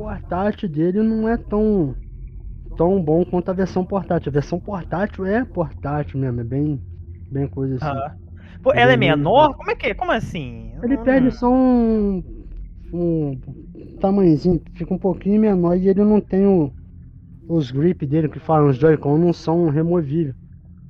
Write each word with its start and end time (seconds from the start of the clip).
portátil 0.00 0.68
dele 0.68 1.02
não 1.02 1.28
é 1.28 1.36
tão 1.36 1.94
tão 2.76 3.02
bom 3.02 3.24
quanto 3.24 3.50
a 3.50 3.54
versão 3.54 3.84
portátil. 3.84 4.30
A 4.30 4.32
versão 4.32 4.60
portátil 4.60 5.26
é 5.26 5.44
portátil 5.44 6.18
mesmo, 6.20 6.40
é 6.40 6.44
bem, 6.44 6.82
bem 7.30 7.48
coisa 7.48 7.76
assim. 7.76 8.02
Ah. 8.02 8.14
Pô, 8.62 8.72
ela 8.74 8.92
é 8.92 8.96
menor? 8.96 9.54
Como 9.54 9.70
é 9.70 9.74
que 9.74 9.86
é? 9.88 9.94
Como 9.94 10.12
assim? 10.12 10.74
Ele 10.82 10.96
Hum. 10.96 11.04
perde 11.04 11.30
só 11.32 11.48
um, 11.50 12.24
um 12.92 13.40
tamanhozinho, 14.00 14.62
fica 14.74 14.94
um 14.94 14.98
pouquinho 14.98 15.40
menor 15.40 15.76
e 15.76 15.88
ele 15.88 16.04
não 16.04 16.20
tem 16.20 16.46
o, 16.46 16.72
os 17.48 17.70
grip 17.70 18.06
dele, 18.06 18.28
que 18.28 18.40
falam, 18.40 18.68
os 18.70 18.76
Joy-Con 18.78 19.18
não 19.18 19.32
são 19.32 19.70
removíveis. 19.70 20.36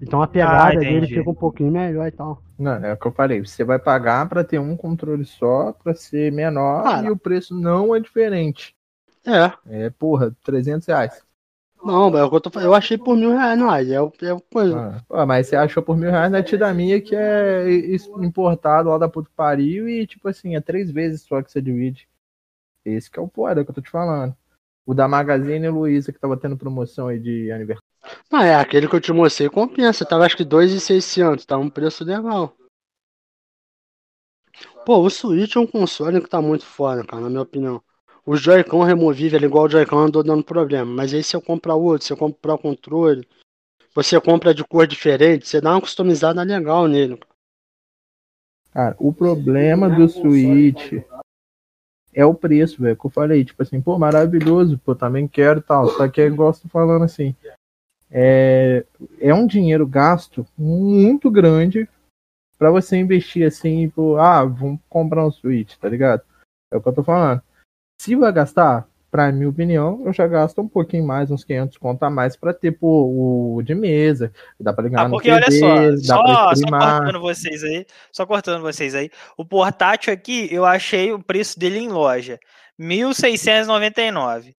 Então 0.00 0.22
a 0.22 0.28
pegada 0.28 0.84
dele 0.84 1.06
Ah, 1.06 1.10
entendi. 1.10 1.14
fica 1.14 1.30
um 1.30 1.34
pouquinho 1.34 1.72
melhor 1.72 2.06
e 2.08 2.12
tal. 2.12 2.42
Não, 2.58 2.74
é 2.74 2.92
o 2.92 2.96
que 2.98 3.06
eu 3.06 3.12
falei. 3.12 3.40
Você 3.44 3.64
vai 3.64 3.78
pagar 3.78 4.28
pra 4.28 4.44
ter 4.44 4.58
um 4.60 4.76
controle 4.76 5.24
só, 5.24 5.72
pra 5.72 5.94
ser 5.94 6.30
menor, 6.32 6.84
Cara. 6.84 7.02
e 7.04 7.10
o 7.10 7.18
preço 7.18 7.54
não 7.58 7.94
é 7.94 8.00
diferente. 8.00 8.76
É. 9.26 9.84
É, 9.84 9.90
porra, 9.90 10.34
300 10.44 10.86
reais. 10.86 11.22
Não, 11.82 12.16
é 12.16 12.24
o 12.24 12.30
que 12.30 12.36
eu 12.36 12.40
tô 12.40 12.50
falando. 12.50 12.68
Eu 12.68 12.74
achei 12.74 12.98
por 12.98 13.16
mil 13.16 13.30
reais, 13.30 13.58
não, 13.58 13.74
é, 13.74 14.00
o- 14.00 14.12
é 14.22 14.40
coisa. 14.52 15.02
Ah, 15.10 15.24
mas 15.26 15.46
você 15.48 15.56
achou 15.56 15.82
por 15.82 15.96
mil 15.96 16.10
reais 16.10 16.30
na 16.30 16.42
tida 16.42 16.72
minha 16.74 17.00
que 17.00 17.16
é 17.16 17.64
importado 18.20 18.90
lá 18.90 18.98
da 18.98 19.08
puta 19.08 19.30
pariu 19.34 19.88
e, 19.88 20.06
tipo 20.06 20.28
assim, 20.28 20.56
é 20.56 20.60
três 20.60 20.90
vezes 20.90 21.22
só 21.22 21.42
que 21.42 21.50
você 21.50 21.60
divide. 21.60 22.08
Esse 22.84 23.10
que 23.10 23.18
é 23.18 23.22
o 23.22 23.28
foda 23.28 23.64
que 23.64 23.70
eu 23.70 23.74
tô 23.74 23.82
te 23.82 23.90
falando. 23.90 24.34
O 24.86 24.94
da 24.94 25.08
Magazine 25.08 25.68
Luiza, 25.68 26.12
que 26.12 26.18
tava 26.18 26.36
tendo 26.36 26.56
promoção 26.56 27.08
aí 27.08 27.18
de 27.18 27.50
aniversário. 27.52 27.88
Não, 28.30 28.40
é 28.42 28.54
aquele 28.54 28.88
que 28.88 28.96
eu 28.96 29.00
te 29.00 29.12
mostrei 29.12 29.48
compensa. 29.50 30.04
Tava 30.06 30.26
acho 30.26 30.36
que 30.36 30.44
2,600, 30.44 31.46
tá 31.46 31.58
um 31.58 31.70
preço 31.70 32.04
legal. 32.04 32.56
Pô, 34.84 34.98
o 34.98 35.10
Switch 35.10 35.56
é 35.56 35.60
um 35.60 35.66
console 35.66 36.20
que 36.20 36.28
tá 36.28 36.40
muito 36.42 36.64
foda, 36.64 37.04
cara, 37.04 37.22
na 37.22 37.30
minha 37.30 37.42
opinião. 37.42 37.82
O 38.24 38.36
Joy-Con 38.36 38.82
removível, 38.82 39.38
ele 39.38 39.46
igual 39.46 39.64
o 39.64 39.68
Joy-Con 39.68 39.98
andou 39.98 40.22
dando 40.22 40.44
problema. 40.44 40.90
Mas 40.90 41.12
aí 41.14 41.22
se 41.22 41.34
eu 41.34 41.40
comprar 41.40 41.74
outro, 41.74 42.06
se 42.06 42.12
eu 42.12 42.16
comprar 42.16 42.54
o 42.54 42.58
controle, 42.58 43.26
você 43.94 44.20
compra 44.20 44.54
de 44.54 44.64
cor 44.64 44.86
diferente, 44.86 45.48
você 45.48 45.60
dá 45.60 45.72
uma 45.72 45.80
customizada 45.80 46.42
legal 46.42 46.86
nele. 46.86 47.18
Cara, 48.72 48.94
o 48.98 49.12
problema 49.12 49.90
do 49.90 50.08
Switch 50.08 50.92
é 52.14 52.24
o 52.24 52.34
preço, 52.34 52.82
velho. 52.82 52.96
Que 52.96 53.06
eu 53.06 53.10
falei, 53.10 53.44
tipo 53.44 53.62
assim, 53.62 53.80
pô, 53.80 53.98
maravilhoso, 53.98 54.78
pô, 54.78 54.94
também 54.94 55.26
quero 55.26 55.60
tal. 55.60 55.88
Só 55.88 56.08
que 56.08 56.20
é 56.20 56.26
igual 56.26 56.52
você 56.52 56.62
tá 56.62 56.68
falando 56.68 57.04
assim. 57.04 57.34
É, 58.10 58.84
é 59.20 59.34
um 59.34 59.46
dinheiro 59.46 59.86
gasto 59.86 60.46
muito 60.56 61.30
grande 61.30 61.88
pra 62.58 62.70
você 62.70 62.96
investir 62.96 63.46
assim, 63.46 63.88
pô, 63.88 64.18
ah, 64.18 64.44
vamos 64.44 64.80
comprar 64.88 65.26
um 65.26 65.30
Switch, 65.30 65.76
tá 65.76 65.88
ligado? 65.88 66.22
É 66.72 66.76
o 66.76 66.82
que 66.82 66.88
eu 66.88 66.92
tô 66.92 67.02
falando. 67.02 67.42
Se 68.00 68.16
vai 68.16 68.32
gastar, 68.32 68.86
pra 69.10 69.30
minha 69.30 69.46
opinião, 69.50 70.00
eu 70.06 70.10
já 70.14 70.26
gasto 70.26 70.58
um 70.62 70.66
pouquinho 70.66 71.06
mais, 71.06 71.30
uns 71.30 71.44
500 71.44 71.76
conto 71.76 72.02
a 72.02 72.08
mais 72.08 72.34
pra 72.34 72.54
ter, 72.54 72.72
pô, 72.72 73.56
o 73.58 73.62
de 73.62 73.74
mesa. 73.74 74.32
Dá 74.58 74.72
pra 74.72 74.84
ligar 74.84 75.02
Ah, 75.02 75.04
no 75.04 75.10
porque 75.10 75.28
TV, 75.28 75.36
olha 75.36 75.50
só, 75.50 76.14
dá 76.16 76.16
só, 76.16 76.54
só 76.54 76.70
cortando 76.70 77.20
vocês 77.20 77.62
aí, 77.62 77.86
só 78.10 78.24
cortando 78.24 78.62
vocês 78.62 78.94
aí. 78.94 79.10
O 79.36 79.44
portátil 79.44 80.14
aqui, 80.14 80.48
eu 80.50 80.64
achei 80.64 81.12
o 81.12 81.22
preço 81.22 81.58
dele 81.60 81.78
em 81.78 81.88
loja, 81.88 82.38
1.699. 82.80 84.54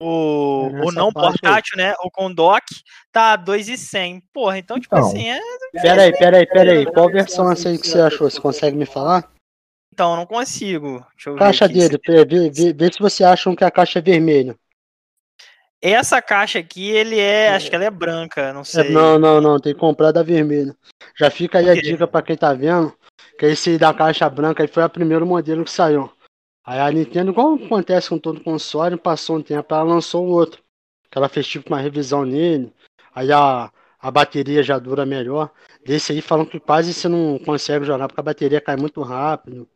O, 0.00 0.68
É 0.70 0.72
nessa 0.72 0.88
o 0.88 0.92
não 0.92 1.12
faixa 1.12 1.28
aí. 1.28 1.32
portátil, 1.38 1.76
né, 1.76 1.94
o 2.02 2.10
com 2.10 2.32
dock, 2.32 2.64
tá 3.12 3.36
2.100. 3.36 4.22
Porra, 4.32 4.56
então, 4.56 4.80
tipo 4.80 4.96
Então. 4.96 5.06
assim, 5.06 5.28
é... 5.28 5.38
Pera 5.82 6.00
aí, 6.00 6.12
pera 6.16 6.36
aí, 6.38 6.46
pera 6.46 6.72
aí. 6.72 6.86
Qual 6.86 7.10
versão 7.10 7.52
essa 7.52 7.68
aí 7.68 7.76
que 7.76 7.88
você 7.88 8.00
achou? 8.00 8.30
Você 8.30 8.40
consegue 8.40 8.74
me 8.74 8.86
falar? 8.86 9.35
Então, 9.92 10.16
não 10.16 10.26
consigo. 10.26 11.04
Caixa 11.38 11.66
dele, 11.68 11.98
vê, 12.06 12.24
vê, 12.24 12.50
vê, 12.50 12.72
vê 12.72 12.92
se 12.92 12.98
você 12.98 13.24
acha 13.24 13.54
que 13.56 13.64
a 13.64 13.70
caixa 13.70 13.98
é 13.98 14.02
vermelha. 14.02 14.56
Essa 15.80 16.22
caixa 16.22 16.58
aqui, 16.58 16.90
ele 16.90 17.18
é, 17.18 17.50
acho 17.50 17.68
que 17.68 17.76
ela 17.76 17.84
é 17.84 17.90
branca, 17.90 18.52
não 18.52 18.62
É, 18.62 18.64
sei. 18.64 18.90
não, 18.90 19.18
não, 19.18 19.40
não, 19.40 19.58
tem 19.60 19.74
que 19.74 19.78
comprar 19.80 20.10
da 20.10 20.22
vermelha. 20.22 20.74
Já 21.18 21.30
fica 21.30 21.58
aí 21.58 21.68
a 21.68 21.74
dica 21.74 22.06
pra 22.06 22.22
quem 22.22 22.36
tá 22.36 22.52
vendo, 22.52 22.92
que 23.38 23.46
esse 23.46 23.78
da 23.78 23.92
caixa 23.92 24.28
branca 24.28 24.62
aí 24.62 24.68
foi 24.68 24.82
o 24.82 24.88
primeiro 24.90 25.26
modelo 25.26 25.64
que 25.64 25.70
saiu. 25.70 26.10
Aí 26.64 26.80
a 26.80 26.90
Nintendo, 26.90 27.30
igual 27.30 27.54
acontece 27.54 28.08
com 28.08 28.18
todo 28.18 28.42
console, 28.42 28.96
passou 28.96 29.36
um 29.36 29.42
tempo, 29.42 29.72
ela 29.72 29.84
lançou 29.84 30.26
o 30.26 30.30
outro. 30.30 30.60
Que 31.10 31.18
ela 31.18 31.28
fez 31.28 31.46
tipo 31.46 31.68
uma 31.68 31.80
revisão 31.80 32.24
nele, 32.24 32.72
aí 33.14 33.30
a, 33.30 33.70
a 34.00 34.10
bateria 34.10 34.62
já 34.62 34.78
dura 34.78 35.06
melhor. 35.06 35.50
Desse 35.84 36.12
aí 36.12 36.20
falam 36.20 36.44
que 36.44 36.58
quase 36.58 36.92
você 36.92 37.06
não 37.06 37.38
consegue 37.38 37.84
jogar, 37.84 38.08
porque 38.08 38.20
a 38.20 38.24
bateria 38.24 38.60
cai 38.60 38.76
muito 38.76 39.00
rápido 39.02 39.68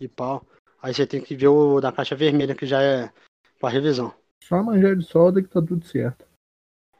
e 0.00 0.08
pau. 0.08 0.44
Aí 0.82 0.94
você 0.94 1.06
tem 1.06 1.20
que 1.20 1.34
ver 1.34 1.48
o 1.48 1.80
da 1.80 1.92
caixa 1.92 2.14
vermelha, 2.14 2.54
que 2.54 2.66
já 2.66 2.82
é 2.82 3.12
com 3.60 3.66
a 3.66 3.70
revisão. 3.70 4.14
Só 4.44 4.62
manjar 4.62 4.96
de 4.96 5.04
solda 5.04 5.42
que 5.42 5.48
tá 5.48 5.60
tudo 5.60 5.84
certo. 5.84 6.24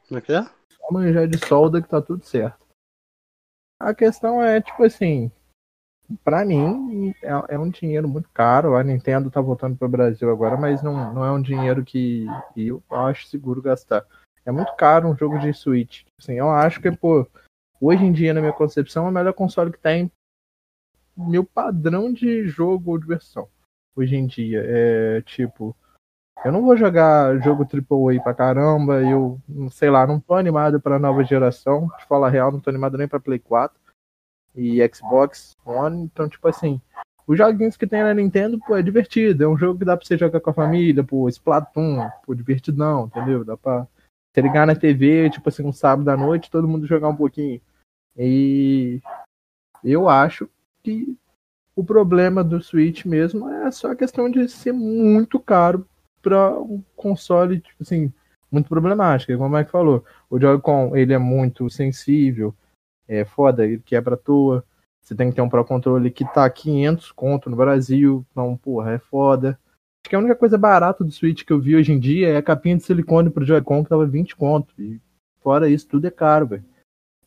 Como 0.07 0.17
é 0.17 0.21
que 0.21 0.33
é? 0.33 0.43
Só 0.43 0.91
manjar 0.91 1.27
de 1.27 1.37
solda 1.37 1.81
que 1.81 1.87
tá 1.87 2.01
tudo 2.01 2.23
certo. 2.25 2.65
A 3.79 3.93
questão 3.93 4.41
é, 4.41 4.59
tipo 4.59 4.83
assim, 4.83 5.31
pra 6.23 6.43
mim 6.43 7.13
é, 7.21 7.55
é 7.55 7.59
um 7.59 7.69
dinheiro 7.69 8.07
muito 8.07 8.29
caro. 8.33 8.75
A 8.75 8.83
Nintendo 8.83 9.29
tá 9.29 9.39
voltando 9.39 9.77
pro 9.77 9.87
Brasil 9.87 10.29
agora, 10.29 10.57
mas 10.57 10.81
não, 10.81 11.13
não 11.13 11.23
é 11.23 11.31
um 11.31 11.41
dinheiro 11.41 11.85
que 11.85 12.25
eu 12.55 12.83
acho 12.89 13.27
seguro 13.27 13.61
gastar. 13.61 14.05
É 14.45 14.51
muito 14.51 14.73
caro 14.75 15.09
um 15.09 15.15
jogo 15.15 15.37
de 15.39 15.53
Switch. 15.53 16.05
Assim, 16.19 16.33
eu 16.33 16.49
acho 16.49 16.81
que, 16.81 16.91
pô, 16.91 17.27
hoje 17.79 18.03
em 18.03 18.11
dia, 18.11 18.33
na 18.33 18.41
minha 18.41 18.53
concepção, 18.53 19.05
é 19.05 19.09
o 19.09 19.13
melhor 19.13 19.33
console 19.33 19.71
que 19.71 19.79
tem 19.79 20.11
meu 21.17 21.43
padrão 21.43 22.13
de 22.13 22.47
jogo 22.47 22.91
ou 22.91 22.97
diversão. 22.97 23.47
Hoje 23.95 24.15
em 24.15 24.27
dia, 24.27 24.63
é 24.63 25.21
tipo, 25.21 25.75
eu 26.45 26.51
não 26.51 26.61
vou 26.61 26.77
jogar 26.77 27.39
jogo 27.39 27.65
AAA 27.65 28.21
pra 28.21 28.33
caramba, 28.33 29.01
eu, 29.01 29.41
sei 29.71 29.89
lá, 29.89 30.05
não 30.05 30.19
tô 30.19 30.35
animado 30.35 30.79
pra 30.79 30.99
nova 30.99 31.23
geração, 31.23 31.87
de 31.97 32.05
falar 32.05 32.29
real, 32.29 32.51
não 32.51 32.59
tô 32.59 32.69
animado 32.69 32.97
nem 32.97 33.07
pra 33.07 33.19
Play 33.19 33.39
4 33.39 33.75
e 34.55 34.79
Xbox 34.93 35.57
One, 35.65 36.03
então, 36.03 36.29
tipo 36.29 36.47
assim, 36.47 36.79
os 37.25 37.37
joguinhos 37.37 37.75
que 37.75 37.87
tem 37.87 38.03
na 38.03 38.13
Nintendo, 38.13 38.59
pô, 38.59 38.75
é 38.75 38.83
divertido, 38.83 39.43
é 39.43 39.47
um 39.47 39.57
jogo 39.57 39.79
que 39.79 39.85
dá 39.85 39.97
pra 39.97 40.05
você 40.05 40.17
jogar 40.17 40.39
com 40.39 40.51
a 40.51 40.53
família, 40.53 41.03
pô, 41.03 41.27
Splatoon, 41.27 42.07
pô, 42.25 42.35
divertidão, 42.35 43.05
entendeu? 43.07 43.43
Dá 43.43 43.57
pra 43.57 43.87
você 44.31 44.41
ligar 44.41 44.67
na 44.67 44.75
TV, 44.75 45.29
tipo 45.31 45.49
assim, 45.49 45.63
um 45.63 45.73
sábado 45.73 46.07
à 46.09 46.15
noite, 46.15 46.51
todo 46.51 46.67
mundo 46.67 46.85
jogar 46.85 47.09
um 47.09 47.15
pouquinho. 47.15 47.59
E 48.15 49.01
eu 49.83 50.07
acho 50.07 50.49
que 50.87 51.17
o 51.75 51.83
problema 51.83 52.41
do 52.41 52.61
Switch 52.61 53.03
mesmo 53.05 53.49
é 53.49 53.69
só 53.71 53.91
a 53.91 53.95
questão 53.95 54.31
de 54.31 54.47
ser 54.47 54.71
muito 54.71 55.37
caro 55.37 55.85
para 56.21 56.57
um 56.57 56.81
console, 56.95 57.59
tipo 57.59 57.83
assim, 57.83 58.11
muito 58.49 58.69
problemático. 58.69 59.33
Como 59.33 59.53
o 59.53 59.57
Mike 59.57 59.69
falou, 59.69 60.05
o 60.29 60.39
Joy-Con, 60.39 60.95
ele 60.95 61.13
é 61.13 61.17
muito 61.17 61.69
sensível, 61.69 62.55
é 63.05 63.25
foda, 63.25 63.65
ele 63.65 63.81
quebra 63.85 64.15
à 64.15 64.17
toa. 64.17 64.63
Você 65.01 65.13
tem 65.13 65.29
que 65.29 65.35
ter 65.35 65.41
um 65.41 65.49
Pro 65.49 65.63
Controle 65.65 66.09
que 66.09 66.25
tá 66.33 66.49
500 66.49 67.11
conto 67.11 67.49
no 67.49 67.57
Brasil, 67.57 68.25
então, 68.31 68.55
porra, 68.57 68.93
é 68.93 68.99
foda. 68.99 69.59
Acho 70.03 70.09
que 70.09 70.15
a 70.15 70.19
única 70.19 70.35
coisa 70.35 70.57
barata 70.57 71.03
do 71.03 71.11
Switch 71.11 71.43
que 71.43 71.51
eu 71.51 71.59
vi 71.59 71.75
hoje 71.75 71.91
em 71.91 71.99
dia 71.99 72.29
é 72.29 72.37
a 72.37 72.43
capinha 72.43 72.77
de 72.77 72.83
silicone 72.83 73.29
pro 73.29 73.45
Joy-Con 73.45 73.83
que 73.83 73.89
tava 73.89 74.05
20 74.05 74.37
conto. 74.37 74.73
E 74.79 75.01
fora 75.41 75.69
isso, 75.69 75.87
tudo 75.87 76.07
é 76.07 76.11
caro, 76.11 76.47
velho. 76.47 76.65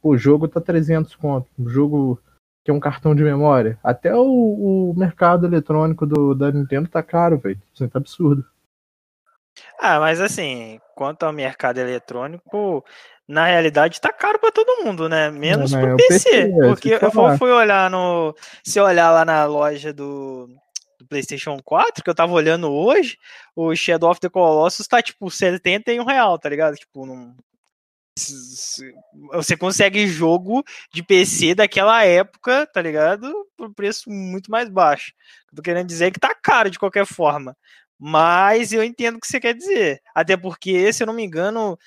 O 0.03 0.17
jogo 0.17 0.49
tá 0.49 0.61
300 0.61 1.15
conto. 1.15 1.49
O 1.59 1.69
jogo 1.69 2.19
que 2.65 2.71
é 2.71 2.75
um 2.75 2.81
cartão 2.81 3.15
de 3.15 3.23
memória. 3.23 3.79
Até 3.83 4.15
o, 4.15 4.91
o 4.91 4.95
mercado 4.97 5.47
eletrônico 5.47 6.07
do, 6.07 6.35
da 6.35 6.51
Nintendo 6.51 6.89
tá 6.89 7.03
caro, 7.03 7.39
velho. 7.39 7.61
Isso 7.73 7.89
tá 7.89 7.99
absurdo. 7.99 8.45
Ah, 9.79 9.99
mas 9.99 10.21
assim, 10.21 10.81
quanto 10.95 11.25
ao 11.25 11.33
mercado 11.33 11.79
eletrônico, 11.79 12.85
na 13.27 13.47
realidade 13.47 14.01
tá 14.01 14.13
caro 14.13 14.39
pra 14.39 14.51
todo 14.51 14.85
mundo, 14.85 15.09
né? 15.09 15.31
Menos 15.31 15.73
Não, 15.73 15.81
pro 15.81 15.91
é 15.91 15.95
o 15.95 15.97
PC. 15.97 16.31
PC, 16.31 16.39
é, 16.39 16.69
porque 16.69 16.99
eu 17.01 17.11
falar. 17.11 17.39
fui 17.39 17.51
olhar 17.51 17.91
no. 17.91 18.35
Se 18.63 18.81
olhar 18.81 19.11
lá 19.11 19.25
na 19.25 19.45
loja 19.45 19.93
do, 19.93 20.49
do 20.99 21.07
PlayStation 21.07 21.57
4, 21.65 22.03
que 22.05 22.11
eu 22.11 22.15
tava 22.15 22.33
olhando 22.33 22.71
hoje, 22.71 23.17
o 23.57 23.75
Shadow 23.75 24.11
of 24.11 24.21
the 24.21 24.29
Colossus 24.29 24.87
tá 24.87 25.01
tipo 25.01 25.31
71 25.31 26.05
real, 26.05 26.39
tá 26.39 26.49
ligado? 26.49 26.75
Tipo, 26.75 27.07
não. 27.07 27.35
Você 29.33 29.57
consegue 29.57 30.07
jogo 30.07 30.65
de 30.93 31.03
PC 31.03 31.55
daquela 31.55 32.05
época, 32.05 32.67
tá 32.67 32.81
ligado? 32.81 33.33
Por 33.57 33.73
preço 33.75 34.11
muito 34.11 34.51
mais 34.51 34.69
baixo. 34.69 35.13
Tô 35.55 35.63
querendo 35.63 35.87
dizer 35.87 36.11
que 36.11 36.21
tá 36.21 36.35
caro 36.35 36.71
de 36.71 36.79
qualquer 36.79 37.07
forma. 37.07 37.57
Mas 37.99 38.73
eu 38.73 38.83
entendo 38.83 39.17
o 39.17 39.21
que 39.21 39.27
você 39.27 39.39
quer 39.39 39.55
dizer. 39.55 40.01
Até 40.15 40.37
porque, 40.37 40.93
se 40.93 41.03
eu 41.03 41.07
não 41.07 41.15
me 41.15 41.23
engano, 41.23 41.79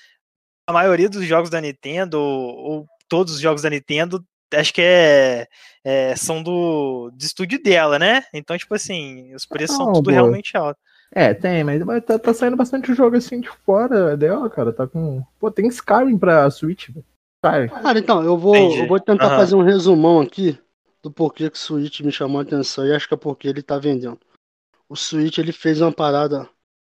a 0.66 0.72
maioria 0.72 1.08
dos 1.08 1.24
jogos 1.26 1.50
da 1.50 1.60
Nintendo, 1.60 2.20
ou, 2.20 2.56
ou 2.56 2.86
todos 3.08 3.34
os 3.34 3.40
jogos 3.40 3.62
da 3.62 3.70
Nintendo, 3.70 4.24
acho 4.54 4.72
que 4.72 4.80
é, 4.80 5.46
é, 5.84 6.16
são 6.16 6.42
do, 6.42 7.10
do 7.12 7.24
estúdio 7.24 7.62
dela, 7.62 7.98
né? 7.98 8.24
Então, 8.32 8.56
tipo 8.56 8.74
assim, 8.74 9.34
os 9.34 9.44
preços 9.44 9.76
são 9.76 9.92
tudo 9.92 10.04
boa. 10.04 10.14
realmente 10.14 10.56
altos. 10.56 10.82
É, 11.16 11.32
tem, 11.32 11.62
mas, 11.62 11.80
mas 11.84 12.04
tá, 12.04 12.18
tá 12.18 12.34
saindo 12.34 12.56
bastante 12.56 12.92
jogo 12.92 13.16
assim 13.16 13.40
de 13.40 13.48
fora 13.48 14.16
dela, 14.16 14.50
cara. 14.50 14.72
Tá 14.72 14.84
com. 14.84 15.22
Pô, 15.38 15.48
tem 15.48 15.68
Skyrim 15.68 16.18
pra 16.18 16.50
Switch, 16.50 16.88
velho. 16.90 17.04
Cara, 17.70 17.98
então, 17.98 18.22
eu 18.22 18.36
vou, 18.36 18.56
Entendi. 18.56 18.80
eu 18.80 18.86
vou 18.88 18.98
tentar 18.98 19.28
Aham. 19.28 19.36
fazer 19.36 19.54
um 19.54 19.62
resumão 19.62 20.20
aqui 20.20 20.58
do 21.00 21.12
porquê 21.12 21.48
que 21.48 21.56
o 21.56 21.60
Switch 21.60 22.00
me 22.00 22.10
chamou 22.10 22.40
a 22.40 22.42
atenção 22.42 22.84
e 22.84 22.92
acho 22.92 23.06
que 23.06 23.14
é 23.14 23.16
porque 23.16 23.46
ele 23.46 23.62
tá 23.62 23.78
vendendo. 23.78 24.18
O 24.88 24.96
Switch 24.96 25.38
ele 25.38 25.52
fez 25.52 25.80
uma 25.80 25.92
parada 25.92 26.48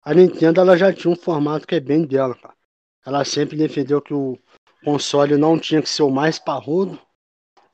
a 0.03 0.13
Nintendo 0.13 0.61
ela 0.61 0.77
já 0.77 0.93
tinha 0.93 1.11
um 1.11 1.17
formato 1.17 1.67
que 1.67 1.75
é 1.75 1.81
bem 1.81 2.05
dela, 2.05 2.33
cara. 2.33 2.53
Ela 3.05 3.25
sempre 3.25 3.57
defendeu 3.57 4.01
que 4.01 4.13
o 4.13 4.39
console 4.83 5.35
não 5.35 5.59
tinha 5.59 5.81
que 5.81 5.89
ser 5.89 6.03
o 6.03 6.09
mais 6.09 6.39
parrudo 6.39 6.97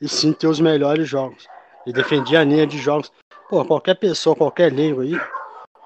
e 0.01 0.09
sim 0.09 0.33
ter 0.33 0.47
os 0.47 0.59
melhores 0.59 1.07
jogos. 1.07 1.47
E 1.85 1.93
defendia 1.93 2.39
a 2.39 2.43
linha 2.43 2.65
de 2.65 2.79
jogos. 2.79 3.11
Pô, 3.47 3.63
qualquer 3.63 3.93
pessoa, 3.99 4.35
qualquer 4.35 4.73
leigo 4.73 5.01
aí 5.01 5.13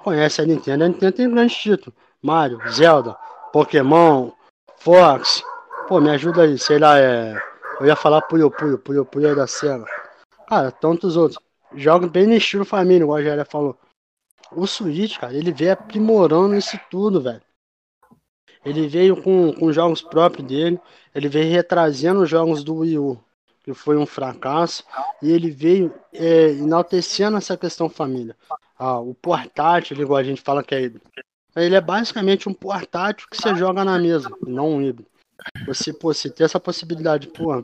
conhece 0.07 0.41
a 0.41 0.45
Nintendo. 0.45 0.85
A 0.85 0.87
Nintendo 0.87 1.11
tem 1.11 1.29
grandes 1.29 1.57
títulos. 1.57 1.93
Mario, 2.23 2.61
Zelda, 2.71 3.13
Pokémon, 3.51 4.31
Fox. 4.77 5.43
Pô, 5.85 5.99
me 5.99 6.09
ajuda 6.09 6.43
aí, 6.43 6.57
sei 6.57 6.79
lá, 6.79 6.97
é. 6.97 7.35
Eu 7.79 7.85
ia 7.85 7.95
falar 7.95 8.21
Puyo 8.21 8.49
Puyo, 8.49 8.79
Puyo 8.79 9.05
Puyo 9.05 9.35
da 9.35 9.45
Sega. 9.45 9.85
Cara, 10.47 10.71
tantos 10.71 11.17
outros. 11.17 11.41
Jogos 11.75 12.09
bem 12.09 12.25
no 12.25 12.33
estilo 12.33 12.63
família, 12.63 13.03
igual 13.03 13.17
a 13.17 13.21
Gélia 13.21 13.43
falou. 13.43 13.77
O 14.53 14.65
Switch, 14.65 15.19
cara, 15.19 15.33
ele 15.33 15.51
veio 15.51 15.73
aprimorando 15.73 16.55
isso 16.55 16.79
tudo, 16.89 17.21
velho. 17.21 17.41
Ele 18.63 18.87
veio 18.87 19.21
com, 19.21 19.53
com 19.53 19.73
jogos 19.73 20.01
próprios 20.01 20.47
dele, 20.47 20.79
ele 21.13 21.27
veio 21.27 21.51
retrazendo 21.51 22.21
os 22.21 22.29
jogos 22.29 22.63
do 22.63 22.75
Wii 22.75 22.97
U, 22.97 23.19
que 23.61 23.73
foi 23.73 23.97
um 23.97 24.05
fracasso, 24.05 24.85
e 25.21 25.31
ele 25.31 25.51
veio 25.51 25.93
é, 26.13 26.51
enaltecendo 26.51 27.37
essa 27.37 27.57
questão 27.57 27.89
família. 27.89 28.35
Ah, 28.77 28.99
o 28.99 29.13
portátil, 29.13 29.99
igual 29.99 30.17
a 30.17 30.23
gente 30.23 30.41
fala 30.41 30.63
que 30.63 30.75
é 30.75 30.81
híbrido. 30.81 31.05
Ele 31.55 31.75
é 31.75 31.81
basicamente 31.81 32.47
um 32.47 32.53
portátil 32.53 33.27
que 33.29 33.37
você 33.37 33.55
joga 33.55 33.83
na 33.83 33.97
mesa, 33.97 34.29
não 34.45 34.75
um 34.75 34.81
híbrido. 34.81 35.09
Você, 35.65 35.91
pô, 35.91 36.13
ter 36.13 36.43
essa 36.43 36.59
possibilidade, 36.59 37.27
pô, 37.27 37.63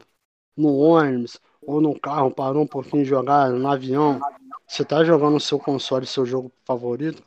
no 0.57 0.75
ônibus, 0.77 1.39
ou 1.61 1.79
no 1.79 1.99
carro, 1.99 2.31
parou 2.31 2.63
um 2.63 2.67
pouquinho 2.67 3.03
de 3.03 3.09
jogar, 3.09 3.49
no 3.49 3.67
avião, 3.67 4.19
você 4.67 4.83
tá 4.83 5.03
jogando 5.03 5.35
o 5.35 5.39
seu 5.39 5.59
console, 5.59 6.05
seu 6.05 6.25
jogo 6.25 6.51
favorito, 6.65 7.23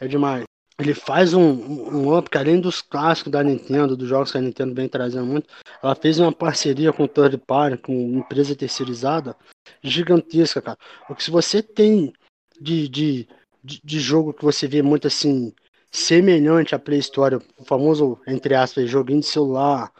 é 0.00 0.06
demais. 0.06 0.44
Ele 0.78 0.92
faz 0.92 1.34
um, 1.34 1.40
um, 1.42 2.16
up 2.16 2.28
que 2.28 2.36
além 2.36 2.60
dos 2.60 2.82
clássicos 2.82 3.30
da 3.30 3.42
Nintendo, 3.44 3.96
dos 3.96 4.08
jogos 4.08 4.32
que 4.32 4.38
a 4.38 4.40
Nintendo 4.40 4.74
vem 4.74 4.88
trazendo 4.88 5.26
muito, 5.26 5.48
ela 5.80 5.94
fez 5.94 6.18
uma 6.18 6.32
parceria 6.32 6.92
com 6.92 7.04
o 7.04 7.08
third 7.08 7.38
party, 7.38 7.78
com 7.78 7.92
empresa 7.92 8.56
terceirizada, 8.56 9.36
gigantesca, 9.82 10.60
cara. 10.60 10.78
Porque 11.06 11.22
se 11.22 11.30
você 11.30 11.62
tem 11.62 12.12
de, 12.60 12.88
de, 12.88 13.28
de, 13.62 14.00
jogo 14.00 14.32
que 14.32 14.44
você 14.44 14.66
vê 14.66 14.82
muito 14.82 15.06
assim, 15.06 15.52
semelhante 15.90 16.74
à 16.74 16.78
Play 16.78 16.98
Store, 16.98 17.36
o 17.56 17.64
famoso, 17.64 18.18
entre 18.26 18.54
aspas, 18.54 18.88
joguinho 18.88 19.20
de 19.20 19.26
celular, 19.26 19.92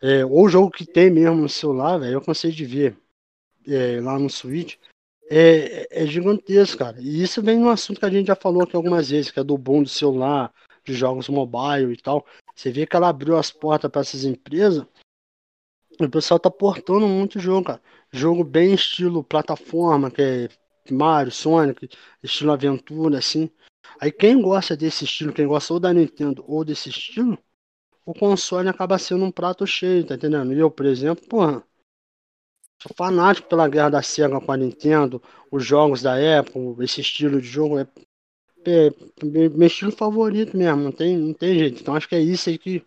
é, 0.00 0.24
ou 0.24 0.48
jogo 0.48 0.70
que 0.70 0.86
tem 0.86 1.10
mesmo 1.10 1.36
no 1.36 1.48
celular, 1.48 1.98
velho, 1.98 2.14
eu 2.14 2.20
cansei 2.20 2.50
de 2.50 2.64
ver 2.64 2.96
é, 3.66 4.00
lá 4.00 4.18
no 4.18 4.28
Switch, 4.28 4.76
é, 5.30 6.02
é, 6.02 6.06
gigantesco, 6.06 6.78
cara. 6.78 7.00
E 7.00 7.22
isso 7.22 7.42
vem 7.42 7.58
no 7.58 7.70
assunto 7.70 7.98
que 7.98 8.06
a 8.06 8.10
gente 8.10 8.26
já 8.26 8.36
falou 8.36 8.62
aqui 8.62 8.76
algumas 8.76 9.10
vezes, 9.10 9.30
que 9.30 9.40
é 9.40 9.44
do 9.44 9.56
bom 9.56 9.82
do 9.82 9.88
celular, 9.88 10.52
de 10.84 10.92
jogos 10.92 11.28
mobile 11.28 11.92
e 11.92 11.96
tal. 11.96 12.26
Você 12.54 12.70
vê 12.70 12.86
que 12.86 12.94
ela 12.94 13.08
abriu 13.08 13.36
as 13.36 13.50
portas 13.50 13.90
para 13.90 14.02
essas 14.02 14.24
empresas. 14.24 14.86
E 15.98 16.04
o 16.04 16.10
pessoal 16.10 16.38
tá 16.38 16.50
portando 16.50 17.06
muito 17.08 17.38
jogo, 17.40 17.66
cara. 17.66 17.82
Jogo 18.12 18.44
bem 18.44 18.74
estilo 18.74 19.24
plataforma, 19.24 20.10
que 20.10 20.22
é 20.22 20.48
Mario, 20.90 21.32
Sonic, 21.32 21.88
estilo 22.22 22.52
aventura, 22.52 23.18
assim. 23.18 23.50
Aí 24.00 24.12
quem 24.12 24.40
gosta 24.40 24.76
desse 24.76 25.04
estilo, 25.04 25.32
quem 25.32 25.46
gosta 25.46 25.72
ou 25.72 25.80
da 25.80 25.92
Nintendo 25.92 26.44
ou 26.46 26.64
desse 26.64 26.88
estilo, 26.88 27.38
o 28.04 28.14
console 28.14 28.68
acaba 28.68 28.98
sendo 28.98 29.24
um 29.24 29.30
prato 29.30 29.66
cheio, 29.66 30.06
tá 30.06 30.14
entendendo? 30.14 30.52
Eu, 30.52 30.70
por 30.70 30.86
exemplo, 30.86 31.26
porra, 31.28 31.64
Sou 32.86 32.92
fanático 32.94 33.48
pela 33.48 33.66
guerra 33.66 33.88
da 33.88 34.02
Sega 34.02 34.38
com 34.38 34.52
a 34.52 34.56
Nintendo, 34.58 35.22
os 35.50 35.64
jogos 35.64 36.02
da 36.02 36.18
época, 36.18 36.84
esse 36.84 37.00
estilo 37.00 37.40
de 37.40 37.46
jogo 37.46 37.78
é, 37.78 37.86
é, 38.66 38.86
é 38.88 38.92
meu 39.22 39.66
estilo 39.66 39.90
favorito 39.90 40.54
mesmo, 40.54 40.82
não 40.82 40.92
tem, 40.92 41.16
não 41.16 41.32
tem 41.32 41.58
jeito. 41.58 41.80
Então 41.80 41.94
acho 41.94 42.06
que 42.06 42.14
é 42.14 42.20
isso 42.20 42.50
aí 42.50 42.58
que, 42.58 42.84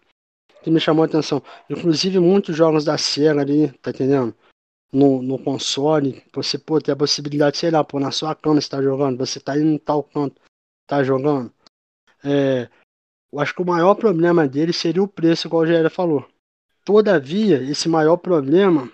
que 0.61 0.69
me 0.69 0.79
chamou 0.79 1.01
a 1.01 1.07
atenção. 1.07 1.41
Inclusive 1.67 2.19
muitos 2.19 2.55
jogos 2.55 2.85
da 2.85 2.95
Sega 2.95 3.41
ali, 3.41 3.71
tá 3.79 3.89
entendendo? 3.89 4.35
No, 4.91 5.21
no 5.21 5.37
console, 5.37 6.23
você 6.33 6.57
pô, 6.57 6.79
ter 6.79 6.93
a 6.93 6.95
possibilidade, 6.95 7.57
sei 7.57 7.69
lá, 7.69 7.83
pô, 7.83 7.99
na 7.99 8.09
sua 8.09 8.33
cama 8.33 8.61
você 8.61 8.69
tá 8.69 8.81
jogando, 8.81 9.17
você 9.17 9.39
tá 9.39 9.57
indo 9.57 9.67
em 9.67 9.77
tal 9.77 10.01
canto, 10.01 10.41
tá 10.87 11.03
jogando. 11.03 11.51
É, 12.23 12.69
eu 13.31 13.39
acho 13.39 13.53
que 13.53 13.61
o 13.61 13.65
maior 13.65 13.95
problema 13.95 14.47
dele 14.47 14.71
seria 14.71 15.03
o 15.03 15.07
preço, 15.07 15.47
igual 15.47 15.63
o 15.63 15.67
Gera 15.67 15.89
falou. 15.89 16.25
Todavia, 16.85 17.61
esse 17.63 17.89
maior 17.89 18.15
problema 18.15 18.89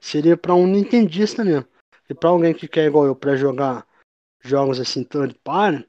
seria 0.00 0.36
para 0.36 0.54
um 0.54 0.66
nintendista 0.66 1.44
mesmo. 1.44 1.66
E 2.08 2.14
para 2.14 2.30
alguém 2.30 2.54
que 2.54 2.66
quer 2.66 2.86
igual 2.86 3.04
eu 3.04 3.14
para 3.14 3.36
jogar 3.36 3.86
jogos 4.42 4.80
assim 4.80 5.04
third 5.04 5.34
party, 5.44 5.86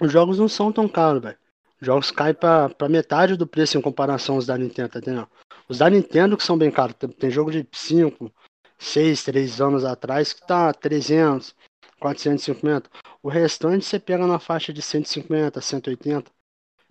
os 0.00 0.10
jogos 0.10 0.38
não 0.38 0.48
são 0.48 0.72
tão 0.72 0.88
caros, 0.88 1.22
velho. 1.22 1.38
Os 1.80 1.86
jogos 1.86 2.10
caem 2.10 2.34
para 2.34 2.88
metade 2.88 3.36
do 3.36 3.46
preço 3.46 3.78
em 3.78 3.82
comparação 3.82 4.36
aos 4.36 4.46
da 4.46 4.58
Nintendo, 4.58 4.88
tá 4.88 4.98
entendendo? 4.98 5.28
Os 5.68 5.78
da 5.78 5.88
Nintendo 5.88 6.36
que 6.36 6.42
são 6.42 6.58
bem 6.58 6.70
caros, 6.70 6.96
tem, 6.96 7.08
tem 7.08 7.30
jogo 7.30 7.52
de 7.52 7.66
5, 7.70 8.32
6, 8.78 9.24
3 9.24 9.60
anos 9.60 9.84
atrás 9.84 10.32
que 10.32 10.46
tá 10.46 10.72
300, 10.72 11.54
450. 12.00 12.88
O 13.22 13.28
restante 13.28 13.84
você 13.84 13.98
pega 13.98 14.26
na 14.26 14.38
faixa 14.38 14.72
de 14.72 14.80
150, 14.80 15.60
180. 15.60 16.30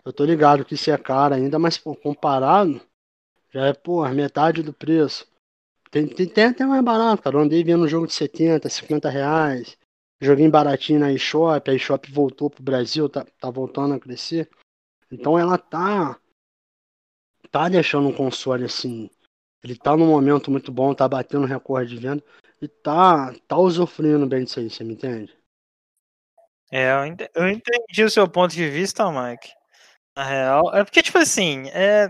Eu 0.06 0.14
tô 0.14 0.24
ligado 0.26 0.66
que 0.66 0.76
isso 0.76 0.92
é 0.92 0.98
caro 0.98 1.36
ainda, 1.36 1.58
mas 1.58 1.78
pô, 1.78 1.96
comparado, 1.96 2.82
já 3.52 3.66
é, 3.66 3.74
pô, 3.74 4.08
metade 4.10 4.62
do 4.62 4.74
preço. 4.74 5.28
Tem, 5.90 6.08
tem, 6.08 6.28
tem 6.28 6.46
até 6.46 6.66
mais 6.66 6.84
barato, 6.84 7.24
cara. 7.24 7.38
Eu 7.38 7.42
andei 7.42 7.64
vendo 7.64 7.86
um 7.86 7.88
jogo 7.88 8.08
de 8.08 8.14
70, 8.14 8.70
50 8.70 9.10
reais. 9.10 9.78
Joguinho 10.22 10.52
baratinho 10.52 11.00
na 11.00 11.12
eShop. 11.12 11.70
A 11.70 11.74
eShop 11.74 12.12
voltou 12.12 12.50
pro 12.50 12.64
Brasil, 12.64 13.08
tá, 13.08 13.26
tá 13.40 13.50
voltando 13.50 13.94
a 13.94 14.00
crescer. 14.00 14.50
Então 15.12 15.38
ela 15.38 15.58
tá. 15.58 16.20
Tá 17.50 17.70
deixando 17.70 18.10
um 18.10 18.14
console 18.14 18.66
assim. 18.66 19.10
Ele 19.64 19.76
tá 19.76 19.96
num 19.96 20.08
momento 20.08 20.52
muito 20.52 20.72
bom, 20.72 20.94
tá 20.94 21.08
batendo 21.08 21.46
recorde 21.46 21.96
de 21.96 22.02
venda. 22.02 22.24
E 22.62 22.68
tá, 22.68 23.34
tá 23.48 23.58
usufruindo 23.58 24.26
bem 24.26 24.44
disso 24.44 24.60
aí, 24.60 24.70
você 24.70 24.84
me 24.84 24.94
entende? 24.94 25.36
É, 26.72 26.92
eu 26.92 27.06
entendi, 27.06 27.32
eu 27.36 27.48
entendi 27.48 28.04
o 28.04 28.10
seu 28.10 28.28
ponto 28.28 28.54
de 28.54 28.70
vista, 28.70 29.10
Mike. 29.12 29.50
Na 30.16 30.24
real, 30.24 30.76
é 30.76 30.84
porque, 30.84 31.02
tipo 31.04 31.18
assim, 31.18 31.70
é, 31.70 32.10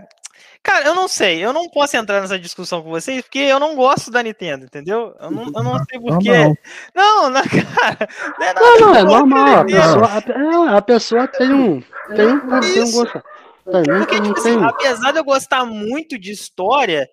Cara, 0.62 0.86
eu 0.86 0.94
não 0.94 1.08
sei, 1.08 1.42
eu 1.44 1.52
não 1.52 1.68
posso 1.68 1.96
entrar 1.96 2.20
nessa 2.20 2.38
discussão 2.38 2.82
com 2.82 2.90
vocês 2.90 3.22
porque 3.22 3.38
eu 3.38 3.58
não 3.58 3.74
gosto 3.74 4.10
da 4.10 4.22
Nintendo, 4.22 4.64
entendeu? 4.64 5.14
Eu 5.18 5.30
não, 5.30 5.44
eu 5.44 5.62
não 5.62 5.78
sei 5.86 5.98
porquê. 5.98 6.54
Não, 6.94 7.30
não, 7.30 7.42
cara. 7.74 8.08
Não, 8.38 8.46
é, 8.46 8.54
não, 8.54 8.80
não, 8.80 8.94
é 8.94 9.02
normal. 9.02 9.60
A 9.60 9.64
pessoa, 9.64 10.06
a, 10.06 10.76
a 10.76 10.82
pessoa 10.82 11.28
tem 11.28 11.52
um, 11.52 11.80
tem 12.14 12.26
um, 12.26 12.60
tem 12.60 12.82
um 12.82 12.92
gosto. 12.92 13.22
Porque, 13.70 14.20
tipo 14.20 14.38
assim, 14.38 14.64
apesar 14.64 15.12
de 15.12 15.18
eu 15.18 15.24
gostar 15.24 15.64
muito 15.64 16.18
de 16.18 16.32
história. 16.32 17.08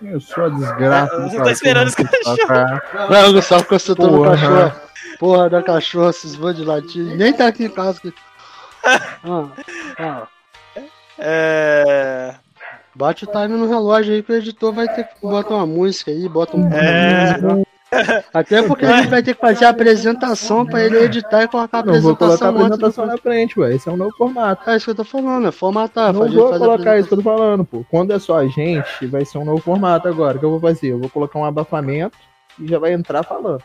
Eu 0.00 0.20
sou 0.20 0.44
a 0.44 0.48
desgraça. 0.48 1.28
Você 1.28 1.36
tá 1.36 1.52
esperando 1.52 1.88
os 1.88 1.94
cachorros. 1.94 2.48
Não, 3.10 3.30
o 3.30 3.32
Gustavo 3.34 3.64
consultou 3.64 4.10
no 4.10 4.24
cachorro. 4.24 4.72
Porra 5.18 5.50
da 5.50 5.62
cachorra, 5.62 6.10
esses 6.10 6.34
voos 6.34 6.56
de 6.56 6.64
latir. 6.64 7.16
Nem 7.16 7.32
tá 7.32 7.46
aqui 7.46 7.64
em 7.64 7.70
casa. 7.70 8.00
Ah, 9.24 9.48
ah. 9.96 10.28
É. 11.16 12.34
Bate 12.96 13.24
o 13.24 13.28
time 13.28 13.56
no 13.56 13.68
relógio 13.68 14.12
aí 14.12 14.24
que 14.24 14.32
o 14.32 14.34
editor 14.34 14.72
vai 14.72 14.88
ter 14.88 15.04
que 15.04 15.20
botar 15.22 15.54
uma 15.54 15.66
música 15.66 16.10
aí, 16.10 16.28
bota 16.28 16.56
um. 16.56 16.68
É. 16.72 17.62
Até 18.32 18.62
porque 18.62 18.86
a 18.86 18.96
gente 18.96 19.08
vai 19.08 19.22
ter 19.22 19.34
que 19.34 19.40
fazer 19.40 19.64
a 19.64 19.70
apresentação 19.70 20.64
pra 20.66 20.82
ele 20.82 20.98
editar 20.98 21.42
e 21.42 21.48
colocar 21.48 21.78
a 21.78 21.80
apresentação. 21.80 22.10
Vou 22.10 22.16
colocar 22.16 22.46
a 22.46 22.48
apresentação 22.48 23.06
na 23.06 23.16
frente, 23.18 23.60
ué. 23.60 23.74
Esse 23.74 23.88
é 23.88 23.92
um 23.92 23.96
novo 23.96 24.16
formato. 24.16 24.68
É 24.68 24.76
isso 24.76 24.86
que 24.86 24.90
eu 24.90 24.94
tô 24.94 25.04
falando, 25.04 25.48
é 25.48 25.52
formatar. 25.52 26.12
Não 26.12 26.28
vou 26.28 26.58
colocar 26.58 26.98
isso 26.98 27.08
que 27.08 27.14
eu 27.14 27.18
tô 27.18 27.24
falando, 27.24 27.64
pô. 27.64 27.84
Quando 27.90 28.12
é 28.12 28.18
só 28.18 28.38
a 28.38 28.46
gente, 28.46 29.06
vai 29.06 29.24
ser 29.24 29.38
um 29.38 29.44
novo 29.44 29.60
formato 29.60 30.08
agora. 30.08 30.36
O 30.36 30.40
que 30.40 30.46
eu 30.46 30.50
vou 30.50 30.60
fazer? 30.60 30.88
Eu 30.88 30.98
vou 30.98 31.10
colocar 31.10 31.38
um 31.38 31.44
abafamento 31.44 32.16
e 32.58 32.66
já 32.66 32.78
vai 32.78 32.92
entrar 32.92 33.22
falando. 33.22 33.62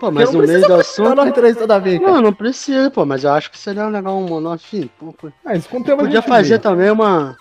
Pô, 0.00 0.10
mas 0.10 0.32
no 0.32 0.40
meio 0.40 0.66
do 0.66 0.74
assunto. 0.74 1.14
toda 1.54 1.78
vez, 1.78 2.00
cara. 2.00 2.12
Não, 2.12 2.20
não 2.20 2.32
precisa, 2.32 2.90
pô, 2.90 3.04
mas 3.04 3.22
eu 3.22 3.30
acho 3.32 3.50
que 3.50 3.58
seria 3.58 3.86
legal 3.86 4.18
um 4.18 4.26
pô. 4.98 5.14
Ah, 5.44 5.52
Podia 5.96 6.22
fazer 6.22 6.58
também 6.58 6.90
uma 6.90 7.36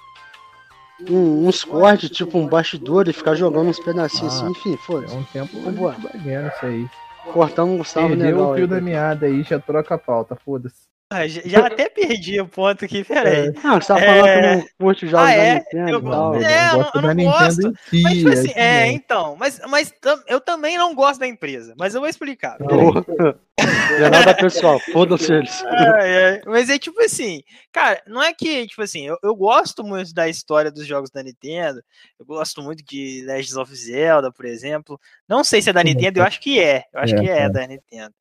um, 1.09 1.47
uns 1.47 1.63
cortes, 1.63 2.09
tipo 2.09 2.37
um 2.37 2.47
bastidor 2.47 3.07
e 3.07 3.13
ficar 3.13 3.35
jogando 3.35 3.69
uns 3.69 3.79
pedacinhos 3.79 4.33
ah, 4.33 4.37
assim, 4.37 4.51
enfim, 4.51 4.77
foda-se. 4.77 5.13
É 5.13 5.17
um 5.17 5.23
tempo 5.23 5.59
Vambora. 5.61 5.97
isso 5.97 6.65
aí. 6.65 6.87
Cortando 7.33 7.71
um 7.71 7.77
Gustavo 7.77 8.09
Perdeu 8.09 8.25
legal, 8.27 8.51
o 8.51 8.55
fio 8.55 8.63
aí, 8.63 8.69
da 8.69 8.81
meada 8.81 9.25
aí, 9.25 9.43
já 9.43 9.59
troca 9.59 9.95
a 9.95 9.97
pauta, 9.97 10.35
foda-se. 10.35 10.87
Ah, 11.07 11.27
já 11.27 11.67
até 11.67 11.87
perdi 11.87 12.41
o 12.41 12.47
ponto 12.47 12.83
aqui, 12.83 13.03
peraí. 13.03 13.49
É. 13.49 13.53
Ah, 13.63 13.79
você 13.79 13.87
tava 13.87 13.99
é... 13.99 14.05
falando 14.07 14.33
que 14.33 14.41
não 14.41 14.67
curte 14.79 15.07
jogos 15.07 15.27
ah, 15.27 15.31
é? 15.31 15.47
da 15.47 15.53
Nintendo 15.59 15.91
eu, 15.91 16.01
tal. 16.01 16.35
É, 16.35 16.69
eu, 16.73 17.01
eu, 17.01 17.01
não 17.01 17.23
gosto. 17.23 17.73
Si, 17.89 18.01
mas, 18.01 18.13
tipo 18.13 18.29
assim, 18.29 18.51
é, 18.55 18.63
é, 18.63 18.87
então, 18.87 19.35
mas, 19.37 19.61
mas 19.69 19.93
eu 20.27 20.41
também 20.41 20.79
não 20.79 20.95
gosto 20.95 21.19
da 21.19 21.27
empresa, 21.27 21.75
mas 21.77 21.93
eu 21.93 22.01
vou 22.01 22.09
explicar. 22.09 22.57
Não 22.59 24.05
é 24.05 24.09
nada 24.09 24.33
pessoal, 24.35 24.79
foda-se 24.79 25.31
eles. 25.31 25.63
É, 25.63 26.37
é, 26.37 26.41
mas 26.45 26.71
é 26.71 26.79
tipo 26.79 26.99
assim, 27.01 27.43
cara, 27.71 28.01
não 28.07 28.21
é 28.21 28.33
que, 28.33 28.65
tipo 28.65 28.81
assim, 28.81 29.05
eu, 29.05 29.17
eu 29.23 29.35
gosto 29.35 29.83
muito 29.83 30.11
da 30.11 30.27
história 30.27 30.71
dos 30.71 30.87
jogos 30.87 31.11
da 31.11 31.21
Nintendo, 31.21 31.83
eu 32.19 32.25
gosto 32.25 32.63
muito 32.63 32.83
de 32.83 33.23
Legends 33.25 33.55
of 33.55 33.73
Zelda, 33.75 34.31
por 34.31 34.45
exemplo. 34.45 34.99
Não 35.29 35.43
sei 35.43 35.61
se 35.61 35.69
é 35.69 35.73
da 35.73 35.83
Nintendo, 35.83 36.19
eu 36.19 36.23
acho 36.23 36.39
que 36.41 36.59
é, 36.59 36.83
eu 36.91 36.99
acho 36.99 37.15
que 37.15 37.29
é, 37.29 37.43
é 37.43 37.49
da 37.49 37.67
Nintendo. 37.67 38.13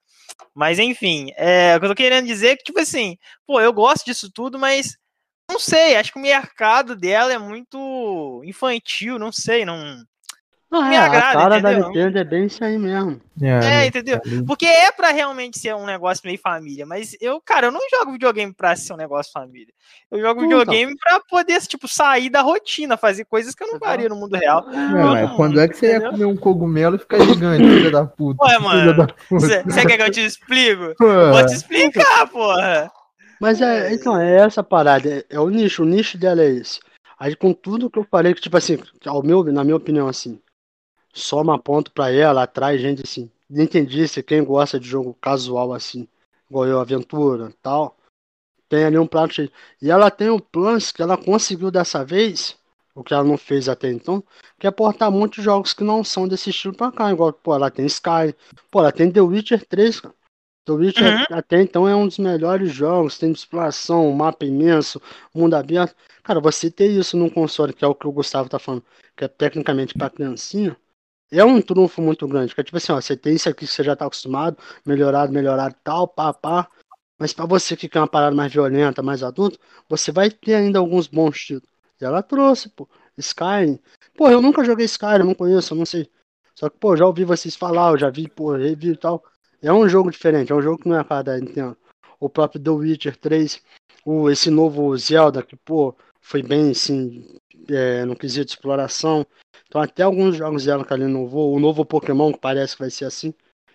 Mas 0.55 0.79
enfim, 0.79 1.33
é, 1.37 1.77
o 1.77 1.81
que 1.81 1.87
eu 1.87 1.91
tô 1.91 1.95
querendo 1.95 2.27
dizer 2.27 2.49
é 2.49 2.57
que, 2.57 2.65
tipo 2.65 2.81
assim, 2.81 3.19
pô, 3.47 3.61
eu 3.61 3.73
gosto 3.73 4.05
disso 4.05 4.31
tudo, 4.31 4.59
mas 4.59 4.97
não 5.51 5.59
sei, 5.59 5.97
acho 5.97 6.13
que 6.13 6.19
o 6.19 6.23
mercado 6.23 6.97
dela 6.97 7.33
é 7.33 7.39
muito 7.39 8.43
infantil, 8.45 9.19
não 9.19 9.33
sei, 9.33 9.65
não. 9.65 10.05
Ah, 10.77 10.89
Me 10.89 10.95
é, 10.97 10.99
agrada, 10.99 11.29
a 11.29 11.33
cara 11.33 11.61
da 11.61 11.71
entendeu? 11.73 11.89
Nintendo 11.89 12.19
é 12.19 12.25
bem 12.25 12.47
isso 12.47 12.65
aí 12.65 12.79
mesmo. 12.79 13.21
É, 13.41 13.61
né, 13.61 13.87
entendeu? 13.87 14.21
Porque 14.47 14.67
é 14.67 14.91
pra 14.93 15.11
realmente 15.11 15.59
ser 15.59 15.75
um 15.75 15.87
negócio 15.87 16.23
meio 16.25 16.39
família, 16.39 16.85
mas 16.85 17.17
eu, 17.21 17.41
cara, 17.41 17.67
eu 17.69 17.73
não 17.73 17.81
jogo 17.91 18.13
videogame 18.13 18.53
pra 18.53 18.75
ser 18.77 18.93
um 18.93 18.97
negócio 18.97 19.33
família. 19.33 19.73
Eu 20.11 20.21
jogo 20.21 20.45
Então. 20.45 20.59
videogame 20.59 20.95
pra 20.99 21.21
poder, 21.29 21.61
tipo, 21.63 21.87
sair 21.89 22.29
da 22.31 22.41
rotina, 22.41 22.97
fazer 22.97 23.25
coisas 23.25 23.55
que 23.55 23.63
eu 23.63 23.69
não 23.73 23.79
faria 23.79 24.09
no 24.09 24.17
mundo 24.17 24.37
real. 24.37 24.65
É, 24.71 25.23
não- 25.27 25.37
quando 25.37 25.61
é 25.61 25.69
que 25.69 25.77
você 25.77 25.87
ia 25.87 25.93
entendeu? 25.97 26.11
comer 26.13 26.25
um 26.27 26.37
cogumelo 26.37 26.97
e 26.97 26.99
ficar 26.99 27.21
gigante, 27.21 27.65
filha 27.65 27.91
da 27.91 28.05
puta? 28.05 28.45
Ué, 28.45 28.59
mano, 28.59 28.97
da 28.97 29.07
puta. 29.07 29.63
Você 29.65 29.87
quer 29.87 29.97
que 29.97 30.03
eu 30.03 30.11
te 30.11 30.25
explique? 30.25 30.95
Pô, 30.97 31.07
Vou 31.33 31.47
te 31.47 31.55
explicar, 31.55 32.27
porra. 32.29 32.91
Mas 33.41 33.61
é, 33.61 33.93
então, 33.93 34.19
é 34.21 34.37
essa 34.37 34.63
parada, 34.63 35.09
é, 35.09 35.25
é 35.31 35.39
o 35.41 35.51
nicho, 35.51 35.83
o 35.83 35.87
nicho 35.87 36.17
dela 36.17 36.43
é 36.43 36.49
esse. 36.51 36.81
Aí 37.19 37.37
com 37.37 37.53
tudo 37.53 37.89
que 37.91 37.99
eu 37.99 38.07
falei, 38.11 38.35
que 38.35 38.41
tipo 38.41 38.57
assim, 38.57 38.79
ao 39.07 39.23
meu, 39.23 39.45
na 39.45 39.63
minha 39.65 39.77
opinião, 39.77 40.09
assim, 40.09 40.39
soma 41.15 41.59
ponto 41.59 41.91
pra 41.93 42.11
ela, 42.11 42.43
atrai 42.43 42.77
gente 42.79 43.03
assim. 43.03 43.31
Entendisse, 43.51 44.23
quem 44.23 44.45
gosta 44.45 44.79
de 44.79 44.87
jogo 44.89 45.15
casual 45.21 45.73
assim, 45.73 46.09
igual 46.51 46.67
eu, 46.67 46.81
aventura 46.81 47.51
e 47.51 47.53
tal, 47.63 47.97
tem 48.69 48.85
ali 48.85 48.99
um 48.99 49.07
prato 49.07 49.35
cheio. 49.35 49.53
E 49.81 49.91
ela 49.91 50.11
tem 50.11 50.29
o 50.29 50.41
plus 50.41 50.91
que 50.91 51.01
ela 51.01 51.17
conseguiu 51.17 51.71
dessa 51.71 52.05
vez, 52.05 52.57
o 52.95 53.05
que 53.05 53.15
ela 53.15 53.25
não 53.25 53.39
fez 53.39 53.69
até 53.69 53.91
então, 53.91 54.23
que 54.59 54.67
é 54.67 54.71
portar 54.71 55.11
muitos 55.11 55.43
jogos 55.43 55.73
que 55.73 55.85
não 55.85 56.03
são 56.03 56.27
desse 56.27 56.51
estilo 56.51 56.75
pra 56.75 56.91
cá. 56.91 57.13
Igual, 57.13 57.33
pô, 57.33 57.55
ela 57.55 57.71
tem 57.71 57.87
Sky, 57.87 58.35
pô, 58.71 58.81
ela 58.81 58.93
tem 58.93 59.11
The 59.11 59.21
Witcher 59.21 59.65
3, 59.67 60.01
cara. 60.01 60.15
The 60.67 60.73
Witcher 60.73 61.13
Uhum. 61.13 61.37
até 61.37 61.61
então 61.61 61.87
é 61.87 61.95
um 61.95 62.07
dos 62.07 62.19
melhores 62.19 62.73
jogos, 62.73 63.19
tem 63.19 63.31
exploração, 63.31 64.09
um 64.09 64.15
mapa 64.15 64.47
imenso, 64.47 65.01
mundo 65.35 65.55
aberto. 65.55 65.95
Cara, 66.23 66.41
você 66.41 66.71
ter 66.71 66.91
isso 66.91 67.19
num 67.19 67.29
console, 67.29 67.75
que 67.75 67.85
é 67.85 67.89
o 67.89 67.95
que 67.95 68.07
o 68.07 68.13
Gustavo 68.13 68.49
tá 68.49 68.59
falando, 68.59 68.83
que 69.15 69.25
é 69.25 69.29
tecnicamente 69.29 69.93
pra 69.95 70.09
criancinha, 70.09 70.75
é 71.31 71.45
um 71.45 71.61
trunfo 71.61 72.01
muito 72.03 72.27
grande. 72.29 72.55
Que 72.55 72.61
é 72.61 72.65
tipo 72.65 72.77
assim, 72.77 72.93
ó, 72.93 73.01
você 73.01 73.17
tem 73.17 73.35
isso 73.35 73.49
aqui 73.49 73.67
que 73.67 73.73
você 73.73 73.83
já 73.83 73.97
tá 73.97 74.07
acostumado, 74.07 74.57
melhorado, 74.85 75.33
melhorado, 75.33 75.75
tal, 75.83 76.09
pá, 76.09 76.33
pá. 76.33 76.69
Mas 77.19 77.33
pra 77.33 77.47
você 77.47 77.77
que 77.77 77.89
quer 77.89 78.01
uma 78.01 78.09
parada 78.09 78.35
mais 78.35 78.53
violenta, 78.53 79.03
mais 79.03 79.23
adulto, 79.23 79.59
você 79.89 80.11
vai 80.13 80.31
ter 80.31 80.55
ainda 80.55 80.79
alguns 80.79 81.07
bons 81.07 81.39
títulos. 81.39 81.69
E 82.01 82.05
ela 82.05 82.23
trouxe, 82.23 82.69
pô. 82.69 82.89
Skyrim. 83.17 83.79
Pô, 84.17 84.29
eu 84.29 84.43
nunca 84.43 84.65
joguei 84.65 84.87
Skyrim, 84.87 85.25
não 85.25 85.35
conheço, 85.35 85.75
não 85.75 85.87
sei. 85.87 86.11
Só 86.55 86.69
que, 86.69 86.77
pô, 86.79 86.97
já 86.97 87.07
ouvi 87.07 87.25
vocês 87.25 87.57
falar, 87.57 87.93
eu 87.93 87.99
já 87.99 88.11
vi, 88.11 88.29
pô, 88.29 88.55
review 88.57 88.95
e 88.95 88.97
tal. 88.97 89.25
É 89.63 89.73
um 89.73 89.89
jogo 89.89 90.11
diferente, 90.11 90.53
é 90.53 90.55
um 90.55 90.63
jogo 90.63 90.83
que 90.83 90.89
não 90.89 90.97
é 90.97 91.01
a 91.01 91.05
cara 91.05 91.23
da 91.23 91.39
Nintendo. 91.39 91.77
O 92.21 92.29
próprio 92.29 92.63
The 92.63 92.71
Witcher 92.71 93.17
3, 93.17 93.63
o, 94.05 94.31
esse 94.31 94.51
novo 94.51 94.97
Zelda, 94.97 95.43
que, 95.43 95.57
pô, 95.57 95.97
foi 96.21 96.43
bem, 96.43 96.71
assim, 96.71 97.39
é, 97.69 98.05
no 98.05 98.17
quesito 98.17 98.47
de 98.47 98.53
exploração. 98.53 99.27
Então 99.75 99.83
até 99.83 100.05
alguns 100.05 100.37
jogos 100.37 100.63
Zelda 100.63 100.85
que 100.85 100.95
ali 100.95 101.03
inovou, 101.03 101.53
o 101.53 101.59
novo 101.59 101.85
Pokémon 101.85 102.33
que 102.33 102.39
parece 102.39 102.77
que 102.77 102.83
vai 102.83 102.91
ser 102.91 103.07
assim. 103.07 103.35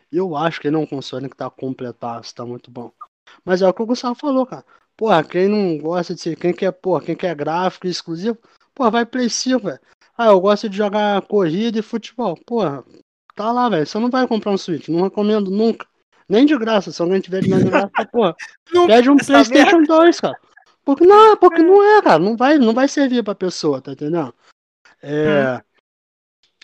Eu 0.10 0.34
acho 0.34 0.62
que 0.62 0.70
ele 0.70 0.78
é 0.78 0.80
um 0.80 0.86
console 0.86 1.30
que 1.30 1.36
tá 1.36 1.50
completado, 1.50 2.26
tá 2.34 2.46
muito 2.46 2.72
bom. 2.72 2.90
Mas 3.44 3.62
é 3.62 3.68
o 3.68 3.74
que 3.74 3.82
o 3.82 3.86
Gustavo 3.86 4.16
falou, 4.16 4.46
cara. 4.46 4.64
Porra, 4.96 5.22
quem 5.26 5.50
não 5.50 5.78
gosta 5.78 6.16
de 6.16 6.22
ser, 6.22 6.38
quem 6.38 6.54
quer, 6.54 6.72
porra, 6.72 7.04
quem 7.04 7.18
quer 7.18 7.36
gráfico 7.36 7.86
exclusivo, 7.86 8.38
porra, 8.74 8.92
vai 8.92 9.06
Play 9.06 9.30
5, 9.30 9.66
velho. 9.66 9.80
Ah, 10.18 10.28
eu 10.28 10.40
gosto 10.40 10.70
de 10.70 10.78
jogar 10.78 11.22
corrida 11.24 11.80
e 11.80 11.82
futebol. 11.82 12.38
Porra, 12.46 12.82
tá 13.36 13.52
lá, 13.52 13.68
velho. 13.68 13.86
Você 13.86 14.00
não 14.00 14.10
vai 14.10 14.26
comprar 14.26 14.54
um 14.54 14.58
Switch, 14.58 14.88
não 14.88 15.04
recomendo 15.04 15.52
nunca. 15.52 15.86
Nem 16.30 16.46
de 16.46 16.58
graça, 16.58 16.94
se 16.94 17.02
alguém 17.02 17.20
tiver 17.20 17.42
de 17.42 17.50
graça, 17.50 17.90
porra, 18.10 18.38
Nunca 18.72 18.88
pede 18.88 19.10
um 19.10 19.18
PlayStation 19.18 19.84
2, 19.84 20.22
cara. 20.22 20.40
Porque 20.86 21.06
não, 21.06 21.36
porque 21.36 21.62
não 21.62 21.84
é, 21.84 22.02
cara. 22.02 22.20
Não 22.20 22.38
vai, 22.38 22.58
não 22.58 22.74
vai 22.74 22.88
servir 22.88 23.22
pra 23.22 23.36
pessoa, 23.36 23.82
tá 23.82 23.92
entendendo? 23.92 24.34
É. 25.02 25.62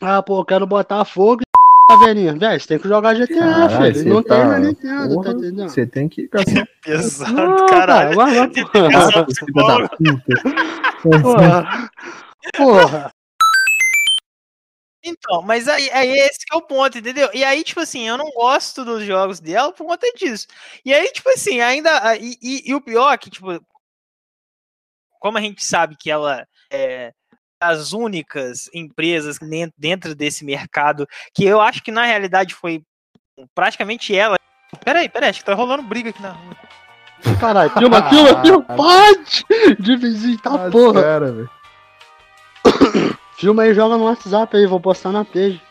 Ah, 0.02 0.22
pô, 0.22 0.40
eu 0.42 0.46
quero 0.46 0.68
botar 0.68 1.06
fogo 1.06 1.42
e 1.42 1.46
velhinha. 2.06 2.34
Velho, 2.34 2.60
você 2.60 2.68
tem 2.68 2.80
que 2.80 2.88
jogar 2.88 3.16
GTA, 3.16 3.34
Caralho, 3.36 3.94
filho. 3.94 3.96
você 4.04 4.10
Não 4.10 4.24
tá- 4.24 4.36
tem 4.40 4.46
na 4.48 4.60
Nintendo, 4.60 5.14
porra, 5.14 5.24
tá 5.26 5.32
entendendo? 5.40 5.70
Você 5.70 5.86
tem 5.88 6.10
que 6.10 6.28
caçar 6.30 6.68
Pesado, 6.84 7.34
Não, 7.34 7.66
caralho. 7.68 8.18
cara, 8.18 8.32
vai 8.34 8.50
que 8.50 8.66
porra. 8.66 9.90
puta. 11.02 11.22
Porra. 11.22 11.92
Porra. 12.58 13.12
Então, 15.08 15.44
mas 15.44 15.68
aí, 15.68 15.88
aí 15.92 16.10
esse 16.18 16.40
que 16.46 16.54
é 16.54 16.58
o 16.58 16.64
ponto, 16.64 16.98
entendeu? 16.98 17.30
E 17.32 17.44
aí, 17.44 17.64
tipo 17.64 17.80
assim, 17.80 18.08
eu 18.08 18.18
não 18.18 18.26
gosto 18.32 18.84
dos 18.84 19.04
jogos 19.04 19.40
dela 19.40 19.72
por 19.72 19.86
conta 19.86 20.08
disso. 20.18 20.48
E 20.84 20.92
aí, 20.94 21.12
tipo 21.12 21.30
assim, 21.30 21.62
ainda. 21.62 22.16
E, 22.18 22.36
e- 22.42 22.72
e 22.72 22.74
o 22.76 22.82
pior 22.82 23.14
é 23.14 23.18
que, 23.18 23.30
tipo, 23.30 23.48
como 25.20 25.38
a 25.38 25.42
gente 25.42 25.64
sabe 25.64 25.96
que 25.96 26.10
ela 26.10 26.48
é 26.72 27.12
das 27.62 27.94
únicas 27.94 28.70
empresas 28.74 29.38
den- 29.40 29.72
dentro 29.78 30.14
desse 30.16 30.44
mercado, 30.46 31.08
que 31.34 31.44
eu 31.46 31.62
acho 31.62 31.82
que 31.84 31.92
na 31.92 32.06
realidade 32.06 32.54
foi 32.54 32.84
praticamente 33.54 34.16
ela. 34.16 34.38
Peraí, 34.84 35.08
peraí, 35.10 35.30
acho 35.30 35.40
que 35.40 35.46
tá 35.46 35.54
rolando 35.54 35.84
briga 35.84 36.10
aqui 36.10 36.22
na 36.22 36.32
rua. 36.32 36.56
Caralho, 37.40 37.70
filma, 37.78 38.10
filma, 38.10 38.42
filma. 38.44 38.64
Pode! 38.64 39.46
De 39.80 39.96
vizinho, 39.96 40.38
tá 40.40 40.66
Ah, 40.68 40.70
porra. 40.72 41.02
Cara, 41.02 41.32
velho. 41.32 41.50
Filma 43.38 43.64
aí, 43.64 43.74
joga 43.74 43.98
no 43.98 44.06
WhatsApp 44.06 44.56
aí, 44.56 44.66
vou 44.66 44.80
postar 44.80 45.12
na 45.12 45.26
page. 45.26 45.62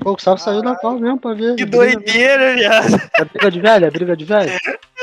Pô, 0.00 0.10
o 0.10 0.14
Gustavo 0.14 0.38
saiu 0.38 0.62
da 0.62 0.76
cal 0.76 0.98
mesmo 1.00 1.18
pra 1.18 1.34
ver. 1.34 1.56
Que 1.56 1.64
doideira, 1.64 2.54
viado. 2.54 2.94
É 3.18 3.24
briga 3.24 3.50
de 3.50 3.60
velho? 3.60 3.84
É 3.86 3.90
briga 3.90 4.16
de 4.16 4.24
velho? 4.24 4.52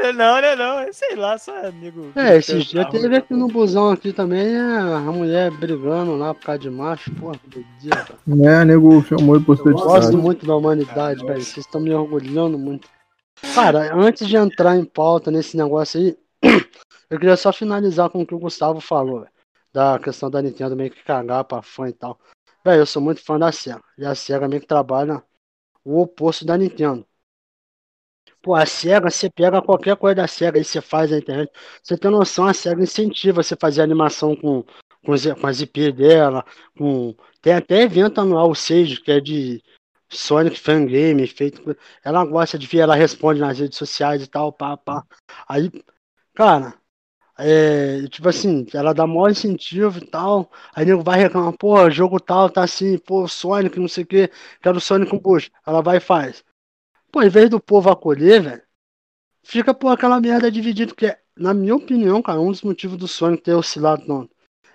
Não, 0.16 0.40
não, 0.40 0.56
não, 0.56 0.78
é, 0.80 0.92
sei 0.92 1.14
lá, 1.14 1.36
só 1.36 1.54
amigo. 1.66 2.12
É, 2.16 2.36
esses 2.36 2.64
dias 2.64 2.88
teve 2.90 3.16
aqui 3.16 3.34
no 3.34 3.48
busão 3.48 3.90
aqui 3.90 4.12
também 4.12 4.56
a, 4.56 4.96
a 4.96 5.12
mulher 5.12 5.50
brigando 5.50 6.16
lá 6.16 6.34
por 6.34 6.42
causa 6.42 6.60
de 6.60 6.70
macho, 6.70 7.14
porra, 7.14 7.38
que 7.38 7.48
doideira, 7.48 8.04
cara. 8.04 8.18
É, 8.28 8.64
nego 8.64 9.02
filmou 9.02 9.36
e 9.36 9.44
postou 9.44 9.72
Eu 9.72 9.76
de 9.76 9.82
gosto 9.82 10.16
muito 10.16 10.46
da 10.46 10.56
humanidade, 10.56 11.24
velho. 11.24 11.42
Vocês 11.42 11.66
estão 11.66 11.80
me 11.80 11.92
orgulhando 11.92 12.58
muito. 12.58 12.88
Cara, 13.54 13.94
antes 13.94 14.26
de 14.26 14.36
entrar 14.36 14.76
em 14.76 14.84
pauta 14.84 15.30
nesse 15.30 15.56
negócio 15.56 16.00
aí, 16.00 16.16
eu 17.10 17.18
queria 17.18 17.36
só 17.36 17.52
finalizar 17.52 18.10
com 18.10 18.22
o 18.22 18.26
que 18.26 18.34
o 18.34 18.38
Gustavo 18.38 18.80
falou, 18.80 19.20
velho. 19.20 19.32
Da 19.72 19.98
questão 19.98 20.30
da 20.30 20.42
Nintendo 20.42 20.74
meio 20.74 20.90
que 20.90 21.04
cagar 21.04 21.44
pra 21.44 21.62
fã 21.62 21.88
e 21.88 21.92
tal. 21.92 22.18
Velho, 22.64 22.82
eu 22.82 22.86
sou 22.86 23.00
muito 23.00 23.22
fã 23.24 23.38
da 23.38 23.52
SEGA. 23.52 23.80
E 23.96 24.04
a 24.04 24.14
SEGA 24.14 24.48
meio 24.48 24.60
que 24.60 24.66
trabalha 24.66 25.22
o 25.84 26.00
oposto 26.00 26.44
da 26.44 26.56
Nintendo. 26.58 27.06
Pô, 28.42 28.54
a 28.54 28.64
SEGA, 28.64 29.10
você 29.10 29.28
pega 29.30 29.60
qualquer 29.60 29.96
coisa 29.96 30.16
da 30.16 30.26
SEGA 30.26 30.58
e 30.58 30.64
você 30.64 30.80
faz 30.80 31.10
na 31.10 31.18
internet. 31.18 31.50
Você 31.82 31.96
tem 31.96 32.10
noção, 32.10 32.46
a 32.46 32.54
SEGA 32.54 32.82
incentiva 32.82 33.42
você 33.42 33.54
fazer 33.56 33.82
animação 33.82 34.34
com, 34.34 34.62
com, 35.04 35.14
com 35.40 35.46
as 35.46 35.60
IP 35.60 35.92
dela, 35.92 36.44
com 36.76 37.14
tem 37.42 37.54
até 37.54 37.82
evento 37.82 38.20
anual, 38.20 38.50
o 38.50 38.54
Sage, 38.54 39.00
que 39.00 39.10
é 39.10 39.20
de 39.20 39.62
Sonic 40.08 40.58
Fangame, 40.58 41.26
feito. 41.26 41.76
Ela 42.04 42.24
gosta 42.24 42.58
de 42.58 42.66
ver, 42.66 42.78
ela 42.80 42.94
responde 42.94 43.40
nas 43.40 43.58
redes 43.58 43.78
sociais 43.78 44.22
e 44.22 44.26
tal, 44.26 44.52
pá, 44.52 44.76
pá. 44.76 45.04
Aí, 45.48 45.70
cara, 46.34 46.74
é, 47.38 48.06
tipo 48.08 48.28
assim, 48.28 48.66
ela 48.74 48.92
dá 48.92 49.06
maior 49.06 49.30
incentivo 49.30 49.98
e 49.98 50.06
tal. 50.06 50.50
Aí 50.74 50.84
nego 50.84 51.02
vai 51.02 51.18
reclamar, 51.20 51.54
pô, 51.58 51.90
jogo 51.90 52.20
tal 52.20 52.50
tá 52.50 52.62
assim, 52.64 52.98
pô, 52.98 53.26
Sonic, 53.28 53.78
não 53.80 53.88
sei 53.88 54.04
o 54.04 54.06
que, 54.06 54.30
quero 54.62 54.80
Sonic 54.80 55.10
com 55.10 55.18
push. 55.18 55.50
Ela 55.66 55.82
vai 55.82 55.96
e 55.98 56.00
faz. 56.00 56.44
Pô, 57.10 57.22
em 57.22 57.28
vez 57.28 57.50
do 57.50 57.60
povo 57.60 57.90
acolher, 57.90 58.42
velho, 58.42 58.62
fica 59.42 59.74
por 59.74 59.88
aquela 59.88 60.20
merda 60.20 60.50
dividida, 60.50 60.94
que 60.94 61.06
é, 61.06 61.20
na 61.36 61.52
minha 61.54 61.74
opinião, 61.74 62.22
cara, 62.22 62.40
um 62.40 62.50
dos 62.50 62.62
motivos 62.62 62.96
do 62.96 63.08
Sonic 63.08 63.42
ter 63.42 63.54
oscilado 63.54 64.06
tanto. 64.06 64.30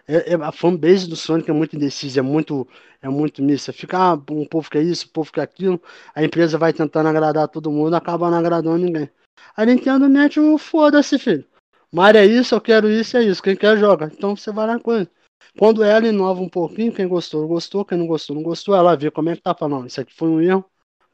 É, 0.08 0.34
é- 0.34 0.36
a 0.36 0.52
fanbase 0.52 1.08
do 1.10 1.16
Sonic 1.16 1.50
é 1.50 1.54
muito 1.54 1.76
indecisa, 1.76 2.20
é 2.20 2.24
muito, 2.24 2.68
é 3.02 3.10
muito 3.10 3.42
mista. 3.42 3.74
Fica, 3.74 3.98
ah, 3.98 4.14
um 4.14 4.46
povo 4.46 4.70
quer 4.70 4.84
isso, 4.84 5.08
o 5.08 5.10
povo 5.12 5.32
quer 5.32 5.42
aquilo. 5.42 5.82
A 6.14 6.24
empresa 6.24 6.58
vai 6.58 6.74
tentando 6.74 7.10
agradar 7.10 7.48
todo 7.48 7.72
mundo, 7.72 7.96
acaba 7.96 8.30
não 8.30 8.38
agradando 8.38 8.78
ninguém. 8.78 9.10
A 9.56 9.66
Nintendo 9.66 10.08
mete 10.10 10.40
o 10.40 10.58
foda-se, 10.58 11.18
filho. 11.18 11.46
Mario 11.92 12.20
é 12.20 12.26
isso, 12.26 12.54
eu 12.56 12.62
quero 12.62 12.90
isso, 12.90 13.18
é 13.18 13.24
isso. 13.24 13.42
Quem 13.42 13.56
quer 13.56 13.78
joga. 13.78 14.12
Então 14.14 14.36
você 14.36 14.52
vai 14.52 14.68
na 14.68 14.80
coisa. 14.80 15.10
Quando 15.58 15.84
ela 15.84 16.08
inova 16.08 16.42
um 16.42 16.50
pouquinho, 16.50 16.94
quem 16.94 17.08
gostou, 17.08 17.48
gostou. 17.48 17.86
Quem 17.86 17.98
não 17.98 18.08
gostou, 18.08 18.36
não 18.36 18.44
gostou. 18.44 18.76
Ela 18.76 18.96
vê 18.96 19.10
como 19.10 19.30
é 19.30 19.36
que 19.36 19.42
tá 19.42 19.56
falando. 19.56 19.88
Isso 19.88 20.02
aqui 20.02 20.14
foi 20.14 20.28
um 20.28 20.42
erro. 20.42 20.66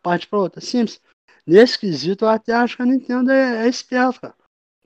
Parte 0.02 0.28
pra 0.28 0.40
outra. 0.40 0.60
Simples. 0.62 1.00
Nesse 1.46 1.78
quesito, 1.80 2.26
eu 2.26 2.30
até 2.30 2.54
acho 2.54 2.76
que 2.76 2.84
a 2.84 2.86
Nintendo 2.86 3.32
é, 3.32 3.66
é 3.66 3.70
esperta, 3.70 4.34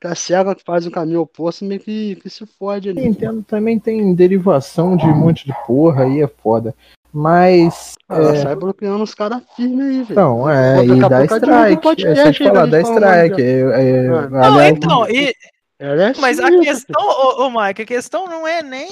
a 0.03 0.15
SEGA 0.15 0.55
que 0.55 0.63
faz 0.63 0.85
o 0.85 0.91
caminho 0.91 1.21
oposto 1.21 1.65
meio 1.65 1.79
que, 1.79 2.15
que 2.15 2.29
se 2.29 2.45
fode 2.45 2.89
ali. 2.89 3.01
Nintendo 3.01 3.43
também 3.43 3.79
tem 3.79 4.13
derivação 4.13 4.95
de 4.95 5.05
um 5.05 5.15
monte 5.15 5.45
de 5.45 5.53
porra 5.65 6.03
aí, 6.03 6.21
é 6.21 6.27
foda. 6.27 6.75
Mas. 7.11 7.93
Ela 8.09 8.35
é, 8.35 8.41
sai 8.41 8.55
bloqueando 8.55 9.03
os 9.03 9.15
caras 9.15 9.41
firmes 9.55 9.85
aí, 9.85 10.03
velho. 10.03 10.11
Então, 10.11 10.49
é, 10.49 10.85
e 10.85 10.99
dá 10.99 11.21
o 11.21 11.23
strike. 11.23 11.73
É 11.73 11.77
podcast 11.77 12.43
dá 12.43 12.81
strike. 12.81 13.41
É, 13.41 13.59
é, 13.61 14.07
Ah. 14.09 14.29
Não, 14.29 14.43
aliás, 14.43 14.75
então, 14.75 15.09
e, 15.09 15.33
é 15.79 16.13
Mas 16.19 16.39
a 16.39 16.49
questão, 16.49 17.01
ô, 17.01 17.45
ô 17.45 17.49
Mike, 17.49 17.81
a 17.81 17.85
questão 17.85 18.25
não 18.25 18.47
é 18.47 18.61
nem. 18.61 18.89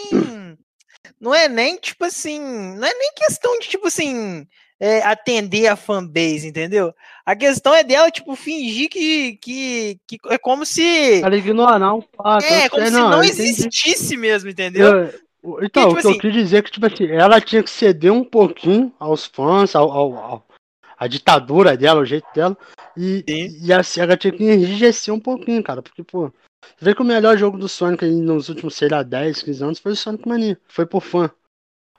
Não 1.19 1.35
é 1.35 1.47
nem, 1.47 1.77
tipo 1.77 2.05
assim. 2.05 2.39
Não 2.39 2.87
é 2.87 2.93
nem 2.93 3.11
questão 3.15 3.59
de, 3.59 3.67
tipo 3.67 3.87
assim. 3.87 4.47
É, 4.83 5.01
atender 5.01 5.67
a 5.67 5.77
fanbase, 5.77 6.49
entendeu? 6.49 6.93
A 7.25 7.37
questão 7.37 7.73
é 7.73 7.85
dela, 7.85 8.11
tipo, 8.11 8.35
fingir 8.35 8.89
que, 8.89 9.37
que, 9.37 9.97
que 10.05 10.17
é 10.27 10.37
como 10.37 10.65
se. 10.65 11.21
Ela 11.21 11.37
ignorar 11.37 11.93
um 11.93 12.01
fato. 12.01 12.43
É, 12.43 12.67
como 12.67 12.85
se 12.85 12.91
não, 12.91 13.09
não 13.09 13.23
existisse 13.23 14.17
mesmo, 14.17 14.49
entendeu? 14.49 15.05
Eu, 15.41 15.59
então, 15.61 15.61
Porque, 15.61 15.79
tipo 15.79 15.89
o 15.89 15.93
que 15.93 15.99
assim, 15.99 16.11
eu 16.11 16.19
quis 16.19 16.33
dizer 16.33 16.57
é 16.57 16.61
que, 16.61 16.71
tipo 16.71 16.85
assim, 16.85 17.07
ela 17.07 17.39
tinha 17.39 17.63
que 17.63 17.69
ceder 17.69 18.11
um 18.11 18.25
pouquinho 18.25 18.93
aos 18.99 19.25
fãs, 19.25 19.73
ao, 19.73 19.89
ao, 19.89 20.15
ao 20.17 20.47
a 20.97 21.07
ditadura 21.07 21.77
dela, 21.77 22.01
o 22.01 22.05
jeito 22.05 22.27
dela, 22.35 22.57
e, 22.97 23.23
e 23.61 23.71
a 23.71 23.83
SEGA 23.83 24.17
tinha 24.17 24.33
que 24.33 24.43
enrijecer 24.43 25.13
um 25.13 25.19
pouquinho, 25.19 25.63
cara, 25.63 25.81
porque, 25.81 26.03
pô, 26.03 26.27
você 26.27 26.85
vê 26.85 26.93
que 26.93 27.01
o 27.01 27.05
melhor 27.05 27.37
jogo 27.37 27.57
do 27.57 27.69
Sonic 27.69 28.05
nos 28.05 28.49
últimos, 28.49 28.75
sei 28.75 28.89
lá, 28.89 29.01
10, 29.01 29.43
15 29.43 29.63
anos 29.63 29.79
foi 29.79 29.93
o 29.93 29.95
Sonic 29.95 30.27
Mania, 30.27 30.57
foi 30.67 30.85
por 30.85 31.01
fã. 31.01 31.31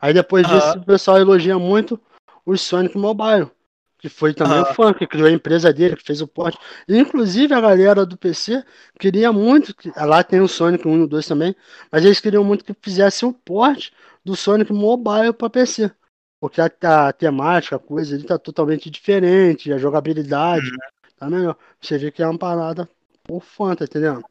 Aí 0.01 0.13
depois 0.13 0.47
disso 0.47 0.79
o 0.79 0.85
pessoal 0.85 1.19
elogia 1.19 1.59
muito 1.59 1.99
o 2.45 2.57
Sonic 2.57 2.97
Mobile, 2.97 3.51
que 3.99 4.09
foi 4.09 4.35
também 4.35 4.61
o 4.61 4.67
fã, 4.67 4.93
que 4.93 5.07
criou 5.07 5.29
a 5.29 5.33
empresa 5.33 5.73
dele, 5.73 5.97
que 5.97 6.03
fez 6.03 6.21
o 6.21 6.29
porte. 6.29 6.59
Inclusive 6.89 7.55
a 7.55 7.61
galera 7.61 8.05
do 8.05 8.19
PC 8.19 8.63
queria 8.99 9.33
muito, 9.33 9.75
que, 9.75 9.91
lá 9.97 10.23
tem 10.23 10.41
o 10.41 10.49
Sonic 10.49 10.87
1 10.87 11.05
e 11.05 11.07
2 11.07 11.27
também, 11.27 11.57
mas 11.91 12.05
eles 12.05 12.21
queriam 12.21 12.45
muito 12.45 12.65
que 12.65 12.75
fizesse 12.83 13.25
o 13.25 13.33
porte 13.33 13.93
do 14.25 14.37
Sonic 14.37 14.73
Mobile 14.73 15.33
para 15.33 15.49
PC. 15.49 15.91
Porque 16.39 16.61
a, 16.61 16.71
a, 16.83 17.13
temática, 17.13 17.77
a 17.77 17.79
coisa 17.79 18.15
ele 18.15 18.25
tá 18.25 18.39
totalmente 18.39 18.91
diferente, 18.91 19.73
a 19.73 19.79
jogabilidade 19.79 20.67
uhum. 20.67 20.77
tá 21.17 21.31
melhor. 21.31 21.57
Você 21.81 21.97
vê 21.97 22.11
que 22.11 22.23
é 22.23 22.27
uma 22.27 22.39
parada 22.39 22.87
por 23.23 23.43
fã, 23.43 23.75
tá 23.75 23.85
entendendo? 23.85 24.23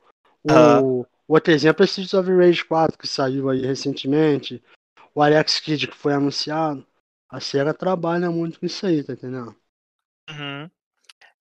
O, 0.44 0.52
uhum. 0.52 1.06
outro 1.28 1.52
exemplo 1.52 1.84
é 1.84 1.86
Streets 1.86 2.14
of 2.14 2.32
Rage 2.32 2.64
4, 2.64 2.96
que 2.96 3.08
saiu 3.08 3.50
aí 3.50 3.66
recentemente. 3.66 4.62
O 5.16 5.22
Alex 5.24 5.60
Kidd, 5.60 5.88
que 5.88 5.96
foi 5.96 6.14
anunciado. 6.14 6.86
A 7.34 7.40
SEGA 7.40 7.74
trabalha 7.74 8.30
muito 8.30 8.60
com 8.60 8.68
isso 8.68 8.86
aí, 8.86 9.04
tá 9.04 9.14
entendendo? 9.14 9.56
Uhum. 10.30 10.70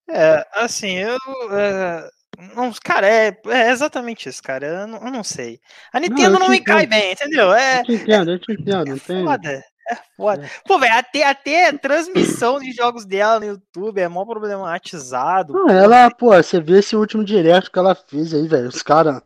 É, 0.09 0.43
assim, 0.53 0.97
eu. 0.97 1.17
É, 1.51 2.09
não, 2.55 2.73
cara, 2.83 3.07
é, 3.07 3.39
é, 3.45 3.69
exatamente 3.69 4.27
isso, 4.27 4.41
cara. 4.41 4.65
Eu 4.65 4.87
não, 4.87 5.05
eu 5.05 5.11
não 5.11 5.23
sei. 5.23 5.59
A 5.93 5.99
Nintendo 5.99 6.31
não, 6.31 6.39
não 6.39 6.49
me 6.49 6.57
entendo. 6.57 6.75
cai 6.75 6.87
bem, 6.87 7.11
entendeu? 7.11 7.53
É, 7.53 7.81
eu 7.81 7.83
te 7.83 7.93
entendo, 7.93 8.31
eu 8.31 8.39
te 8.39 8.53
entendo. 8.53 8.89
É, 8.89 8.95
é 8.95 8.97
foda. 8.97 9.63
É 9.87 9.95
foda. 10.17 10.45
É. 10.47 10.49
Pô, 10.65 10.79
velho, 10.79 10.95
até, 10.95 11.23
até 11.27 11.71
transmissão 11.73 12.59
de 12.59 12.71
jogos 12.71 13.05
dela 13.05 13.39
no 13.39 13.45
YouTube 13.45 14.01
é 14.01 14.07
mó 14.07 14.25
problematizado. 14.25 15.53
Não, 15.53 15.69
ela, 15.69 16.09
pô, 16.09 16.33
você 16.33 16.59
vê 16.59 16.79
esse 16.79 16.95
último 16.95 17.23
direto 17.23 17.71
que 17.71 17.77
ela 17.77 17.93
fez 17.93 18.33
aí, 18.33 18.47
velho. 18.47 18.67
Os 18.67 18.81
caras. 18.81 19.21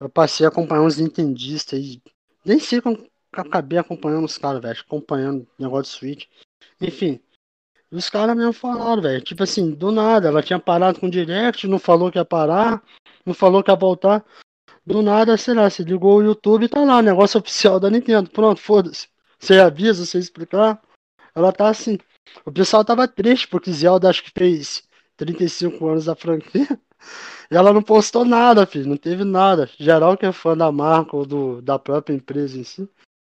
Eu 0.00 0.08
passei 0.08 0.44
a 0.44 0.48
acompanhar 0.48 0.82
uns 0.82 0.98
nintendistas 0.98 1.78
aí. 1.78 2.02
Nem 2.44 2.58
sei 2.58 2.80
como 2.80 3.06
acabei 3.32 3.78
acompanhando 3.78 4.24
os 4.24 4.38
caras, 4.38 4.62
velho. 4.62 4.80
Acompanhando 4.80 5.46
negócio 5.58 5.92
de 5.92 5.98
Switch. 5.98 6.26
Enfim. 6.80 7.20
Os 7.90 8.10
caras 8.10 8.36
mesmo 8.36 8.52
falaram, 8.52 9.02
velho. 9.02 9.22
Tipo 9.22 9.42
assim, 9.42 9.70
do 9.70 9.90
nada. 9.90 10.28
Ela 10.28 10.42
tinha 10.42 10.58
parado 10.58 11.00
com 11.00 11.06
o 11.06 11.10
direct, 11.10 11.66
não 11.66 11.78
falou 11.78 12.10
que 12.10 12.18
ia 12.18 12.24
parar, 12.24 12.82
não 13.24 13.34
falou 13.34 13.62
que 13.62 13.70
ia 13.70 13.76
voltar. 13.76 14.24
Do 14.84 15.02
nada, 15.02 15.36
sei 15.36 15.54
lá, 15.54 15.68
se 15.68 15.82
ligou 15.82 16.18
o 16.18 16.22
YouTube 16.22 16.64
e 16.64 16.68
tá 16.68 16.80
lá, 16.80 17.02
negócio 17.02 17.38
oficial 17.40 17.78
da 17.78 17.90
Nintendo. 17.90 18.30
Pronto, 18.30 18.60
foda-se. 18.60 19.08
Você 19.38 19.58
avisa, 19.58 20.04
você 20.04 20.18
explicar. 20.18 20.82
Ela 21.34 21.52
tá 21.52 21.68
assim. 21.68 21.98
O 22.44 22.52
pessoal 22.52 22.84
tava 22.84 23.06
triste 23.08 23.48
porque 23.48 23.72
Zelda 23.72 24.08
acho 24.08 24.22
que 24.22 24.30
fez 24.36 24.82
35 25.16 25.86
anos 25.88 26.04
da 26.06 26.16
franquia. 26.16 26.66
E 27.50 27.56
ela 27.56 27.72
não 27.72 27.80
postou 27.80 28.24
nada, 28.26 28.66
filho. 28.66 28.88
Não 28.88 28.96
teve 28.96 29.24
nada. 29.24 29.70
Geral 29.78 30.18
que 30.18 30.26
é 30.26 30.32
fã 30.32 30.54
da 30.54 30.70
marca 30.70 31.16
ou 31.16 31.24
do, 31.24 31.62
da 31.62 31.78
própria 31.78 32.14
empresa 32.14 32.58
em 32.58 32.64
si. 32.64 32.86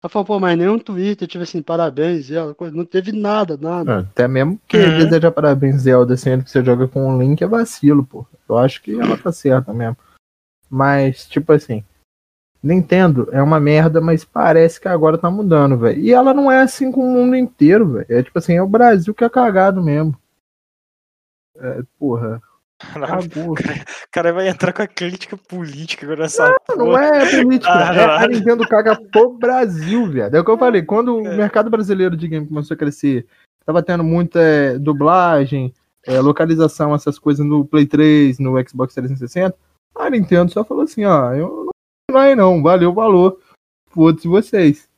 Ela 0.03 0.09
falou, 0.09 0.25
pô, 0.25 0.41
mas 0.41 0.57
nem 0.57 0.69
um 0.69 0.79
Twitter, 0.79 1.29
tipo 1.29 1.45
assim, 1.45 1.61
parabéns, 1.61 2.27
Zelda. 2.27 2.57
Não 2.73 2.87
teve 2.87 3.13
nada, 3.13 3.59
nada. 3.59 4.01
Até 4.01 4.27
mesmo 4.27 4.59
que 4.67 4.79
uhum. 4.79 4.99
deseja 4.99 5.31
parabéns, 5.31 5.83
Zelda, 5.83 6.17
sendo 6.17 6.43
que 6.43 6.51
você 6.51 6.65
joga 6.65 6.89
com 6.89 7.07
um 7.07 7.19
link 7.19 7.43
é 7.43 7.47
vacilo, 7.47 8.05
pô. 8.05 8.27
Eu 8.49 8.57
acho 8.57 8.83
que 8.83 8.99
ela 8.99 9.17
tá 9.19 9.31
certa 9.31 9.75
mesmo. 9.75 9.99
Mas, 10.71 11.29
tipo 11.29 11.53
assim, 11.53 11.85
Nintendo 12.63 13.29
é 13.33 13.43
uma 13.43 13.59
merda, 13.59 14.01
mas 14.01 14.25
parece 14.25 14.81
que 14.81 14.89
agora 14.89 15.19
tá 15.19 15.31
mudando, 15.31 15.77
velho. 15.77 16.01
E 16.01 16.13
ela 16.13 16.33
não 16.33 16.51
é 16.51 16.63
assim 16.63 16.91
com 16.93 17.03
o 17.03 17.13
mundo 17.13 17.37
inteiro, 17.37 17.93
velho. 17.93 18.07
É 18.09 18.23
tipo 18.23 18.39
assim, 18.39 18.55
é 18.55 18.63
o 18.63 18.69
Brasil 18.69 19.15
que 19.15 19.25
é 19.25 19.29
cagado 19.29 19.83
mesmo. 19.83 20.17
É, 21.57 21.83
porra. 21.99 22.41
O 23.47 23.55
cara, 23.55 23.85
cara, 24.11 24.33
vai 24.33 24.49
entrar 24.49 24.73
com 24.73 24.83
a 24.83 24.87
crítica 24.87 25.37
política 25.37 26.07
agora 26.07 26.23
nessa. 26.23 26.57
Não, 26.71 26.77
não 26.77 26.99
é 26.99 27.43
política. 27.43 27.73
Ah, 27.73 27.95
é, 27.95 28.25
a 28.25 28.29
Nintendo 28.29 28.67
caga 28.67 28.97
pro 28.97 29.35
Brasil, 29.35 30.11
velho. 30.11 30.35
É 30.35 30.41
o 30.41 30.45
que 30.45 30.51
eu 30.51 30.59
falei. 30.59 30.83
Quando 30.83 31.17
o 31.17 31.27
é. 31.27 31.37
mercado 31.37 31.69
brasileiro 31.69 32.17
de 32.17 32.27
game 32.27 32.47
começou 32.47 32.75
a 32.75 32.79
crescer, 32.79 33.27
tava 33.67 33.83
tendo 33.83 34.03
muita 34.03 34.41
é, 34.41 34.79
dublagem, 34.79 35.75
é, 36.07 36.19
localização, 36.21 36.95
essas 36.95 37.19
coisas 37.19 37.45
no 37.45 37.65
Play 37.65 37.87
3, 37.87 38.39
no 38.39 38.53
Xbox 38.67 38.95
360. 38.95 39.55
A 39.95 40.09
Nintendo 40.09 40.51
só 40.51 40.65
falou 40.65 40.85
assim: 40.85 41.05
ó, 41.05 41.33
eu 41.35 41.71
não 42.11 42.21
aí 42.21 42.35
não, 42.35 42.63
valeu 42.63 42.91
o 42.91 42.95
valor. 42.95 43.39
Foda-se 43.91 44.27
vocês. 44.27 44.89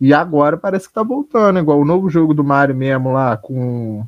E 0.00 0.12
agora 0.14 0.56
parece 0.56 0.88
que 0.88 0.94
tá 0.94 1.02
voltando, 1.02 1.58
igual 1.58 1.80
o 1.80 1.84
novo 1.84 2.08
jogo 2.08 2.32
do 2.32 2.44
Mario 2.44 2.74
mesmo 2.74 3.12
lá, 3.12 3.36
com 3.36 4.06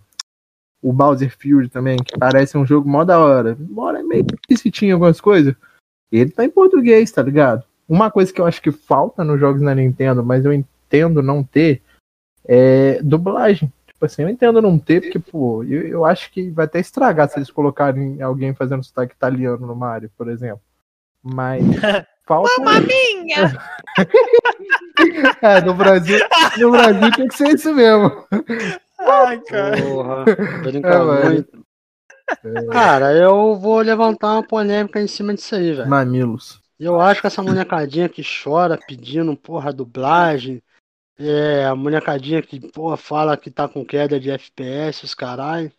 o 0.82 0.92
Bowser 0.92 1.36
Field 1.36 1.68
também, 1.68 1.98
que 1.98 2.18
parece 2.18 2.56
um 2.56 2.64
jogo 2.64 2.88
mó 2.88 3.04
da 3.04 3.18
hora. 3.18 3.56
Embora 3.58 4.00
é 4.00 4.02
meio 4.02 4.24
que 4.24 4.70
tinha 4.70 4.94
algumas 4.94 5.20
coisas. 5.20 5.54
Ele 6.10 6.30
tá 6.30 6.44
em 6.44 6.50
português, 6.50 7.10
tá 7.10 7.22
ligado? 7.22 7.64
Uma 7.88 8.10
coisa 8.10 8.32
que 8.32 8.40
eu 8.40 8.46
acho 8.46 8.62
que 8.62 8.72
falta 8.72 9.24
nos 9.24 9.38
jogos 9.38 9.60
na 9.60 9.74
Nintendo, 9.74 10.24
mas 10.24 10.44
eu 10.44 10.52
entendo 10.52 11.22
não 11.22 11.44
ter, 11.44 11.82
é 12.44 13.00
dublagem. 13.02 13.72
Tipo 13.86 14.06
assim, 14.06 14.22
eu 14.22 14.28
entendo 14.28 14.62
não 14.62 14.78
ter, 14.78 15.02
porque, 15.02 15.18
pô, 15.18 15.62
eu, 15.64 15.86
eu 15.86 16.04
acho 16.06 16.32
que 16.32 16.50
vai 16.50 16.64
até 16.64 16.80
estragar 16.80 17.28
se 17.28 17.38
eles 17.38 17.50
colocarem 17.50 18.22
alguém 18.22 18.54
fazendo 18.54 18.82
sotaque 18.82 19.14
italiano 19.14 19.66
no 19.66 19.76
Mario, 19.76 20.10
por 20.16 20.28
exemplo. 20.28 20.62
Mas 21.22 21.62
falta. 22.26 22.50
Mamma 22.58 22.80
minha! 22.80 23.58
é, 25.42 25.60
no 25.60 25.74
Brasil, 25.74 26.18
no 26.58 26.70
Brasil 26.70 27.10
tem 27.12 27.28
que 27.28 27.36
ser 27.36 27.48
isso 27.54 27.74
mesmo. 27.74 28.24
Ai, 29.00 29.40
cara. 29.48 29.76
Porra, 29.82 30.24
é, 32.44 32.66
Cara, 32.70 33.12
eu 33.12 33.56
vou 33.56 33.80
levantar 33.80 34.32
uma 34.34 34.46
polêmica 34.46 35.00
em 35.00 35.06
cima 35.06 35.34
disso 35.34 35.54
aí, 35.54 35.72
velho. 35.72 35.88
Mamilos. 35.88 36.60
Eu 36.78 37.00
acho 37.00 37.20
que 37.20 37.26
essa 37.26 37.42
monecadinha 37.42 38.08
que 38.08 38.22
chora 38.22 38.78
pedindo, 38.78 39.36
porra, 39.36 39.72
dublagem. 39.72 40.62
É, 41.18 41.66
a 41.66 41.74
monecadinha 41.74 42.40
que, 42.40 42.58
porra, 42.70 42.96
fala 42.96 43.36
que 43.36 43.50
tá 43.50 43.68
com 43.68 43.84
queda 43.84 44.18
de 44.18 44.30
FPS, 44.30 45.04
os 45.04 45.14
caralho. 45.14 45.70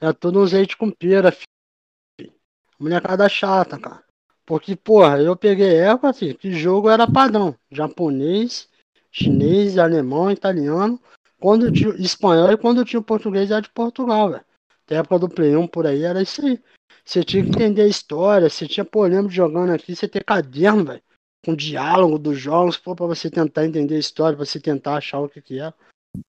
É 0.00 0.12
tudo 0.12 0.40
um 0.40 0.42
azeite 0.42 0.76
com 0.76 0.90
pera, 0.90 1.30
filho. 1.30 2.32
Monecada 2.78 3.28
chata, 3.28 3.78
cara. 3.78 4.02
Porque, 4.44 4.74
porra, 4.74 5.20
eu 5.20 5.36
peguei 5.36 5.76
época 5.76 6.08
assim, 6.08 6.32
que 6.34 6.52
jogo 6.52 6.88
era 6.88 7.06
padrão. 7.06 7.54
Japonês, 7.70 8.68
chinês, 9.12 9.78
alemão, 9.78 10.30
italiano. 10.30 11.00
Quando 11.40 11.70
tinha 11.70 11.90
espanhol 11.94 12.50
e 12.50 12.56
quando 12.56 12.84
tinha 12.84 13.00
português 13.00 13.50
era 13.50 13.62
de 13.62 13.70
Portugal, 13.70 14.30
velho. 14.30 14.44
Na 14.90 14.96
época 14.98 15.18
do 15.18 15.28
Play 15.28 15.54
1 15.56 15.66
por 15.68 15.86
aí 15.86 16.02
era 16.02 16.22
isso 16.22 16.44
aí. 16.44 16.60
Você 17.04 17.22
tinha 17.22 17.42
que 17.42 17.50
entender 17.50 17.82
a 17.82 17.86
história, 17.86 18.50
você 18.50 18.66
tinha, 18.66 18.84
pô, 18.84 19.04
lembro 19.06 19.30
jogando 19.30 19.72
aqui, 19.72 19.94
você 19.94 20.08
ter 20.08 20.24
caderno, 20.24 20.84
velho. 20.84 21.02
Com 21.44 21.54
diálogo 21.54 22.18
dos 22.18 22.38
jogos, 22.38 22.76
pô, 22.76 22.94
pra 22.94 23.06
você 23.06 23.30
tentar 23.30 23.64
entender 23.64 23.94
a 23.94 24.00
história, 24.00 24.36
pra 24.36 24.44
você 24.44 24.60
tentar 24.60 24.96
achar 24.96 25.20
o 25.20 25.28
que 25.28 25.40
que 25.40 25.60
é. 25.60 25.72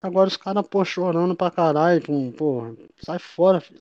Agora 0.02 0.28
os 0.28 0.38
caras, 0.38 0.68
pô, 0.68 0.86
chorando 0.86 1.36
pra 1.36 1.50
caralho, 1.50 2.02
pô, 2.38 2.76
sai 3.02 3.18
fora, 3.20 3.60
filho. 3.60 3.80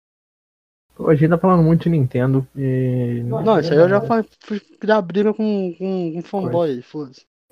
A 1.06 1.14
gente 1.14 1.30
tá 1.30 1.38
falando 1.38 1.62
muito 1.62 1.84
de 1.84 1.90
Nintendo 1.90 2.46
e. 2.56 3.22
Não, 3.24 3.60
isso 3.60 3.72
aí 3.72 3.78
eu 3.78 3.88
já 3.88 4.00
fui 4.40 4.58
criar 4.58 5.00
briga 5.00 5.32
com, 5.32 5.72
com, 5.78 6.12
com 6.14 6.22
fanboy 6.22 6.70
aí, 6.70 6.82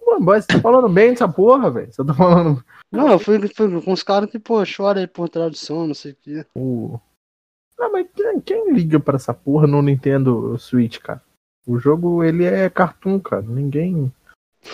foda-se. 0.07 0.19
Fanboy, 0.19 0.41
você 0.41 0.47
tá 0.47 0.61
falando 0.61 0.89
bem 0.89 1.11
dessa 1.11 1.29
porra, 1.29 1.71
velho? 1.71 1.93
Você 1.93 2.05
tá 2.05 2.15
falando. 2.15 2.65
Não, 2.91 3.11
eu 3.11 3.19
fui, 3.19 3.39
fui 3.49 3.81
com 3.83 3.93
os 3.93 4.03
caras 4.03 4.31
que, 4.31 4.39
pô, 4.39 4.63
chora 4.65 5.01
aí 5.01 5.07
por 5.07 5.29
tradução, 5.29 5.87
não 5.87 5.95
sei 5.95 6.13
o 6.13 6.17
quê. 6.23 6.47
Uh. 6.57 7.01
Não, 7.79 7.93
mas 7.93 8.07
quem, 8.15 8.41
quem 8.41 8.73
liga 8.73 8.99
pra 8.99 9.17
essa 9.17 9.35
porra 9.35 9.67
no 9.67 9.83
Nintendo 9.83 10.57
Switch, 10.59 10.99
cara? 10.99 11.21
O 11.67 11.79
jogo, 11.79 12.23
ele 12.23 12.45
é 12.45 12.71
cartoon, 12.71 13.19
cara. 13.19 13.43
Ninguém 13.43 14.11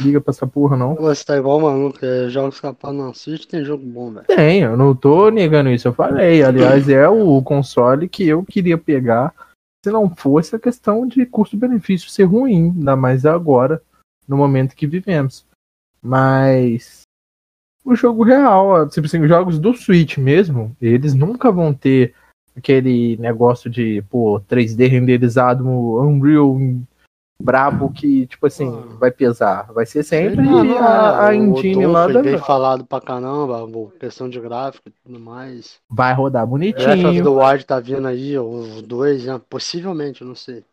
liga 0.00 0.20
pra 0.20 0.30
essa 0.30 0.46
porra, 0.46 0.76
não. 0.76 0.94
Você 0.94 1.24
tá 1.24 1.36
igual 1.36 1.60
maluco, 1.60 1.98
é, 2.04 2.28
jogos 2.28 2.60
capados 2.60 2.96
no 2.96 3.14
Switch 3.14 3.46
tem 3.46 3.64
jogo 3.64 3.84
bom, 3.84 4.12
velho. 4.12 4.26
Tem, 4.26 4.60
eu 4.60 4.76
não 4.76 4.94
tô 4.94 5.30
negando 5.30 5.70
isso, 5.70 5.88
eu 5.88 5.92
falei. 5.92 6.42
Aliás, 6.42 6.88
é 6.88 7.08
o 7.08 7.42
console 7.42 8.08
que 8.08 8.28
eu 8.28 8.44
queria 8.44 8.78
pegar 8.78 9.34
se 9.84 9.90
não 9.90 10.08
fosse 10.14 10.54
a 10.54 10.60
questão 10.60 11.06
de 11.06 11.26
custo-benefício 11.26 12.08
ser 12.08 12.24
ruim, 12.24 12.70
ainda 12.76 12.94
mais 12.94 13.26
agora, 13.26 13.82
no 14.26 14.36
momento 14.36 14.74
que 14.76 14.86
vivemos. 14.86 15.46
Mas 16.00 17.02
o 17.84 17.94
jogo 17.94 18.22
real, 18.22 18.88
tipo 18.88 19.06
assim, 19.06 19.20
os 19.20 19.28
jogos 19.28 19.58
do 19.58 19.74
Switch 19.74 20.18
mesmo, 20.18 20.76
eles 20.80 21.14
nunca 21.14 21.50
vão 21.50 21.72
ter 21.74 22.14
aquele 22.56 23.16
negócio 23.16 23.70
de, 23.70 24.02
pô, 24.10 24.40
3D 24.40 24.88
renderizado 24.88 25.64
no 25.64 26.00
Unreal 26.00 26.58
brabo 27.42 27.92
que, 27.92 28.26
tipo 28.26 28.46
assim, 28.46 28.70
vai 28.98 29.10
pesar. 29.10 29.72
Vai 29.72 29.84
ser 29.84 30.04
sempre 30.04 30.42
Não, 30.42 30.62
não, 30.62 30.78
a, 30.78 31.26
a 31.26 31.34
engine 31.34 31.86
lá 31.86 32.06
da, 32.06 32.22
bem 32.22 32.38
falado 32.38 32.84
pra 32.84 33.00
caramba, 33.00 33.68
questão 33.98 34.28
de 34.28 34.38
gráfico 34.40 34.88
e 34.88 34.92
tudo 35.04 35.18
mais. 35.18 35.80
vai 35.90 36.14
rodar 36.14 36.46
Breath 36.46 36.76
of 36.78 37.02
bonitinho. 37.02 37.24
the 37.24 37.28
Wild 37.28 37.66
tá 37.66 37.80
vindo 37.80 38.06
aí, 38.06 38.38
o 38.38 38.80
2, 38.82 39.26
né? 39.26 39.40
Possivelmente, 39.50 40.22
eu 40.22 40.28
não 40.28 40.36
sei. 40.36 40.64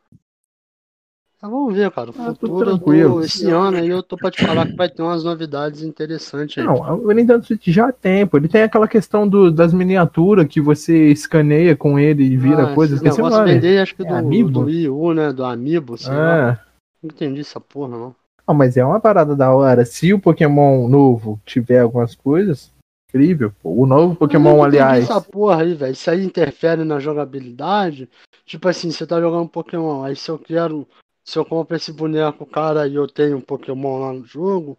Mas 1.41 1.52
vamos 1.52 1.73
ver, 1.73 1.89
cara. 1.91 2.10
O 2.12 2.13
Ah, 2.17 2.25
futuro, 2.25 2.78
tô, 2.78 3.21
esse 3.21 3.49
ano 3.49 3.78
aí 3.78 3.88
eu 3.88 4.04
tô 4.04 4.17
pra 4.17 4.30
te 4.30 4.45
falar 4.45 4.65
que 4.67 4.75
vai 4.75 4.89
ter 4.89 5.02
umas 5.02 5.23
novidades 5.23 5.82
interessantes 5.84 6.58
aí. 6.58 6.65
Não, 6.65 6.75
o 7.02 7.12
Nintendo 7.12 7.45
Switch 7.45 7.67
já 7.67 7.91
tem, 7.93 8.28
pô. 8.28 8.38
Ele 8.38 8.49
tem 8.49 8.63
aquela 8.63 8.88
questão 8.89 9.25
do, 9.28 9.49
das 9.49 9.73
miniaturas 9.73 10.45
que 10.47 10.60
você 10.60 11.10
escaneia 11.12 11.78
com 11.78 11.97
ele 11.97 12.23
e 12.23 12.36
vira 12.36 12.71
Ah, 12.71 12.75
coisa. 12.75 12.95
Esqueci 12.95 13.21
o 13.21 13.23
negócio 13.23 13.39
nome. 13.39 13.54
vender, 13.54 13.80
acho 13.80 13.95
que 13.95 14.02
É 14.02 14.06
do, 14.06 14.15
Amiibo? 14.15 14.49
do 14.49 14.60
Wii 14.65 14.89
U, 14.89 15.13
né? 15.13 15.32
Do 15.32 15.45
Amiibo, 15.45 15.97
sei 15.97 16.12
lá. 16.13 16.49
Ah, 16.52 16.60
Não 17.02 17.10
entendi 17.10 17.39
essa 17.39 17.62
porra, 17.62 17.97
não. 17.97 18.15
não, 18.45 18.54
mas 18.56 18.75
é 18.75 18.84
uma 18.84 18.99
parada 18.99 19.34
da 19.34 19.49
hora. 19.54 19.86
Se 19.86 20.13
o 20.13 20.19
Pokémon 20.19 20.89
novo 20.89 21.39
tiver 21.45 21.80
algumas 21.80 22.15
coisas, 22.15 22.69
incrível. 23.10 23.54
Pô. 23.63 23.82
O 23.82 23.86
novo 23.86 24.13
Pokémon, 24.13 24.58
não 24.58 24.63
aliás. 24.65 25.06
essa 25.06 25.21
porra 25.21 25.62
aí, 25.62 25.73
velho. 25.73 25.93
Isso 25.93 26.12
aí 26.12 26.21
interfere 26.21 26.84
na 26.84 26.99
jogabilidade. 26.99 28.10
Tipo 28.45 28.67
assim, 28.67 28.91
você 28.91 29.08
tá 29.08 29.21
jogando 29.21 29.47
Pokémon, 29.47 30.04
aí 30.04 30.17
se 30.17 30.30
eu 30.30 30.38
quero. 30.38 30.86
Se 31.30 31.38
eu 31.38 31.46
compro 31.46 31.76
esse 31.76 31.94
boneco, 31.94 32.44
cara, 32.44 32.88
e 32.88 32.96
eu 32.96 33.08
tenho 33.08 33.38
um 33.38 33.42
Pokémon 33.42 34.00
lá 34.00 34.12
no 34.12 34.26
jogo, 34.26 34.76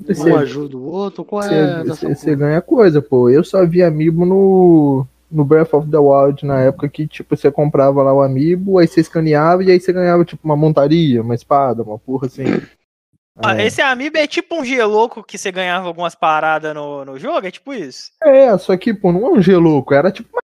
um 0.00 0.12
Você, 0.12 0.32
ajuda 0.32 0.76
o 0.76 0.84
outro, 0.84 1.24
qual 1.24 1.44
é 1.44 1.84
dessa 1.84 2.08
você, 2.08 2.34
ganha 2.34 2.60
coisa, 2.60 3.00
pô. 3.00 3.30
Eu 3.30 3.44
só 3.44 3.64
vi 3.64 3.84
amiibo 3.84 4.26
no, 4.26 5.06
no 5.30 5.44
Breath 5.44 5.72
of 5.72 5.88
the 5.88 5.98
Wild 5.98 6.44
na 6.44 6.60
época 6.60 6.88
que, 6.88 7.06
tipo, 7.06 7.36
você 7.36 7.52
comprava 7.52 8.02
lá 8.02 8.12
o 8.12 8.20
amiibo, 8.20 8.78
aí 8.78 8.88
você 8.88 9.00
escaneava 9.00 9.62
e 9.62 9.70
aí 9.70 9.78
você 9.78 9.92
ganhava, 9.92 10.24
tipo, 10.24 10.42
uma 10.44 10.56
montaria, 10.56 11.22
uma 11.22 11.36
espada, 11.36 11.84
uma 11.84 12.00
porra 12.00 12.26
assim. 12.26 12.46
Ah, 13.36 13.56
É. 13.56 13.66
Esse 13.66 13.80
amiibo 13.80 14.18
é 14.18 14.26
tipo 14.26 14.56
um 14.56 14.64
geloco 14.64 15.22
que 15.22 15.38
você 15.38 15.52
ganhava 15.52 15.86
algumas 15.86 16.16
paradas 16.16 16.74
no, 16.74 17.04
no 17.04 17.16
jogo? 17.16 17.46
É 17.46 17.50
tipo 17.52 17.72
isso? 17.72 18.10
É, 18.20 18.58
só 18.58 18.76
que, 18.76 18.92
pô, 18.92 19.12
não 19.12 19.24
é 19.24 19.30
um 19.30 19.40
gelouco, 19.40 19.94
era 19.94 20.10
tipo 20.10 20.28
uma... 20.32 20.42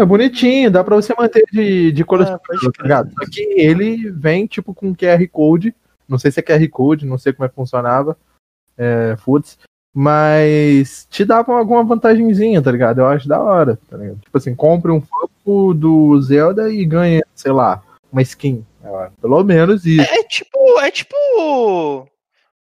É 0.00 0.04
bonitinho, 0.06 0.70
dá 0.70 0.82
pra 0.82 0.96
você 0.96 1.14
manter 1.14 1.44
de, 1.52 1.92
de 1.92 2.04
coleção, 2.06 2.36
Ah, 2.36 2.38
pode 2.38 2.72
tá 2.72 2.82
ligado? 2.82 3.10
Só 3.12 3.30
que 3.30 3.42
ele 3.60 4.10
vem, 4.10 4.46
tipo, 4.46 4.72
com 4.72 4.94
QR 4.94 5.28
Code, 5.30 5.74
não 6.08 6.18
sei 6.18 6.30
se 6.30 6.40
é 6.40 6.42
QR 6.42 6.66
Code, 6.70 7.04
não 7.04 7.18
sei 7.18 7.34
como 7.34 7.44
é 7.44 7.50
que 7.50 7.54
funcionava, 7.54 8.16
é, 8.78 9.14
foda-se, 9.18 9.58
mas 9.94 11.06
te 11.10 11.22
dava 11.22 11.52
alguma 11.52 11.84
vantagenzinha, 11.84 12.62
tá 12.62 12.72
ligado? 12.72 13.00
Eu 13.02 13.08
acho 13.08 13.28
da 13.28 13.38
hora, 13.38 13.78
tá 13.90 13.98
ligado? 13.98 14.20
Tipo 14.20 14.38
assim, 14.38 14.54
compre 14.54 14.90
um 14.90 15.02
Funko 15.02 15.74
do 15.74 16.18
Zelda 16.22 16.72
e 16.72 16.82
ganha, 16.86 17.22
sei 17.34 17.52
lá, 17.52 17.82
uma 18.10 18.22
skin. 18.22 18.64
É, 18.82 19.10
Pelo 19.20 19.44
menos 19.44 19.84
isso. 19.84 20.00
É 20.00 20.22
tipo, 20.24 20.80
é 20.80 20.90
tipo 20.90 21.14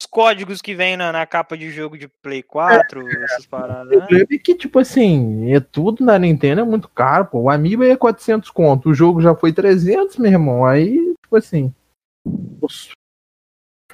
os 0.01 0.07
códigos 0.07 0.63
que 0.63 0.75
vem 0.75 0.97
na, 0.97 1.13
na 1.13 1.27
capa 1.27 1.59
de 1.59 1.71
jogo 1.71 1.99
de 1.99 2.09
Play 2.09 2.43
4, 2.43 3.07
essas 3.23 3.45
paradas, 3.45 3.93
O 3.93 3.99
problema 3.99 4.27
é 4.33 4.39
que, 4.39 4.55
tipo 4.55 4.79
assim, 4.79 5.53
é 5.53 5.61
tudo 5.61 6.03
na 6.03 6.19
Nintendo 6.19 6.63
é 6.63 6.65
muito 6.65 6.89
caro, 6.89 7.27
pô. 7.27 7.43
O 7.43 7.51
Amiibo 7.51 7.85
é 7.85 7.95
400 7.95 8.51
conto, 8.51 8.89
o 8.89 8.95
jogo 8.95 9.21
já 9.21 9.35
foi 9.35 9.53
300, 9.53 10.17
meu 10.17 10.33
irmão. 10.33 10.65
Aí, 10.65 10.97
tipo 11.23 11.37
assim. 11.37 11.75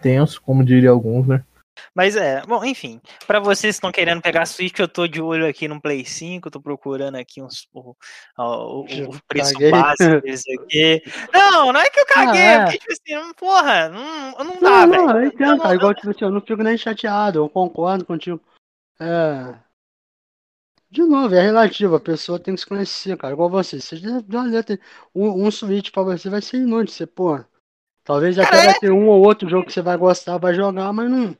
Tenso, 0.01 0.40
como 0.40 0.64
diria 0.64 0.90
alguns, 0.90 1.27
né? 1.27 1.45
Mas 1.94 2.16
é, 2.16 2.42
bom, 2.46 2.64
enfim, 2.64 3.00
pra 3.26 3.38
vocês 3.40 3.74
que 3.76 3.78
estão 3.78 3.92
querendo 3.92 4.22
pegar 4.22 4.46
Switch, 4.46 4.78
eu 4.78 4.88
tô 4.88 5.06
de 5.06 5.20
olho 5.20 5.46
aqui 5.46 5.68
no 5.68 5.80
Play 5.80 6.04
5, 6.04 6.50
tô 6.50 6.60
procurando 6.60 7.16
aqui 7.16 7.42
uns 7.42 7.68
o, 7.72 7.94
o- 8.38 8.80
o- 8.82 9.20
preço 9.28 9.52
Caguei. 9.54 9.70
básico 9.70 10.20
deles 10.22 10.42
aqui. 10.60 11.02
Não, 11.32 11.72
não 11.72 11.80
é 11.80 11.88
que 11.90 12.00
eu 12.00 12.06
caguei, 12.06 12.40
Ah, 12.42 12.44
é 12.44 12.54
é. 12.54 12.62
porque, 12.64 12.78
tipo 12.78 12.92
assim, 12.92 13.14
não- 13.14 13.34
porra, 13.34 13.88
não, 13.88 14.32
não 14.44 14.60
dá, 14.60 14.86
Não, 14.86 14.90
velho. 14.90 15.06
não, 15.06 15.18
eu 15.20 15.26
entendo, 15.26 15.48
Não, 15.50 15.58
cara. 15.58 15.68
não- 15.70 15.76
Igual 15.76 15.94
tipo 15.94 16.10
assim, 16.10 16.24
eu 16.24 16.30
não 16.30 16.40
fico 16.40 16.62
nem 16.62 16.78
chateado, 16.78 17.38
eu 17.40 17.48
concordo 17.48 18.04
contigo. 18.04 18.40
É. 19.00 19.54
De 20.90 21.02
novo, 21.02 21.34
é 21.34 21.42
relativo, 21.42 21.96
a 21.96 22.00
pessoa 22.00 22.38
tem 22.38 22.54
que 22.54 22.60
se 22.60 22.66
conhecer, 22.66 23.16
cara. 23.16 23.34
Igual 23.34 23.50
você. 23.50 23.80
Você 23.80 23.96
já, 23.96 24.22
já 24.28 24.42
lê, 24.44 24.62
tem 24.62 24.78
um, 25.14 25.46
um 25.46 25.50
Switch 25.50 25.90
pra 25.90 26.02
você 26.02 26.30
vai 26.30 26.40
ser 26.40 26.58
inútil, 26.58 26.94
você, 26.94 27.06
pô. 27.06 27.38
Talvez 28.04 28.38
até 28.38 28.66
vai 28.66 28.74
ter 28.78 28.90
um 28.92 29.08
ou 29.08 29.20
outro 29.26 29.48
jogo 29.48 29.66
que 29.66 29.72
você 29.72 29.82
vai 29.82 29.96
gostar, 29.96 30.38
vai 30.38 30.54
jogar, 30.54 30.92
mas 30.92 31.10
não. 31.10 31.36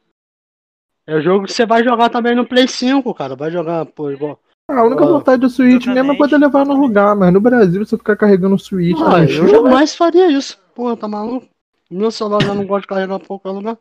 É 1.07 1.15
o 1.15 1.21
jogo 1.23 1.47
que 1.47 1.53
você 1.53 1.65
vai 1.65 1.85
jogar 1.85 2.09
também 2.11 2.35
no 2.35 2.47
Play 2.47 2.67
5, 2.67 3.15
cara. 3.15 3.37
Vai 3.37 3.51
jogar, 3.51 3.87
pô, 3.87 4.11
igual. 4.11 4.39
A 4.69 4.83
única 4.83 5.05
Ah, 5.05 5.09
vontade 5.09 5.41
do 5.43 5.49
Switch 5.49 5.87
mesmo 5.87 5.91
é 5.91 5.93
exatamente, 5.93 6.19
poder 6.19 6.37
levar 6.39 6.59
no 6.59 6.73
exatamente. 6.73 6.89
lugar, 6.89 7.15
mas 7.17 7.33
no 7.33 7.41
Brasil 7.41 7.87
você 7.87 7.97
ficar 7.97 8.17
carregando 8.17 8.57
o 8.57 8.59
Switch. 8.59 8.99
Ah, 9.01 9.21
eu 9.23 9.49
jamais 9.49 9.95
faria 9.95 10.29
isso. 10.29 10.59
Pô, 10.75 10.97
tá 10.97 11.07
maluco? 11.07 11.47
O 11.89 11.95
meu 11.95 12.11
celular 12.11 12.43
já 12.43 12.53
não 12.53 12.67
gosta 12.67 12.81
de 12.83 12.87
carregar 12.89 13.19
pra 13.21 13.29
qualquer 13.29 13.51
lugar. 13.51 13.79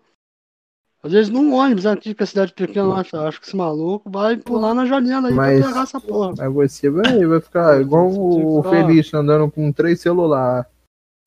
Às 1.01 1.11
vezes 1.11 1.29
num 1.31 1.53
ônibus 1.55 1.85
aqui, 1.87 2.13
que 2.13 2.21
é 2.23 2.25
cidade 2.25 2.53
pequena, 2.53 2.87
eu 2.87 2.95
acho, 2.95 3.15
acho 3.17 3.39
que 3.41 3.47
esse 3.47 3.55
maluco 3.55 4.09
vai 4.09 4.37
pular 4.37 4.73
na 4.75 4.85
janela 4.85 5.27
aí 5.29 5.33
Mas- 5.33 5.59
pra 5.59 5.69
pegar 5.69 5.83
essa 5.83 5.99
porra. 5.99 6.33
Mas 6.37 6.53
você 6.53 6.89
vai, 6.89 7.25
vai 7.25 7.41
ficar 7.41 7.81
igual 7.81 8.07
o 8.11 8.61
Ficar- 8.63 8.69
Felício 8.87 9.17
andando 9.19 9.49
com 9.51 9.71
três 9.71 9.99
celulares. 10.01 10.65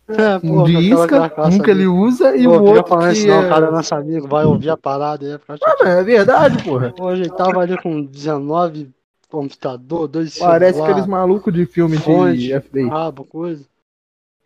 É, 0.09 0.41
Um 0.43 0.65
de 0.65 0.73
isca, 0.73 1.33
um 1.47 1.59
que 1.59 1.71
ele 1.71 1.87
usa 1.87 2.35
e 2.35 2.45
Pô, 2.45 2.51
o 2.59 2.65
outro 2.65 2.87
falar 2.87 3.13
isso 3.13 3.23
que 3.23 3.29
não, 3.29 3.43
é... 3.43 3.47
o 3.47 3.49
cara 3.51 3.67
é 3.67 3.71
nosso 3.71 3.95
amigo, 3.95 4.27
vai 4.27 4.45
ouvir 4.47 4.71
a 4.71 4.77
parada 4.77 5.27
aí. 5.27 5.39
Ficar 5.39 5.59
Ah, 5.63 5.77
mas 5.81 5.89
é 5.89 6.03
verdade, 6.03 6.63
porra. 6.65 6.95
Hoje 6.99 7.23
ele 7.23 7.31
tava 7.31 7.61
ali 7.61 7.77
com 7.83 8.03
19 8.03 8.91
computador, 9.31 10.09
dois 10.09 10.39
Parece 10.39 10.73
celular, 10.75 10.91
aqueles 10.91 11.07
malucos 11.07 11.53
de 11.53 11.67
filme 11.67 11.99
fonte, 11.99 12.39
de 12.39 12.59
FBI. 12.59 12.89
rabo, 12.89 13.25
coisa. 13.25 13.67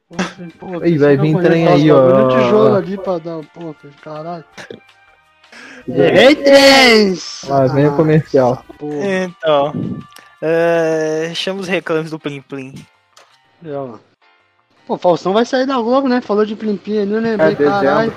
Pô, 0.08 0.16
pô, 0.58 0.82
Aí, 0.82 0.98
vai 0.98 1.16
vir 1.16 1.40
trem 1.40 1.68
aí, 1.68 1.90
ó. 1.90 2.26
de 2.26 2.34
tijolo 2.34 2.74
ali 2.74 2.98
pra 2.98 3.18
dar, 3.18 3.40
pô, 3.54 3.74
caralho. 4.02 4.44
Errei 5.88 6.34
três! 6.34 7.44
Lá 7.48 7.66
vem 7.66 7.86
o 7.86 7.96
comercial. 7.96 8.64
Então, 8.80 9.72
é, 10.40 11.30
chama 11.34 11.60
os 11.60 11.68
reclames 11.68 12.10
do 12.10 12.18
Plim 12.18 12.42
Plim. 12.42 12.74
é, 13.64 13.72
ó. 13.72 13.96
Pô, 14.86 14.98
Faustão 14.98 15.32
vai 15.32 15.44
sair 15.44 15.66
da 15.66 15.76
Globo, 15.76 16.08
né? 16.08 16.20
Falou 16.20 16.44
de 16.44 16.56
Plim 16.56 16.76
Plim 16.76 17.02
ali, 17.02 17.12
eu 17.12 17.20
lembrei, 17.20 17.52
É, 17.52 17.54
caralho. 17.54 18.14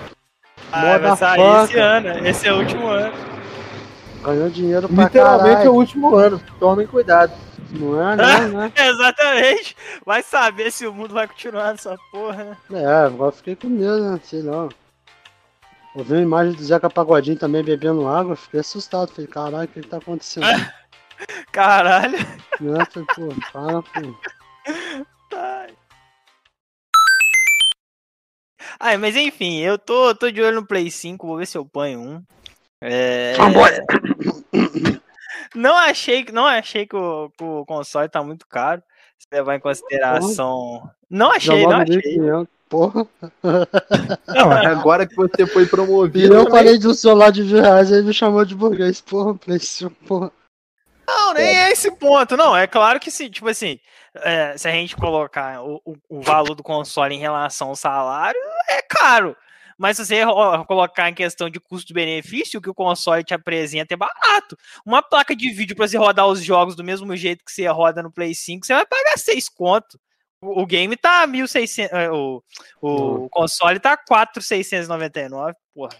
Ah, 0.71 0.97
vai 0.97 1.17
sair 1.17 1.63
esse 1.63 1.77
ano, 1.79 2.27
esse 2.27 2.47
é 2.47 2.53
o 2.53 2.57
último 2.57 2.87
ano. 2.87 3.13
Ganhou 4.23 4.49
dinheiro 4.49 4.89
pra 4.89 5.03
Literalmente 5.03 5.49
é 5.49 5.51
o 5.51 5.55
caralho. 5.57 5.73
último 5.73 6.15
ano. 6.15 6.41
Tomem 6.59 6.87
cuidado. 6.87 7.31
Não 7.71 8.01
é, 8.11 8.15
não, 8.15 8.47
né? 8.59 8.71
Exatamente. 8.75 9.75
Vai 10.05 10.23
saber 10.23 10.71
se 10.71 10.87
o 10.87 10.93
mundo 10.93 11.13
vai 11.13 11.27
continuar 11.27 11.71
nessa 11.71 11.95
porra, 12.11 12.57
né? 12.69 12.81
É, 12.81 13.05
agora 13.05 13.29
eu 13.29 13.35
fiquei 13.37 13.55
com 13.55 13.67
medo, 13.67 14.11
né? 14.11 14.19
Sei 14.23 14.41
lá. 14.41 14.69
Eu 15.95 16.03
vi 16.03 16.13
uma 16.13 16.21
imagem 16.21 16.53
do 16.53 16.63
Zeca 16.63 16.89
Pagodinho 16.89 17.37
também 17.37 17.63
bebendo 17.63 18.07
água, 18.07 18.35
fiquei 18.35 18.59
assustado. 18.59 19.11
Falei, 19.11 19.27
caralho, 19.27 19.65
o 19.65 19.67
que, 19.67 19.81
que 19.81 19.87
tá 19.87 19.97
acontecendo? 19.97 20.45
Caralho. 21.51 22.17
né? 22.59 22.85
Falei, 22.91 23.07
pô, 23.15 23.29
para, 23.53 23.81
pô. 23.81 24.15
Ai. 25.35 25.69
Ai, 28.79 28.97
mas 28.97 29.15
enfim, 29.15 29.59
eu 29.59 29.77
tô, 29.77 30.13
tô 30.15 30.29
de 30.31 30.41
olho 30.41 30.55
no 30.61 30.67
Play 30.67 30.89
5, 30.91 31.25
vou 31.25 31.37
ver 31.37 31.45
se 31.47 31.57
eu 31.57 31.65
ponho 31.65 31.99
um. 31.99 32.23
É... 32.81 33.33
Não 35.53 35.75
achei, 35.77 36.23
que- 36.23 36.31
não 36.31 36.45
achei 36.45 36.85
que 36.85 36.95
o, 36.95 37.29
que 37.37 37.43
o 37.43 37.65
console 37.65 38.09
tá 38.09 38.21
muito 38.21 38.45
caro. 38.47 38.81
Se 39.17 39.27
levar 39.31 39.55
em 39.55 39.59
consideração. 39.59 40.89
Não 41.09 41.31
achei, 41.31 41.63
não 41.65 41.77
achei. 41.77 41.95
9.500, 42.17 42.47
porra. 42.69 43.07
Não, 44.27 44.51
agora 44.51 45.07
que 45.07 45.15
você 45.15 45.47
foi 45.47 45.63
E 45.63 45.67
promovido. 45.67 46.33
eu 46.33 46.43
também- 46.45 46.51
falei 46.59 46.77
de 46.77 46.87
um 46.87 46.93
celular 46.93 47.31
de 47.31 47.43
mil 47.43 47.61
reais, 47.61 47.91
aí 47.91 48.03
me 48.03 48.13
chamou 48.13 48.43
de 48.43 48.53
burguês. 48.55 48.99
Porra, 48.99 49.33
Play 49.35 49.59
5, 49.59 49.95
porra. 50.05 50.31
Não, 51.07 51.33
nem 51.33 51.45
é 51.57 51.71
esse 51.71 51.89
ponto. 51.91 52.35
Não, 52.35 52.55
é 52.57 52.67
claro 52.67 52.99
que 52.99 53.09
se, 53.09 53.29
tipo 53.29 53.47
assim, 53.47 53.79
é, 54.23 54.57
se 54.57 54.67
a 54.67 54.71
gente 54.71 54.95
colocar 54.95 55.61
o, 55.63 55.81
o, 55.85 55.95
o 56.09 56.21
valor 56.21 56.55
do 56.55 56.63
console 56.63 57.15
em 57.15 57.19
relação 57.19 57.69
ao 57.69 57.75
salário, 57.75 58.39
é 58.69 58.81
caro. 58.81 59.35
Mas 59.77 59.97
se 59.97 60.05
você 60.05 60.21
colocar 60.67 61.09
em 61.09 61.13
questão 61.13 61.49
de 61.49 61.59
custo-benefício, 61.59 62.59
o 62.59 62.61
que 62.61 62.69
o 62.69 62.73
console 62.73 63.23
te 63.23 63.33
apresenta 63.33 63.93
é 63.93 63.97
barato. 63.97 64.57
Uma 64.85 65.01
placa 65.01 65.35
de 65.35 65.51
vídeo 65.51 65.75
para 65.75 65.87
você 65.87 65.97
rodar 65.97 66.27
os 66.27 66.41
jogos 66.41 66.75
do 66.75 66.83
mesmo 66.83 67.13
jeito 67.15 67.43
que 67.43 67.51
você 67.51 67.67
roda 67.67 68.01
no 68.01 68.11
Play 68.11 68.33
5, 68.33 68.65
você 68.65 68.73
vai 68.73 68.85
pagar 68.85 69.17
6 69.17 69.49
conto. 69.49 69.99
O, 70.41 70.61
o 70.61 70.65
game 70.65 70.95
tá 70.95 71.27
1.600, 71.27 71.89
é, 71.91 72.09
o, 72.09 72.41
o 72.81 73.29
console 73.29 73.79
tá 73.79 73.97
4.699, 73.97 75.53
porra. 75.73 75.97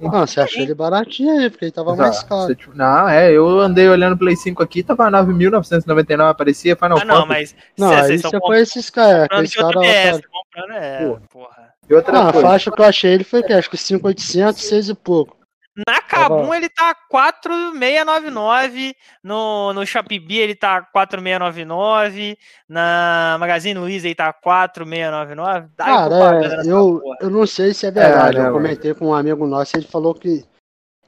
Ah, 0.00 0.26
você 0.26 0.40
achou 0.40 0.62
ele 0.62 0.74
baratinho 0.74 1.38
aí, 1.38 1.50
porque 1.50 1.66
ele 1.66 1.72
tava 1.72 1.94
mais 1.94 2.16
Exato. 2.16 2.28
caro. 2.28 2.42
Você, 2.46 2.54
tipo, 2.56 2.74
Não, 2.76 3.08
é, 3.08 3.30
eu 3.32 3.60
andei 3.60 3.88
olhando 3.88 4.14
o 4.14 4.18
Play 4.18 4.34
5 4.34 4.62
aqui, 4.62 4.82
tava 4.82 5.10
9.999, 5.10 6.30
aparecia 6.30 6.74
Final 6.74 6.98
Ah, 6.98 7.04
não, 7.04 7.26
Fantasy. 7.26 7.28
mas 7.28 7.56
Não, 7.78 7.88
cê- 7.88 8.12
aí 8.12 8.18
você 8.18 8.40
foi 8.40 8.60
esses 8.60 8.90
caras, 8.90 9.28
outro 9.30 9.80
caras 9.80 9.90
otários. 9.90 10.26
comprando 10.26 10.72
é, 10.72 11.06
Porra. 11.06 11.22
porra. 11.30 11.74
E 11.88 11.94
outra 11.94 12.18
Ah, 12.18 12.28
a 12.30 12.32
faixa 12.32 12.70
que 12.70 12.80
eu 12.80 12.84
achei 12.86 13.12
ele 13.12 13.24
foi 13.24 13.42
que 13.42 13.52
acho 13.52 13.68
que 13.68 13.76
5.800, 13.76 14.62
6 14.62 14.88
e 14.88 14.94
pouco. 14.94 15.36
Na 15.74 16.02
Kabum 16.02 16.54
ele 16.54 16.68
tá 16.68 16.94
4699, 17.08 18.94
no, 19.24 19.72
no 19.72 19.86
Shopee 19.86 20.22
ele 20.38 20.54
tá 20.54 20.82
4699, 20.82 22.36
na 22.68 23.38
Magazine 23.40 23.78
Luiza 23.78 24.06
ele 24.06 24.14
tá 24.14 24.30
4699. 24.34 25.70
Cara, 25.78 26.44
é, 26.44 26.66
eu, 26.66 27.00
eu 27.20 27.30
não 27.30 27.46
sei 27.46 27.72
se 27.72 27.86
é 27.86 27.90
verdade. 27.90 28.36
É, 28.36 28.48
eu 28.48 28.52
comentei 28.52 28.92
com 28.92 29.06
um 29.08 29.14
amigo 29.14 29.46
nosso, 29.46 29.74
ele 29.74 29.86
falou 29.86 30.14
que, 30.14 30.44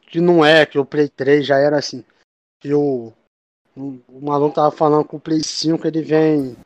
que 0.07 0.18
não 0.18 0.42
é, 0.42 0.64
que 0.64 0.79
o 0.79 0.85
Play 0.85 1.11
3 1.11 1.46
já 1.46 1.59
era 1.59 1.77
assim. 1.77 2.03
Que 2.59 2.72
o, 2.72 3.12
o, 3.77 4.00
o 4.09 4.20
maluco 4.22 4.55
tava 4.55 4.70
falando 4.70 5.07
que 5.07 5.14
o 5.14 5.20
Play 5.20 5.42
5 5.42 5.87
ele 5.87 6.00
vem. 6.00 6.57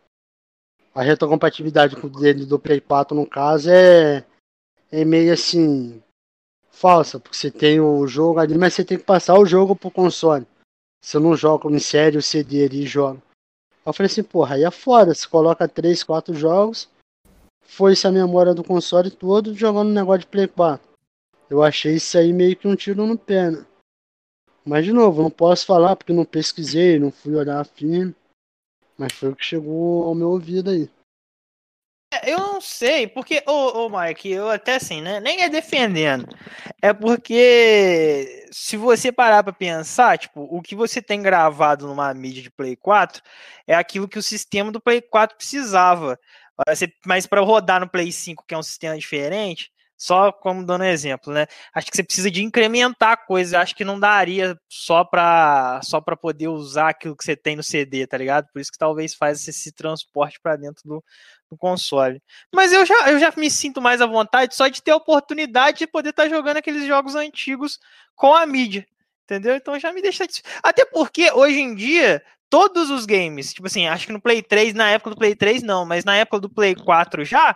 A 0.94 1.02
retrocompatibilidade 1.02 1.96
dele 2.20 2.46
do 2.46 2.60
Play 2.60 2.80
4, 2.80 3.16
no 3.16 3.26
caso, 3.26 3.70
é, 3.70 4.24
é 4.90 5.04
meio 5.04 5.32
assim 5.32 6.00
falsa, 6.78 7.18
porque 7.18 7.36
você 7.36 7.50
tem 7.50 7.80
o 7.80 8.06
jogo 8.06 8.38
ali, 8.38 8.56
mas 8.56 8.74
você 8.74 8.84
tem 8.84 8.96
que 8.96 9.04
passar 9.04 9.38
o 9.38 9.44
jogo 9.44 9.74
pro 9.74 9.90
console. 9.90 10.46
Você 11.02 11.18
não 11.18 11.36
joga 11.36 11.68
em 11.70 11.78
série 11.78 12.16
o 12.16 12.22
CD 12.22 12.64
ali 12.64 12.84
e 12.84 12.86
joga. 12.86 13.20
Eu 13.84 13.92
falei 13.92 14.10
assim, 14.10 14.22
porra, 14.22 14.54
aí 14.54 14.64
é 14.64 14.70
foda, 14.70 15.14
você 15.14 15.26
coloca 15.26 15.66
3, 15.66 16.02
4 16.02 16.34
jogos, 16.34 16.88
foi-se 17.62 18.06
a 18.06 18.12
memória 18.12 18.54
do 18.54 18.62
console 18.62 19.10
todo 19.10 19.54
jogando 19.54 19.88
um 19.88 19.92
negócio 19.92 20.20
de 20.20 20.26
Play 20.26 20.46
4. 20.46 20.86
Eu 21.50 21.62
achei 21.62 21.94
isso 21.94 22.16
aí 22.16 22.32
meio 22.32 22.56
que 22.56 22.68
um 22.68 22.76
tiro 22.76 23.06
no 23.06 23.16
pé, 23.16 23.50
né? 23.50 23.66
Mas 24.64 24.84
de 24.84 24.92
novo, 24.92 25.22
não 25.22 25.30
posso 25.30 25.64
falar 25.64 25.96
porque 25.96 26.12
não 26.12 26.24
pesquisei, 26.24 26.98
não 26.98 27.10
fui 27.10 27.34
olhar 27.34 27.60
afim. 27.60 28.14
Mas 28.98 29.12
foi 29.14 29.30
o 29.30 29.36
que 29.36 29.44
chegou 29.44 30.04
ao 30.04 30.14
meu 30.14 30.30
ouvido 30.30 30.70
aí. 30.70 30.90
É, 32.10 32.32
eu 32.32 32.38
não 32.38 32.60
sei, 32.60 33.06
porque, 33.06 33.42
ô, 33.46 33.86
ô 33.86 33.90
Mike, 33.90 34.30
eu 34.30 34.48
até 34.48 34.76
assim, 34.76 35.02
né? 35.02 35.20
Nem 35.20 35.42
é 35.42 35.48
defendendo. 35.48 36.26
É 36.80 36.92
porque 36.92 38.46
se 38.50 38.76
você 38.78 39.12
parar 39.12 39.44
pra 39.44 39.52
pensar, 39.52 40.16
tipo, 40.18 40.42
o 40.50 40.62
que 40.62 40.74
você 40.74 41.02
tem 41.02 41.20
gravado 41.20 41.86
numa 41.86 42.12
mídia 42.14 42.42
de 42.42 42.50
Play 42.50 42.76
4 42.76 43.22
é 43.66 43.74
aquilo 43.74 44.08
que 44.08 44.18
o 44.18 44.22
sistema 44.22 44.72
do 44.72 44.80
Play 44.80 45.02
4 45.02 45.36
precisava. 45.36 46.18
Mas 47.06 47.26
para 47.26 47.40
rodar 47.42 47.80
no 47.80 47.88
Play 47.88 48.10
5, 48.10 48.44
que 48.46 48.54
é 48.54 48.58
um 48.58 48.62
sistema 48.62 48.96
diferente, 48.98 49.70
só 49.98 50.30
como 50.30 50.64
dando 50.64 50.84
exemplo, 50.84 51.32
né? 51.32 51.48
Acho 51.74 51.90
que 51.90 51.96
você 51.96 52.04
precisa 52.04 52.30
de 52.30 52.44
incrementar 52.44 53.26
coisas. 53.26 53.52
Acho 53.52 53.74
que 53.74 53.84
não 53.84 53.98
daria 53.98 54.56
só 54.68 55.04
para 55.04 55.80
só 55.82 56.00
para 56.00 56.16
poder 56.16 56.46
usar 56.46 56.90
aquilo 56.90 57.16
que 57.16 57.24
você 57.24 57.34
tem 57.36 57.56
no 57.56 57.64
CD, 57.64 58.06
tá 58.06 58.16
ligado? 58.16 58.46
Por 58.52 58.60
isso 58.60 58.70
que 58.70 58.78
talvez 58.78 59.12
faz 59.14 59.46
esse 59.48 59.72
transporte 59.72 60.38
para 60.40 60.54
dentro 60.54 60.82
do, 60.84 61.04
do, 61.50 61.56
console. 61.58 62.22
Mas 62.54 62.72
eu 62.72 62.86
já, 62.86 63.10
eu 63.10 63.18
já 63.18 63.32
me 63.36 63.50
sinto 63.50 63.82
mais 63.82 64.00
à 64.00 64.06
vontade 64.06 64.54
só 64.54 64.68
de 64.68 64.80
ter 64.80 64.92
a 64.92 64.96
oportunidade 64.96 65.78
de 65.78 65.86
poder 65.88 66.10
estar 66.10 66.24
tá 66.24 66.28
jogando 66.28 66.58
aqueles 66.58 66.86
jogos 66.86 67.16
antigos 67.16 67.80
com 68.14 68.32
a 68.34 68.46
mídia. 68.46 68.86
Entendeu? 69.24 69.56
Então 69.56 69.78
já 69.80 69.92
me 69.92 70.00
deixa. 70.00 70.24
Até 70.62 70.84
porque 70.84 71.32
hoje 71.32 71.58
em 71.58 71.74
dia 71.74 72.22
todos 72.48 72.88
os 72.88 73.04
games, 73.04 73.52
tipo 73.52 73.66
assim, 73.66 73.88
acho 73.88 74.06
que 74.06 74.12
no 74.12 74.20
Play 74.22 74.42
3, 74.42 74.74
na 74.74 74.90
época 74.90 75.10
do 75.10 75.16
Play 75.16 75.34
3 75.34 75.62
não, 75.62 75.84
mas 75.84 76.04
na 76.04 76.16
época 76.16 76.40
do 76.40 76.48
Play 76.48 76.74
4 76.74 77.24
já, 77.24 77.54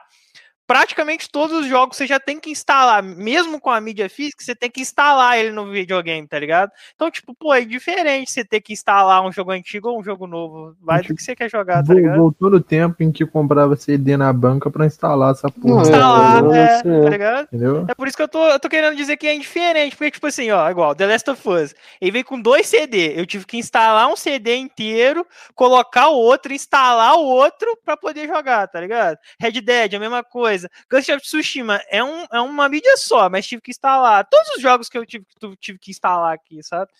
praticamente 0.66 1.28
todos 1.30 1.60
os 1.60 1.66
jogos 1.66 1.96
você 1.96 2.06
já 2.06 2.20
tem 2.20 2.38
que 2.38 2.50
instalar, 2.50 3.02
mesmo 3.02 3.60
com 3.60 3.70
a 3.70 3.80
mídia 3.80 4.08
física, 4.08 4.42
você 4.42 4.54
tem 4.54 4.70
que 4.70 4.80
instalar 4.80 5.38
ele 5.38 5.50
no 5.50 5.70
videogame, 5.70 6.26
tá 6.26 6.38
ligado? 6.38 6.70
Então, 6.94 7.10
tipo, 7.10 7.34
pô, 7.34 7.52
é 7.52 7.62
diferente 7.62 8.30
você 8.30 8.44
ter 8.44 8.60
que 8.60 8.72
instalar 8.72 9.24
um 9.24 9.32
jogo 9.32 9.50
antigo 9.50 9.88
ou 9.88 10.00
um 10.00 10.04
jogo 10.04 10.26
novo. 10.26 10.74
Vai 10.80 10.98
do 10.98 11.02
tipo, 11.02 11.16
que 11.16 11.22
você 11.22 11.34
quer 11.34 11.50
jogar, 11.50 11.84
tá 11.84 11.94
ligado? 11.94 12.18
Voltou 12.18 12.50
no 12.50 12.60
tempo 12.60 13.02
em 13.02 13.10
que 13.10 13.26
comprava 13.26 13.76
CD 13.76 14.16
na 14.16 14.32
banca 14.32 14.70
pra 14.70 14.86
instalar 14.86 15.32
essa 15.32 15.50
porra. 15.50 15.82
Instalar, 15.82 16.44
é, 16.54 16.78
é, 16.78 17.02
tá 17.02 17.10
ligado? 17.10 17.44
Entendeu? 17.44 17.84
É 17.88 17.94
por 17.94 18.08
isso 18.08 18.16
que 18.16 18.22
eu 18.22 18.28
tô, 18.28 18.46
eu 18.46 18.60
tô 18.60 18.68
querendo 18.68 18.96
dizer 18.96 19.16
que 19.16 19.26
é 19.26 19.34
indiferente, 19.34 19.96
porque, 19.96 20.12
tipo 20.12 20.26
assim, 20.26 20.50
ó, 20.50 20.70
igual, 20.70 20.94
The 20.94 21.06
Last 21.06 21.30
of 21.30 21.48
Us, 21.48 21.74
ele 22.00 22.12
veio 22.12 22.24
com 22.24 22.40
dois 22.40 22.66
CD, 22.66 23.18
eu 23.18 23.26
tive 23.26 23.44
que 23.44 23.56
instalar 23.56 24.08
um 24.08 24.16
CD 24.16 24.56
inteiro, 24.56 25.26
colocar 25.54 26.08
o 26.08 26.14
outro, 26.14 26.52
instalar 26.52 27.14
o 27.16 27.24
outro 27.24 27.76
pra 27.84 27.96
poder 27.96 28.26
jogar, 28.26 28.68
tá 28.68 28.80
ligado? 28.80 29.18
Red 29.40 29.60
Dead, 29.60 29.94
a 29.94 29.98
mesma 29.98 30.22
coisa 30.22 30.51
coisa. 30.52 30.70
Ghost 30.90 31.12
of 31.12 31.22
Tsushima 31.22 31.80
é, 31.88 32.02
um, 32.04 32.24
é 32.30 32.40
uma 32.40 32.68
mídia 32.68 32.96
só, 32.96 33.28
mas 33.30 33.46
tive 33.46 33.62
que 33.62 33.70
instalar. 33.70 34.26
Todos 34.28 34.56
os 34.56 34.62
jogos 34.62 34.88
que 34.88 34.98
eu 34.98 35.06
tive, 35.06 35.24
tive 35.58 35.78
que 35.78 35.90
instalar 35.90 36.34
aqui, 36.34 36.62
sabe? 36.62 36.90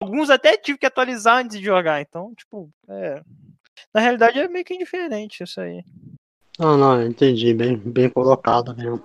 Alguns 0.00 0.30
até 0.30 0.56
tive 0.56 0.78
que 0.78 0.86
atualizar 0.86 1.38
antes 1.38 1.58
de 1.58 1.64
jogar. 1.64 2.00
Então, 2.00 2.34
tipo, 2.34 2.70
é. 2.88 3.22
Na 3.94 4.00
realidade 4.00 4.38
é 4.38 4.48
meio 4.48 4.64
que 4.64 4.74
indiferente 4.74 5.42
isso 5.42 5.60
aí. 5.60 5.82
Não, 6.58 6.76
não, 6.76 7.02
entendi. 7.02 7.54
Bem, 7.54 7.76
bem 7.76 8.08
colocado 8.10 8.76
mesmo. 8.76 9.02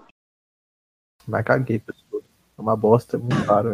Mas 1.28 1.44
caguei, 1.46 1.80
pessoal. 1.80 2.22
É 2.58 2.62
uma 2.62 2.76
bosta, 2.76 3.18
muito 3.18 3.46
caro. 3.46 3.74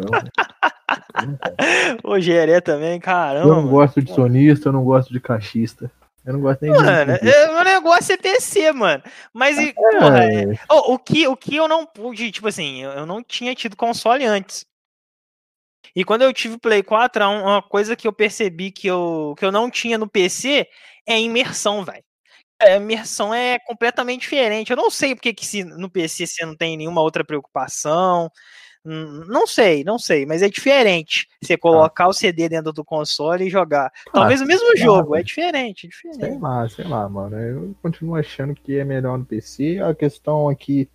o 2.03 2.19
Geré 2.21 2.61
também, 2.61 2.99
caramba. 2.99 3.47
Eu 3.47 3.55
não 3.55 3.67
gosto 3.67 4.01
de 4.01 4.11
sonista, 4.13 4.69
eu 4.69 4.73
não 4.73 4.83
gosto 4.83 5.11
de 5.11 5.19
caixista. 5.19 5.91
Eu 6.25 6.33
não 6.33 6.41
gosto 6.41 6.61
nem 6.61 6.71
mano, 6.71 7.17
de. 7.17 7.25
Mano, 7.25 7.53
meu 7.53 7.63
negócio 7.63 8.13
é 8.13 8.17
PC, 8.17 8.71
mano. 8.71 9.03
Mas, 9.33 9.57
é. 9.57 9.73
porra, 9.73 10.23
é... 10.23 10.45
oh, 10.69 10.93
o, 10.93 10.99
que, 10.99 11.27
o 11.27 11.35
que 11.35 11.55
eu 11.55 11.67
não 11.67 11.85
pude, 11.85 12.31
tipo 12.31 12.47
assim, 12.47 12.83
eu 12.83 13.05
não 13.05 13.23
tinha 13.23 13.55
tido 13.55 13.75
console 13.75 14.25
antes. 14.25 14.65
E 15.95 16.03
quando 16.05 16.21
eu 16.21 16.33
tive 16.33 16.57
Play 16.57 16.83
4, 16.83 17.23
uma 17.25 17.61
coisa 17.61 17.95
que 17.95 18.07
eu 18.07 18.13
percebi 18.13 18.71
que 18.71 18.87
eu, 18.87 19.35
que 19.37 19.43
eu 19.43 19.51
não 19.51 19.69
tinha 19.69 19.97
no 19.97 20.07
PC 20.09 20.67
é 21.05 21.19
imersão, 21.19 21.83
velho. 21.83 22.03
A 22.61 22.75
imersão 22.75 23.33
é 23.33 23.57
completamente 23.59 24.21
diferente. 24.21 24.71
Eu 24.71 24.77
não 24.77 24.89
sei 24.89 25.15
porque 25.15 25.33
que 25.33 25.45
se, 25.45 25.63
no 25.63 25.89
PC 25.89 26.27
você 26.27 26.45
não 26.45 26.55
tem 26.55 26.77
nenhuma 26.77 27.01
outra 27.01 27.25
preocupação. 27.25 28.29
Hum, 28.83 29.25
não 29.27 29.45
sei, 29.45 29.83
não 29.83 29.99
sei, 29.99 30.25
mas 30.25 30.41
é 30.41 30.49
diferente 30.49 31.27
você 31.41 31.55
colocar 31.55 32.05
ah. 32.05 32.09
o 32.09 32.13
CD 32.13 32.49
dentro 32.49 32.73
do 32.73 32.83
console 32.83 33.45
e 33.45 33.49
jogar. 33.49 33.91
Talvez 34.11 34.41
ah, 34.41 34.43
o 34.43 34.47
mesmo 34.47 34.75
jogo, 34.75 35.11
lá, 35.11 35.19
é 35.19 35.23
diferente, 35.23 35.85
é 35.85 35.89
diferente. 35.89 36.19
Sei 36.19 36.39
lá, 36.39 36.69
sei 36.69 36.85
lá, 36.85 37.07
mano. 37.07 37.37
Eu 37.37 37.75
continuo 37.81 38.15
achando 38.15 38.55
que 38.55 38.77
é 38.77 38.83
melhor 38.83 39.19
no 39.19 39.25
PC. 39.25 39.79
A 39.79 39.93
questão 39.93 40.49
aqui. 40.49 40.89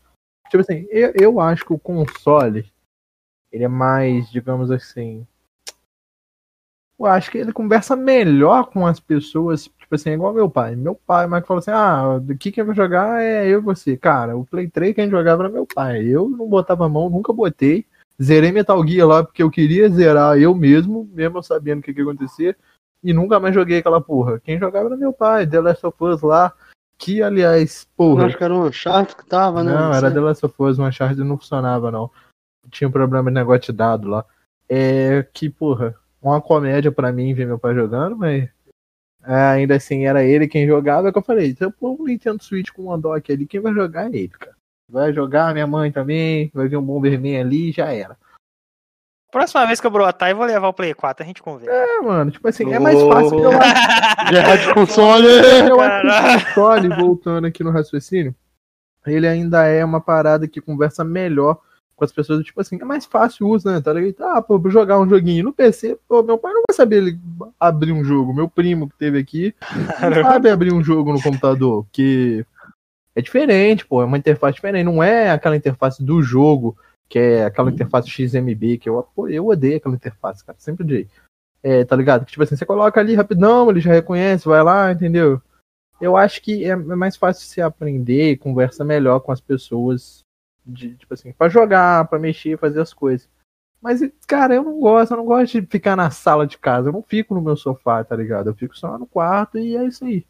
Tipo 0.50 0.62
assim, 0.62 0.86
eu, 0.90 1.12
eu 1.14 1.40
acho 1.40 1.64
que 1.64 1.72
o 1.72 1.78
console 1.78 2.64
ele 3.52 3.64
é 3.64 3.68
mais, 3.68 4.30
digamos 4.30 4.70
assim, 4.70 5.26
eu 6.98 7.06
acho 7.06 7.30
que 7.30 7.38
ele 7.38 7.52
conversa 7.52 7.94
melhor 7.94 8.66
com 8.66 8.86
as 8.86 8.98
pessoas, 8.98 9.68
tipo 9.86 9.94
assim, 9.94 10.10
igual 10.10 10.34
meu 10.34 10.50
pai. 10.50 10.74
Meu 10.74 10.94
pai, 10.94 11.26
mas 11.26 11.46
falou 11.46 11.60
assim: 11.60 11.70
ah, 11.70 12.16
o 12.16 12.36
que 12.36 12.50
quem 12.50 12.64
vai 12.64 12.74
jogar 12.74 13.22
é 13.22 13.46
eu 13.46 13.60
e 13.60 13.62
você. 13.62 13.96
Cara, 13.96 14.36
o 14.36 14.44
Play 14.44 14.68
3 14.68 14.94
quem 14.94 15.08
jogava 15.08 15.44
era 15.44 15.52
meu 15.52 15.66
pai. 15.66 16.02
Eu 16.04 16.28
não 16.28 16.48
botava 16.48 16.86
a 16.86 16.88
mão, 16.88 17.08
nunca 17.08 17.32
botei. 17.32 17.86
Zerei 18.20 18.50
Metal 18.50 18.84
Gear 18.86 19.06
lá 19.06 19.22
porque 19.22 19.42
eu 19.42 19.50
queria 19.50 19.88
zerar 19.88 20.38
eu 20.38 20.54
mesmo, 20.54 21.08
mesmo 21.12 21.42
sabendo 21.42 21.80
o 21.80 21.82
que, 21.82 21.94
que 21.94 22.00
ia 22.00 22.04
acontecer. 22.04 22.56
E 23.02 23.12
nunca 23.12 23.38
mais 23.38 23.54
joguei 23.54 23.78
aquela 23.78 24.00
porra. 24.00 24.40
Quem 24.40 24.58
jogava 24.58 24.86
era 24.86 24.96
meu 24.96 25.12
pai, 25.12 25.46
The 25.46 25.60
Last 25.60 25.86
of 25.86 25.96
Us 26.02 26.22
lá. 26.22 26.52
Que, 26.98 27.22
aliás, 27.22 27.86
porra. 27.96 28.22
Eu 28.22 28.26
acho 28.26 28.38
que 28.38 28.44
era 28.44 28.54
um 28.54 28.66
Uncharted 28.66 29.16
que 29.16 29.26
tava, 29.26 29.62
né? 29.62 29.72
Não, 29.72 29.92
era 29.92 30.10
The 30.10 30.20
Last 30.20 30.46
of 30.46 30.54
Us, 30.58 30.78
o 30.78 30.82
Uncharted 30.82 31.22
não 31.22 31.36
funcionava, 31.36 31.90
não. 31.90 32.10
Tinha 32.70 32.88
um 32.88 32.92
problema 32.92 33.30
de 33.30 33.34
negócio 33.34 33.60
de 33.60 33.72
dado 33.72 34.08
lá. 34.08 34.24
É 34.68 35.24
que, 35.32 35.50
porra, 35.50 35.94
uma 36.20 36.40
comédia 36.40 36.90
para 36.90 37.12
mim 37.12 37.34
ver 37.34 37.46
meu 37.46 37.58
pai 37.58 37.74
jogando, 37.74 38.16
mas 38.16 38.44
é, 38.44 38.50
ainda 39.26 39.76
assim 39.76 40.06
era 40.06 40.24
ele 40.24 40.46
quem 40.48 40.66
jogava. 40.66 41.08
É 41.08 41.12
que 41.12 41.18
eu 41.18 41.22
falei: 41.22 41.54
se 41.54 41.64
eu 41.64 41.70
pôr 41.70 42.00
um 42.00 42.04
Nintendo 42.04 42.42
Switch 42.42 42.70
com 42.70 42.82
uma 42.82 42.98
dock 42.98 43.32
ali, 43.32 43.46
quem 43.46 43.60
vai 43.60 43.72
jogar 43.72 44.04
é 44.06 44.16
ele, 44.16 44.28
cara. 44.28 44.56
Vai 44.88 45.12
jogar 45.12 45.52
minha 45.52 45.66
mãe 45.66 45.90
também, 45.90 46.50
vai 46.54 46.68
ver 46.68 46.76
um 46.76 46.82
Bomberman 46.82 47.40
ali 47.40 47.72
já 47.72 47.92
era. 47.92 48.16
Próxima 49.32 49.66
vez 49.66 49.80
que 49.80 49.86
eu 49.86 49.90
brotar, 49.90 50.30
eu 50.30 50.36
vou 50.36 50.46
levar 50.46 50.68
o 50.68 50.72
Play 50.72 50.94
4, 50.94 51.24
a 51.24 51.26
gente 51.26 51.42
conversa. 51.42 51.70
É, 51.70 52.00
mano, 52.00 52.30
tipo 52.30 52.46
assim, 52.46 52.72
é 52.72 52.78
mais 52.78 53.00
fácil 53.02 53.40
eu 53.40 53.50
acho. 53.50 54.30
Guerra 54.30 54.56
de 54.56 54.74
console! 54.74 55.26
Eu 55.68 55.80
acho 55.80 56.02
que 56.02 56.52
o 56.52 56.54
console, 56.54 56.88
voltando 56.88 57.46
aqui 57.46 57.64
no 57.64 57.72
raciocínio, 57.72 58.34
ele 59.04 59.26
ainda 59.26 59.66
é 59.66 59.84
uma 59.84 60.00
parada 60.00 60.46
que 60.46 60.60
conversa 60.60 61.04
melhor 61.04 61.60
com 61.96 62.04
as 62.04 62.12
pessoas, 62.12 62.44
tipo 62.44 62.60
assim, 62.60 62.78
é 62.78 62.84
mais 62.84 63.06
fácil 63.06 63.46
o 63.46 63.50
uso, 63.50 63.68
né? 63.68 63.80
Tá 63.80 63.92
ligado? 63.92 64.28
Ah, 64.30 64.42
pô, 64.42 64.60
jogar 64.68 65.00
um 65.00 65.08
joguinho 65.08 65.44
no 65.44 65.52
PC, 65.52 65.98
pô, 66.06 66.22
meu 66.22 66.36
pai 66.36 66.52
não 66.52 66.62
vai 66.68 66.76
saber 66.76 66.96
ele 66.98 67.18
abrir 67.58 67.90
um 67.90 68.04
jogo. 68.04 68.34
Meu 68.34 68.48
primo 68.48 68.88
que 68.88 68.98
teve 68.98 69.18
aqui 69.18 69.54
não 70.02 70.22
sabe 70.22 70.50
abrir 70.50 70.74
um 70.74 70.84
jogo 70.84 71.12
no 71.12 71.22
computador, 71.22 71.84
porque 71.84 72.44
é 73.14 73.22
diferente, 73.22 73.86
pô, 73.86 74.02
é 74.02 74.04
uma 74.04 74.18
interface 74.18 74.56
diferente, 74.56 74.84
não 74.84 75.02
é 75.02 75.30
aquela 75.30 75.56
interface 75.56 76.04
do 76.04 76.22
jogo, 76.22 76.76
que 77.08 77.18
é 77.18 77.46
aquela 77.46 77.70
interface 77.70 78.10
XMB, 78.10 78.76
que 78.78 78.90
eu, 78.90 79.02
pô, 79.14 79.26
eu 79.26 79.46
odeio 79.46 79.78
aquela 79.78 79.94
interface, 79.94 80.44
cara, 80.44 80.58
sempre 80.60 80.84
odiei. 80.84 81.08
É, 81.62 81.82
tá 81.82 81.96
ligado? 81.96 82.26
Que 82.26 82.32
tipo 82.32 82.44
assim, 82.44 82.56
você 82.56 82.66
coloca 82.66 83.00
ali 83.00 83.14
rapidão, 83.14 83.70
ele 83.70 83.80
já 83.80 83.92
reconhece, 83.92 84.46
vai 84.46 84.62
lá, 84.62 84.92
entendeu? 84.92 85.40
Eu 85.98 86.14
acho 86.14 86.42
que 86.42 86.62
é 86.62 86.76
mais 86.76 87.16
fácil 87.16 87.46
você 87.46 87.62
aprender 87.62 88.32
e 88.32 88.36
conversa 88.36 88.84
melhor 88.84 89.20
com 89.20 89.32
as 89.32 89.40
pessoas 89.40 90.25
de 90.66 90.96
tipo 90.96 91.14
assim, 91.14 91.32
para 91.32 91.48
jogar, 91.48 92.06
para 92.08 92.18
mexer, 92.18 92.58
fazer 92.58 92.80
as 92.80 92.92
coisas. 92.92 93.28
Mas, 93.80 94.00
cara, 94.26 94.54
eu 94.54 94.64
não 94.64 94.80
gosto, 94.80 95.12
eu 95.12 95.18
não 95.18 95.24
gosto 95.24 95.60
de 95.60 95.66
ficar 95.66 95.94
na 95.94 96.10
sala 96.10 96.46
de 96.46 96.58
casa, 96.58 96.88
eu 96.88 96.92
não 96.92 97.02
fico 97.02 97.34
no 97.34 97.40
meu 97.42 97.56
sofá, 97.56 98.02
tá 98.02 98.16
ligado? 98.16 98.50
Eu 98.50 98.54
fico 98.54 98.76
só 98.76 98.98
no 98.98 99.06
quarto 99.06 99.58
e 99.58 99.76
é 99.76 99.84
isso 99.84 100.04
aí. 100.04 100.26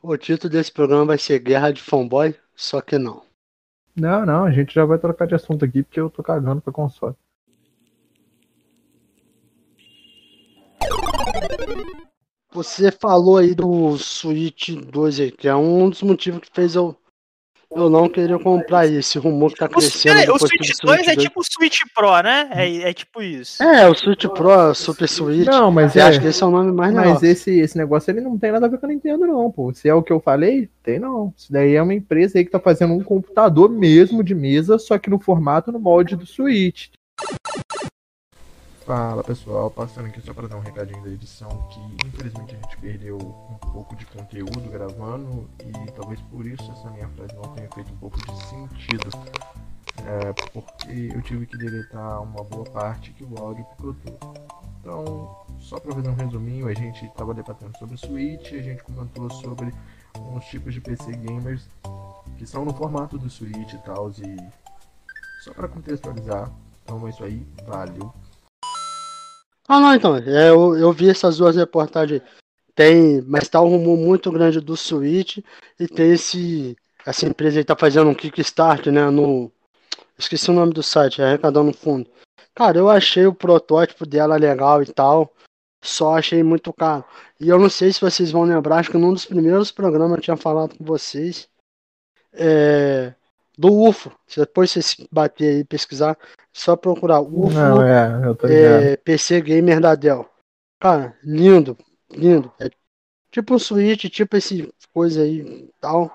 O 0.00 0.16
título 0.16 0.52
desse 0.52 0.70
programa 0.70 1.06
vai 1.06 1.18
ser 1.18 1.38
Guerra 1.40 1.72
de 1.72 1.82
Fanboy, 1.82 2.36
só 2.54 2.80
que 2.80 2.96
não. 2.96 3.24
Não, 3.96 4.24
não, 4.24 4.44
a 4.44 4.52
gente 4.52 4.74
já 4.74 4.84
vai 4.84 4.98
trocar 4.98 5.26
de 5.26 5.34
assunto 5.34 5.64
aqui 5.64 5.82
porque 5.82 5.98
eu 5.98 6.10
tô 6.10 6.22
cagando 6.22 6.60
pra 6.60 6.72
console. 6.72 7.16
Você 12.52 12.92
falou 12.92 13.38
aí 13.38 13.54
do 13.54 13.96
Switch 13.98 14.70
2 14.70 15.20
aí, 15.20 15.32
que 15.32 15.48
é 15.48 15.54
um 15.56 15.90
dos 15.90 16.02
motivos 16.02 16.40
que 16.40 16.54
fez 16.54 16.74
eu 16.74 16.96
eu 17.70 17.90
não 17.90 18.08
queria 18.08 18.38
comprar 18.38 18.86
esse 18.86 19.18
rumor 19.18 19.52
que 19.52 19.58
tá 19.58 19.68
crescendo. 19.68 20.32
O, 20.32 20.36
o 20.36 20.38
Switch 20.38 20.70
2 20.82 21.08
é 21.08 21.16
tipo 21.16 21.40
o 21.40 21.44
Switch 21.44 21.80
Pro, 21.94 22.22
né? 22.22 22.48
É, 22.52 22.90
é 22.90 22.92
tipo 22.92 23.20
isso. 23.22 23.62
É, 23.62 23.88
o 23.88 23.94
Switch 23.94 24.24
Pro, 24.26 24.74
Super 24.74 25.08
Switch. 25.08 25.46
Não, 25.46 25.70
mas 25.70 25.94
eu 25.96 26.02
é, 26.02 26.06
acho 26.06 26.20
que 26.20 26.26
esse 26.28 26.42
é 26.42 26.46
o 26.46 26.50
nome 26.50 26.72
mais 26.72 26.94
Mas 26.94 27.06
legal. 27.06 27.24
esse, 27.24 27.58
esse 27.58 27.76
negócio 27.76 28.10
ele 28.10 28.20
não 28.20 28.38
tem 28.38 28.52
nada 28.52 28.66
a 28.66 28.68
ver 28.68 28.78
com 28.78 28.86
a 28.86 28.88
Nintendo, 28.88 29.26
não, 29.26 29.50
pô. 29.50 29.72
Se 29.74 29.88
é 29.88 29.94
o 29.94 30.02
que 30.02 30.12
eu 30.12 30.20
falei, 30.20 30.70
tem 30.82 30.98
não. 30.98 31.32
Isso 31.36 31.52
daí 31.52 31.74
é 31.74 31.82
uma 31.82 31.94
empresa 31.94 32.38
aí 32.38 32.44
que 32.44 32.50
tá 32.50 32.60
fazendo 32.60 32.94
um 32.94 33.02
computador 33.02 33.68
mesmo 33.68 34.22
de 34.22 34.34
mesa, 34.34 34.78
só 34.78 34.98
que 34.98 35.10
no 35.10 35.18
formato, 35.18 35.72
no 35.72 35.80
molde 35.80 36.16
do 36.16 36.26
Switch. 36.26 36.88
Fala 38.86 39.24
pessoal, 39.24 39.68
passando 39.68 40.06
aqui 40.06 40.20
só 40.20 40.32
para 40.32 40.46
dar 40.46 40.58
um 40.58 40.60
recadinho 40.60 41.02
da 41.02 41.10
edição 41.10 41.48
que 41.70 42.06
infelizmente 42.06 42.54
a 42.54 42.58
gente 42.60 42.76
perdeu 42.76 43.16
um 43.16 43.58
pouco 43.72 43.96
de 43.96 44.06
conteúdo 44.06 44.70
gravando 44.70 45.50
e 45.58 45.90
talvez 45.90 46.20
por 46.30 46.46
isso 46.46 46.70
essa 46.70 46.88
minha 46.90 47.08
frase 47.08 47.34
não 47.34 47.52
tenha 47.52 47.68
feito 47.72 47.92
um 47.92 47.96
pouco 47.96 48.16
de 48.16 48.44
sentido. 48.44 49.10
É, 50.06 50.32
porque 50.52 51.10
eu 51.12 51.20
tive 51.22 51.46
que 51.46 51.58
deletar 51.58 52.22
uma 52.22 52.44
boa 52.44 52.62
parte 52.66 53.12
que 53.12 53.24
o 53.24 53.36
áudio 53.36 53.64
picotou. 53.64 54.34
Então, 54.80 55.36
só 55.58 55.80
para 55.80 55.92
fazer 55.92 56.08
um 56.08 56.14
resuminho, 56.14 56.68
a 56.68 56.74
gente 56.74 57.06
estava 57.06 57.34
debatendo 57.34 57.76
sobre 57.78 57.96
Switch, 57.96 58.52
a 58.52 58.62
gente 58.62 58.84
comentou 58.84 59.28
sobre 59.28 59.74
uns 60.16 60.44
tipos 60.44 60.72
de 60.72 60.80
PC 60.80 61.10
gamers 61.10 61.68
que 62.38 62.46
são 62.46 62.64
no 62.64 62.72
formato 62.72 63.18
do 63.18 63.28
Switch 63.28 63.72
e 63.72 63.78
tal, 63.78 64.10
e 64.10 64.36
só 65.42 65.52
para 65.52 65.66
contextualizar. 65.66 66.52
Então 66.84 67.04
é 67.04 67.10
isso 67.10 67.24
aí, 67.24 67.44
valeu. 67.66 68.14
Ah, 69.68 69.80
não, 69.80 69.94
então. 69.94 70.16
é, 70.16 70.50
eu, 70.50 70.76
eu 70.76 70.92
vi 70.92 71.10
essas 71.10 71.38
duas 71.38 71.56
reportagens. 71.56 72.22
Tem, 72.74 73.22
mas 73.22 73.48
tá 73.48 73.60
um 73.60 73.68
rumor 73.68 73.96
muito 73.96 74.30
grande 74.30 74.60
do 74.60 74.76
Switch 74.76 75.38
e 75.80 75.88
tem 75.88 76.12
esse. 76.12 76.76
Essa 77.06 77.26
empresa 77.26 77.58
aí 77.58 77.64
tá 77.64 77.74
fazendo 77.76 78.10
um 78.10 78.14
Kickstart, 78.14 78.86
né? 78.86 79.08
No. 79.10 79.50
Esqueci 80.18 80.50
o 80.50 80.54
nome 80.54 80.72
do 80.72 80.82
site, 80.82 81.22
arrecadando 81.22 81.72
fundo. 81.72 82.08
Cara, 82.54 82.78
eu 82.78 82.88
achei 82.88 83.26
o 83.26 83.34
protótipo 83.34 84.06
dela 84.06 84.36
legal 84.36 84.82
e 84.82 84.86
tal. 84.86 85.32
Só 85.82 86.16
achei 86.16 86.42
muito 86.42 86.72
caro. 86.72 87.04
E 87.40 87.48
eu 87.48 87.58
não 87.58 87.70
sei 87.70 87.92
se 87.92 88.00
vocês 88.00 88.30
vão 88.30 88.42
lembrar, 88.44 88.78
acho 88.78 88.90
que 88.90 88.98
num 88.98 89.12
dos 89.12 89.26
primeiros 89.26 89.70
programas 89.70 90.16
eu 90.16 90.22
tinha 90.22 90.36
falado 90.36 90.76
com 90.76 90.84
vocês. 90.84 91.48
É, 92.32 93.14
do 93.56 93.72
UFO. 93.72 94.12
Se 94.26 94.40
Depois 94.40 94.70
vocês 94.70 94.96
bater 95.10 95.48
aí 95.48 95.58
e 95.60 95.64
pesquisar, 95.64 96.16
só 96.52 96.76
procurar 96.76 97.20
UFO 97.20 97.50
Não, 97.50 97.82
é, 97.82 98.32
é, 98.44 98.96
PC 98.96 99.40
Gamer 99.40 99.80
da 99.80 99.94
Dell. 99.94 100.28
Cara, 100.80 101.16
lindo, 101.22 101.76
lindo. 102.10 102.52
É 102.60 102.68
tipo 103.30 103.54
um 103.54 103.58
Switch, 103.58 104.04
tipo 104.04 104.36
esse 104.36 104.72
coisa 104.92 105.22
aí 105.22 105.68
tal. 105.80 106.10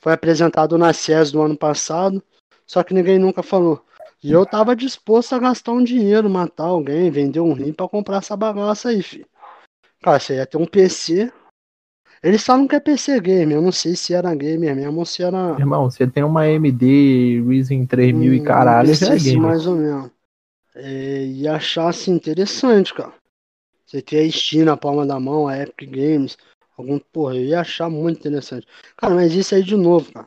Foi 0.00 0.12
apresentado 0.12 0.76
na 0.76 0.92
CES 0.92 1.32
do 1.32 1.42
ano 1.42 1.56
passado, 1.56 2.22
só 2.66 2.82
que 2.82 2.94
ninguém 2.94 3.18
nunca 3.18 3.42
falou. 3.42 3.84
E 4.22 4.32
eu 4.32 4.46
tava 4.46 4.74
disposto 4.74 5.34
a 5.34 5.38
gastar 5.38 5.72
um 5.72 5.84
dinheiro, 5.84 6.30
matar 6.30 6.64
alguém, 6.64 7.10
vender 7.10 7.40
um 7.40 7.52
rim 7.52 7.72
pra 7.72 7.88
comprar 7.88 8.18
essa 8.18 8.36
bagaça 8.36 8.88
aí, 8.88 9.02
filho. 9.02 9.26
Cara, 10.02 10.18
você 10.18 10.36
ia 10.36 10.46
ter 10.46 10.56
um 10.56 10.66
PC. 10.66 11.30
Eles 12.24 12.42
falam 12.42 12.66
que 12.66 12.74
é 12.74 12.80
PC 12.80 13.20
Gamer, 13.20 13.58
eu 13.58 13.62
não 13.62 13.70
sei 13.70 13.94
se 13.94 14.14
era 14.14 14.34
gamer 14.34 14.74
mesmo 14.74 14.98
ou 14.98 15.04
se 15.04 15.22
era. 15.22 15.58
Irmão, 15.58 15.90
você 15.90 16.06
tem 16.06 16.24
uma 16.24 16.44
AMD 16.44 17.42
Ryzen 17.46 17.84
3000 17.86 18.32
e 18.32 18.40
Hum, 18.40 18.44
caralho, 18.44 18.94
já 18.94 19.12
é 19.12 19.18
gamer. 19.18 19.42
mais 19.42 19.66
ou 19.66 19.76
menos. 19.76 20.10
É, 20.74 21.26
e 21.26 21.46
achar 21.46 21.90
assim 21.90 22.12
interessante, 22.12 22.94
cara. 22.94 23.12
Você 23.84 24.00
ter 24.00 24.26
a 24.26 24.30
Steam 24.32 24.64
na 24.64 24.74
palma 24.74 25.04
da 25.04 25.20
mão, 25.20 25.46
a 25.46 25.58
Epic 25.58 25.90
Games, 25.90 26.38
algum, 26.78 26.98
porra, 26.98 27.36
eu 27.36 27.44
ia 27.44 27.60
achar 27.60 27.90
muito 27.90 28.20
interessante. 28.20 28.66
Cara, 28.96 29.14
mas 29.14 29.34
isso 29.34 29.54
aí 29.54 29.62
de 29.62 29.76
novo, 29.76 30.10
cara. 30.10 30.26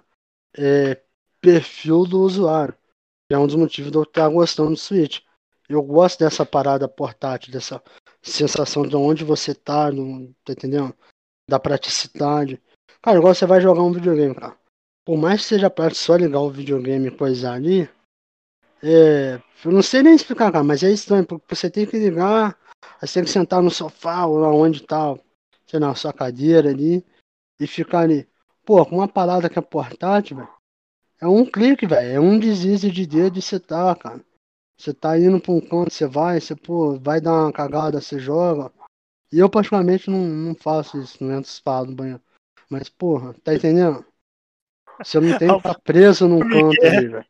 É 0.56 1.02
perfil 1.42 2.06
do 2.06 2.22
usuário. 2.22 2.76
Que 3.28 3.34
é 3.34 3.40
um 3.40 3.48
dos 3.48 3.56
motivos 3.56 3.92
de 3.92 3.98
eu 3.98 4.04
estar 4.04 4.30
gostando 4.30 4.70
do 4.70 4.78
Switch. 4.78 5.22
Eu 5.68 5.82
gosto 5.82 6.20
dessa 6.20 6.46
parada 6.46 6.88
portátil, 6.88 7.52
dessa 7.52 7.82
sensação 8.22 8.84
de 8.84 8.96
onde 8.96 9.24
você 9.24 9.56
tá, 9.56 9.92
no, 9.92 10.32
tá 10.46 10.54
entendendo? 10.54 10.94
Da 11.50 11.60
praticidade. 11.60 12.62
Cara, 13.02 13.18
igual 13.18 13.34
você 13.34 13.46
vai 13.46 13.62
jogar 13.62 13.82
um 13.82 13.94
videogame, 13.94 14.36
cara. 14.36 14.58
Por 15.06 15.18
mais 15.18 15.42
que 15.42 15.48
seja 15.48 15.70
prático 15.70 16.04
só 16.04 16.16
ligar 16.16 16.42
o 16.42 16.52
videogame 16.52 17.08
e 17.08 17.18
coisar 17.18 17.54
ali, 17.54 17.90
é, 18.84 19.42
eu 19.64 19.72
não 19.72 19.82
sei 19.82 20.04
nem 20.04 20.16
explicar, 20.16 20.52
cara, 20.52 20.64
mas 20.64 20.84
é 20.84 20.92
estranho, 20.92 21.26
porque 21.26 21.56
você 21.56 21.70
tem 21.70 21.86
que 21.86 21.98
ligar, 21.98 22.58
você 23.00 23.16
tem 23.16 23.24
que 23.24 23.30
sentar 23.30 23.62
no 23.62 23.72
sofá 23.72 24.26
ou 24.26 24.40
lá 24.40 24.50
onde 24.52 24.84
tá, 24.84 25.16
sei 25.66 25.80
lá, 25.80 25.96
sua 25.96 26.14
cadeira 26.14 26.70
ali, 26.70 27.06
e 27.60 27.66
ficar 27.66 28.02
ali. 28.02 28.28
Pô, 28.66 28.86
com 28.86 28.98
uma 28.98 29.08
parada 29.08 29.50
que 29.50 29.58
é 29.58 29.62
portátil, 29.62 30.38
velho, 30.38 30.50
é 31.22 31.28
um 31.28 31.46
clique, 31.46 31.88
velho, 31.88 32.16
é 32.16 32.20
um 32.20 32.38
deslize 32.38 32.92
de 32.92 33.08
dedo 33.08 33.40
e 33.40 33.42
você 33.42 33.60
tá, 33.60 33.96
cara. 33.96 34.24
Você 34.78 34.94
tá 34.94 35.18
indo 35.18 35.40
pra 35.40 35.54
um 35.54 35.62
canto, 35.62 35.92
você 35.92 36.06
vai, 36.06 36.40
você, 36.40 36.56
pô, 36.56 37.00
vai 37.00 37.20
dar 37.20 37.34
uma 37.34 37.52
cagada, 37.52 38.00
você 38.00 38.20
joga. 38.20 38.72
E 39.32 39.40
eu, 39.40 39.50
particularmente, 39.50 40.10
não, 40.10 40.20
não 40.20 40.56
faço 40.56 41.00
isso, 41.00 41.24
não 41.24 41.36
entro 41.36 41.50
espado 41.50 41.90
no 41.90 41.96
banheiro. 41.96 42.22
Mas, 42.70 42.90
porra, 42.90 43.34
tá 43.44 43.54
entendendo? 43.54 44.06
Você 45.04 45.20
não 45.20 45.38
tem 45.38 45.48
que 45.50 45.56
estar 45.58 45.80
preso 45.84 46.28
num 46.28 46.40
canto 46.40 46.86
ali, 46.86 47.08
velho. 47.08 47.26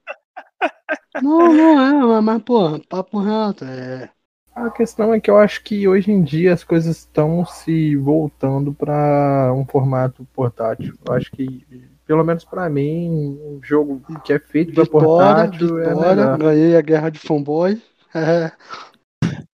Não, 1.22 1.54
não 1.54 2.16
é, 2.18 2.22
mas, 2.22 2.42
porra, 2.44 2.80
papo 2.88 3.20
reto, 3.20 3.66
é. 3.66 4.10
A 4.56 4.72
questão 4.72 5.14
é 5.14 5.20
que 5.20 5.30
eu 5.30 5.38
acho 5.38 5.64
que 5.64 5.88
hoje 5.88 6.12
em 6.12 6.24
dia 6.24 6.52
as 6.52 6.64
coisas 6.64 6.98
estão 6.98 7.46
se 7.46 7.96
voltando 7.96 8.74
para 8.74 9.54
um 9.56 9.64
formato 9.66 10.28
portátil. 10.34 10.96
Eu 11.06 11.14
acho 11.14 11.32
que, 11.32 11.64
pelo 12.08 12.24
menos 12.24 12.44
para 12.44 12.68
mim, 12.68 13.38
um 13.40 13.60
jogo 13.62 14.02
que 14.24 14.34
é 14.34 14.40
feito 14.40 14.74
para 14.74 14.84
Vitória, 14.84 15.08
portátil 15.08 15.78
é 15.78 15.90
vitória, 15.90 16.16
melhor. 16.16 16.38
ganhei 16.40 16.76
a 16.76 16.82
guerra 16.82 17.10
de 17.10 17.20
fanboy. 17.20 17.82
É, 18.16 18.52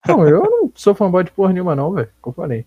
Não, 0.07 0.27
eu 0.27 0.41
não 0.41 0.71
sou 0.75 0.93
fanboy 0.93 1.23
de 1.23 1.31
porra 1.31 1.53
nenhuma, 1.53 1.75
não, 1.75 1.93
velho. 1.93 2.09
Como 2.21 2.33
eu 2.33 2.35
falei. 2.35 2.65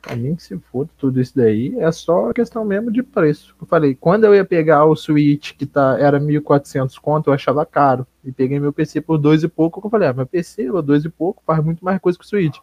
Pra 0.00 0.16
mim 0.16 0.34
que 0.34 0.42
se 0.42 0.58
foda 0.58 0.90
tudo 0.98 1.20
isso 1.20 1.36
daí, 1.36 1.78
é 1.78 1.90
só 1.92 2.32
questão 2.32 2.64
mesmo 2.64 2.90
de 2.90 3.04
preço. 3.04 3.54
Eu 3.60 3.66
falei, 3.66 3.94
quando 3.94 4.24
eu 4.24 4.34
ia 4.34 4.44
pegar 4.44 4.84
o 4.84 4.96
Switch, 4.96 5.52
que 5.56 5.64
tá, 5.64 5.96
era 5.98 6.18
1.400 6.18 6.98
conto, 6.98 7.30
eu 7.30 7.34
achava 7.34 7.64
caro. 7.64 8.04
E 8.24 8.32
peguei 8.32 8.58
meu 8.58 8.72
PC 8.72 9.00
por 9.00 9.16
dois 9.16 9.44
e 9.44 9.48
pouco, 9.48 9.80
eu 9.84 9.90
falei, 9.90 10.08
ah, 10.08 10.12
meu 10.12 10.26
PC, 10.26 10.66
por 10.66 10.82
dois 10.82 11.04
e 11.04 11.08
pouco, 11.08 11.42
faz 11.46 11.64
muito 11.64 11.84
mais 11.84 12.00
coisa 12.00 12.18
que 12.18 12.24
o 12.24 12.28
Switch. 12.28 12.58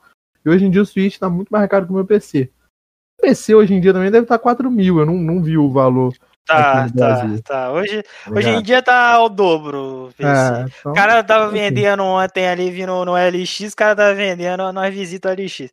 E 0.45 0.49
hoje 0.49 0.65
em 0.65 0.71
dia 0.71 0.81
o 0.81 0.85
Switch 0.85 1.17
tá 1.17 1.29
muito 1.29 1.49
mais 1.49 1.69
caro 1.69 1.85
que 1.85 1.91
o 1.91 1.95
meu 1.95 2.05
PC. 2.05 2.51
O 3.17 3.21
PC 3.21 3.55
hoje 3.55 3.73
em 3.73 3.79
dia 3.79 3.93
também 3.93 4.11
deve 4.11 4.25
estar 4.25 4.37
tá 4.37 4.43
4 4.43 4.69
mil, 4.69 4.99
eu 4.99 5.05
não, 5.05 5.15
não 5.15 5.41
vi 5.41 5.57
o 5.57 5.71
valor. 5.71 6.13
Tá, 6.49 6.87
tá, 6.97 7.27
tá. 7.45 7.71
Hoje, 7.71 8.03
hoje 8.35 8.49
em 8.49 8.63
dia 8.63 8.81
tá 8.81 9.11
ao 9.11 9.29
dobro. 9.29 10.09
É, 10.19 10.65
então, 10.79 10.91
O 10.91 10.95
cara 10.95 11.23
tava 11.23 11.45
assim. 11.45 11.53
vendendo 11.53 12.03
ontem 12.03 12.47
ali, 12.47 12.71
vindo 12.71 13.05
no 13.05 13.13
LX, 13.15 13.71
o 13.71 13.75
cara 13.75 13.95
tava 13.95 14.15
vendendo, 14.15 14.73
nós 14.73 14.91
visita 14.91 15.29
o 15.29 15.31
LX. 15.31 15.69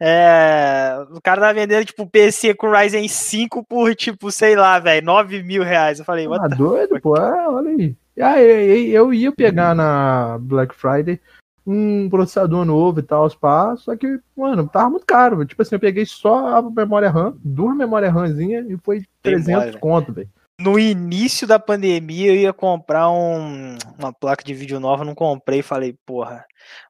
É, 0.00 0.96
o 1.10 1.20
cara 1.20 1.40
tava 1.40 1.54
vendendo, 1.54 1.84
tipo, 1.84 2.06
PC 2.06 2.54
com 2.54 2.70
Ryzen 2.70 3.06
5 3.06 3.64
por, 3.64 3.94
tipo, 3.94 4.32
sei 4.32 4.56
lá, 4.56 4.80
velho, 4.80 5.06
9 5.06 5.44
mil 5.44 5.62
reais. 5.62 6.00
Eu 6.00 6.04
falei, 6.04 6.26
Tá 6.28 6.48
doido, 6.48 7.00
pô? 7.00 7.16
É, 7.16 7.48
olha 7.48 7.70
aí. 7.70 7.94
Ah, 8.20 8.40
eu, 8.40 8.82
eu 8.88 9.14
ia 9.14 9.30
pegar 9.30 9.74
na 9.74 10.38
Black 10.40 10.74
Friday 10.74 11.20
um 11.66 12.08
processador 12.08 12.64
novo 12.64 13.00
e 13.00 13.02
tal, 13.02 13.28
pá, 13.38 13.74
só 13.76 13.96
que, 13.96 14.18
mano, 14.36 14.68
tava 14.68 14.90
muito 14.90 15.04
caro. 15.06 15.36
velho. 15.38 15.48
Tipo 15.48 15.62
assim, 15.62 15.74
eu 15.74 15.80
peguei 15.80 16.06
só 16.06 16.56
a 16.58 16.62
memória 16.62 17.10
RAM, 17.10 17.36
duas 17.42 17.76
memórias 17.76 18.12
RAMzinha 18.14 18.64
e 18.68 18.76
foi 18.84 19.02
300 19.22 19.64
velho. 19.66 19.78
conto, 19.80 20.12
velho. 20.12 20.28
No 20.58 20.78
início 20.78 21.46
da 21.46 21.58
pandemia, 21.58 22.28
eu 22.32 22.36
ia 22.36 22.52
comprar 22.52 23.10
um- 23.10 23.76
uma 23.98 24.10
placa 24.10 24.42
de 24.42 24.54
vídeo 24.54 24.80
nova, 24.80 25.04
não 25.04 25.14
comprei. 25.14 25.60
Falei, 25.60 25.94
porra, 26.06 26.46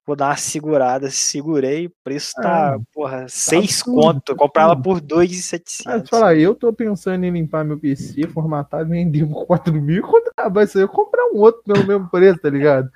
vou 0.07 0.15
dar 0.15 0.27
uma 0.29 0.37
segurada. 0.37 1.11
Segurei, 1.11 1.87
o 1.87 1.93
preço 2.05 2.33
tá, 2.37 2.75
Ah, 2.75 2.79
porra, 2.95 3.27
6 3.29 3.81
absurdo, 3.81 4.01
conto. 4.01 4.33
Eu 4.33 4.37
comprava 4.37 4.73
absurdo. 4.73 4.85
por 4.85 4.99
Ah, 4.99 5.07
2,700. 5.19 6.03
te 6.05 6.11
falar, 6.11 6.37
eu 6.37 6.55
tô 6.55 6.73
pensando 6.73 7.25
em 7.25 7.31
limpar 7.33 7.65
meu 7.65 7.77
PC, 7.77 8.29
formatar, 8.29 8.87
vender 8.87 9.27
por 9.27 9.45
4 9.47 9.73
mil, 9.75 10.01
quando 10.07 10.29
acabar 10.29 10.63
isso 10.63 10.79
aí, 10.79 10.85
eu 10.85 10.89
comprar 10.89 11.25
um 11.33 11.39
outro 11.39 11.63
pelo 11.65 11.85
mesmo 11.85 12.09
preço, 12.09 12.39
tá 12.39 12.49
ligado? 12.49 12.89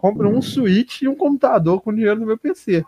Compra 0.00 0.26
um 0.26 0.40
Switch 0.40 1.02
e 1.02 1.08
um 1.08 1.14
computador 1.14 1.80
com 1.82 1.94
dinheiro 1.94 2.18
no 2.20 2.26
meu 2.26 2.38
PC. 2.38 2.84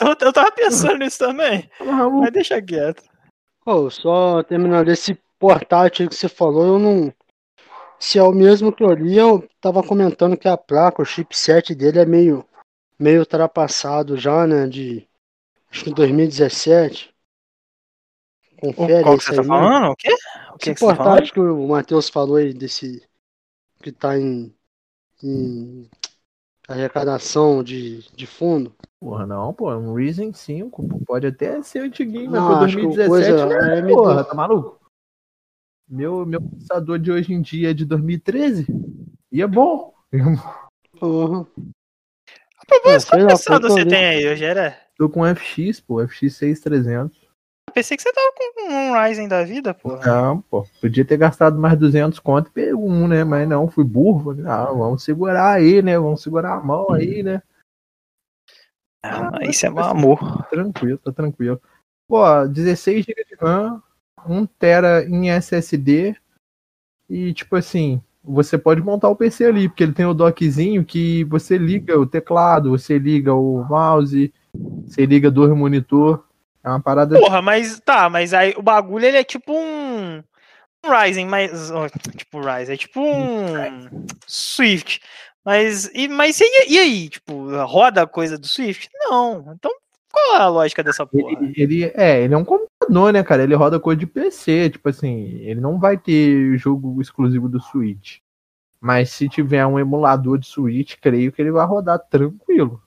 Eu 0.00 0.32
tava 0.32 0.50
pensando 0.50 0.98
nisso 0.98 1.18
também, 1.18 1.68
Tá 1.78 1.84
maluco? 1.84 2.18
mas 2.22 2.32
deixa 2.32 2.60
quieto. 2.62 3.02
Pô, 3.64 3.90
só 3.90 4.42
terminando 4.42 4.88
esse 4.88 5.14
portátil 5.38 6.08
que 6.08 6.14
você 6.14 6.28
falou, 6.28 6.66
eu 6.66 6.78
não. 6.78 7.12
Se 7.98 8.18
é 8.18 8.22
o 8.22 8.32
mesmo 8.32 8.72
que 8.72 8.82
eu 8.82 8.92
li, 8.92 9.16
eu 9.16 9.46
tava 9.60 9.82
comentando 9.82 10.36
que 10.36 10.48
a 10.48 10.56
placa, 10.56 11.02
o 11.02 11.04
chipset 11.04 11.74
dele 11.74 11.98
é 11.98 12.06
meio, 12.06 12.44
meio 12.98 13.20
ultrapassado 13.20 14.16
já, 14.16 14.46
né? 14.46 14.66
De. 14.66 15.06
Acho 15.70 15.84
que 15.84 15.94
2017. 15.94 17.14
O, 18.62 18.72
Confere 18.72 19.02
qual 19.02 19.16
que 19.18 19.22
isso 19.24 19.34
você 19.34 19.40
aí, 19.40 19.46
tá 19.46 19.54
né? 19.54 19.60
falando? 19.60 19.92
O 19.92 19.96
quê? 19.96 20.14
O 20.54 20.58
que, 20.58 20.70
Esse 20.70 20.80
que 20.80 20.86
tá 20.86 20.96
portátil 20.96 21.34
que 21.34 21.40
o 21.40 21.68
Matheus 21.68 22.08
falou 22.08 22.36
aí, 22.36 22.54
desse. 22.54 23.06
Que 23.82 23.92
tá 23.92 24.18
em. 24.18 24.54
em 25.22 25.88
arrecadação 26.68 27.62
de, 27.62 28.02
de 28.14 28.26
fundo. 28.26 28.74
Porra, 29.00 29.26
não, 29.26 29.52
pô, 29.52 29.72
um 29.74 29.94
Reason 29.94 30.32
5, 30.32 30.88
pô, 30.88 31.00
pode 31.06 31.26
até 31.26 31.62
ser 31.62 31.80
antiguinho, 31.80 32.30
mas 32.30 32.40
Não, 32.40 32.48
pra 32.48 32.66
acho 32.66 32.76
que 32.76 32.86
o 32.86 32.94
2017, 32.94 33.08
coisa 33.08 33.46
né, 33.46 33.78
é 33.78 33.94
porra, 33.94 34.24
tá 34.24 34.34
maluco? 34.34 34.80
Meu, 35.88 36.26
meu 36.26 36.40
processador 36.40 36.98
de 36.98 37.12
hoje 37.12 37.32
em 37.32 37.40
dia 37.40 37.70
é 37.70 37.74
de 37.74 37.84
2013 37.84 38.66
e 39.30 39.42
é 39.42 39.46
bom. 39.46 39.94
Porra. 40.98 41.46
Mas 42.84 43.04
sei 43.04 43.10
qual 43.10 43.26
processador 43.28 43.70
você 43.70 43.84
que 43.84 43.90
tem 43.90 44.04
aí, 44.04 44.28
hoje 44.28 44.44
era? 44.44 44.76
Tô 44.96 45.08
com 45.08 45.24
FX, 45.24 45.80
pô, 45.80 46.06
FX 46.06 46.34
6300. 46.34 47.25
Pensei 47.76 47.94
que 47.94 48.02
você 48.02 48.10
tava 48.10 48.32
com 48.34 48.72
um 48.72 48.94
Ryzen 48.94 49.28
da 49.28 49.44
vida, 49.44 49.74
porra. 49.74 50.06
Não, 50.06 50.40
pô, 50.40 50.66
podia 50.80 51.04
ter 51.04 51.18
gastado 51.18 51.58
mais 51.58 51.78
200 51.78 52.18
conto 52.18 52.50
e 52.56 52.72
um, 52.72 53.06
né? 53.06 53.22
Mas 53.22 53.46
não, 53.46 53.68
fui 53.68 53.84
burro. 53.84 54.34
Ah, 54.48 54.72
vamos 54.72 55.04
segurar 55.04 55.56
aí, 55.56 55.82
né? 55.82 55.98
Vamos 55.98 56.22
segurar 56.22 56.54
a 56.54 56.60
mão 56.62 56.90
aí, 56.90 57.22
né? 57.22 57.42
Ah, 59.04 59.40
isso 59.42 59.66
é 59.66 59.68
meu 59.68 59.84
amor. 59.84 60.46
Tranquilo, 60.48 60.96
tá 60.96 61.12
tranquilo. 61.12 61.60
Pô, 62.08 62.24
16 62.48 63.04
GB 63.04 63.24
de 63.26 63.34
RAM, 63.34 63.82
1 64.26 64.46
TB 64.46 65.10
em 65.10 65.28
SSD 65.28 66.16
e 67.10 67.34
tipo 67.34 67.56
assim, 67.56 68.00
você 68.24 68.56
pode 68.56 68.80
montar 68.80 69.10
o 69.10 69.16
PC 69.16 69.44
ali, 69.44 69.68
porque 69.68 69.82
ele 69.82 69.92
tem 69.92 70.06
o 70.06 70.14
dockzinho 70.14 70.82
que 70.82 71.24
você 71.24 71.58
liga 71.58 72.00
o 72.00 72.06
teclado, 72.06 72.70
você 72.70 72.98
liga 72.98 73.34
o 73.34 73.62
mouse, 73.64 74.32
você 74.86 75.04
liga 75.04 75.30
dois 75.30 75.54
monitor. 75.54 76.25
É 76.66 76.68
uma 76.68 76.80
parada 76.82 77.16
Porra, 77.18 77.40
mas 77.40 77.78
tá, 77.80 78.10
mas 78.10 78.34
aí 78.34 78.52
o 78.56 78.62
bagulho 78.62 79.04
ele 79.06 79.16
é 79.18 79.24
tipo 79.24 79.52
um. 79.52 80.22
Um 80.84 80.90
Ryzen, 80.90 81.26
mas. 81.26 81.70
ó, 81.70 81.88
Tipo 81.88 82.40
Ryzen, 82.40 82.74
é 82.74 82.76
tipo 82.76 83.00
um. 83.00 84.04
Swift. 84.26 85.00
Mas. 85.44 85.88
E, 85.94 86.08
mas 86.08 86.40
e, 86.40 86.44
e 86.68 86.78
aí? 86.78 87.08
Tipo, 87.08 87.48
roda 87.64 88.02
a 88.02 88.06
coisa 88.06 88.36
do 88.36 88.46
Swift? 88.48 88.88
Não. 89.04 89.52
Então, 89.56 89.70
qual 90.12 90.34
é 90.34 90.38
a 90.42 90.48
lógica 90.48 90.82
dessa 90.82 91.06
porra? 91.06 91.32
Ele, 91.40 91.52
ele- 91.56 91.92
é, 91.94 92.22
ele 92.22 92.34
é 92.34 92.36
um 92.36 92.44
computador, 92.44 93.12
né, 93.12 93.22
cara? 93.22 93.44
Ele 93.44 93.54
roda 93.54 93.78
coisa 93.78 93.98
de 94.00 94.06
PC, 94.06 94.70
tipo 94.70 94.88
assim, 94.88 95.38
ele 95.42 95.60
não 95.60 95.78
vai 95.78 95.96
ter 95.96 96.56
jogo 96.58 97.00
exclusivo 97.00 97.48
do 97.48 97.60
Switch. 97.60 98.18
Mas 98.80 99.10
se 99.10 99.28
tiver 99.28 99.64
um 99.66 99.78
emulador 99.78 100.36
de 100.38 100.46
Switch, 100.46 100.96
creio 101.00 101.30
que 101.32 101.40
ele 101.40 101.52
vai 101.52 101.64
rodar 101.66 101.98
tranquilo. 102.10 102.82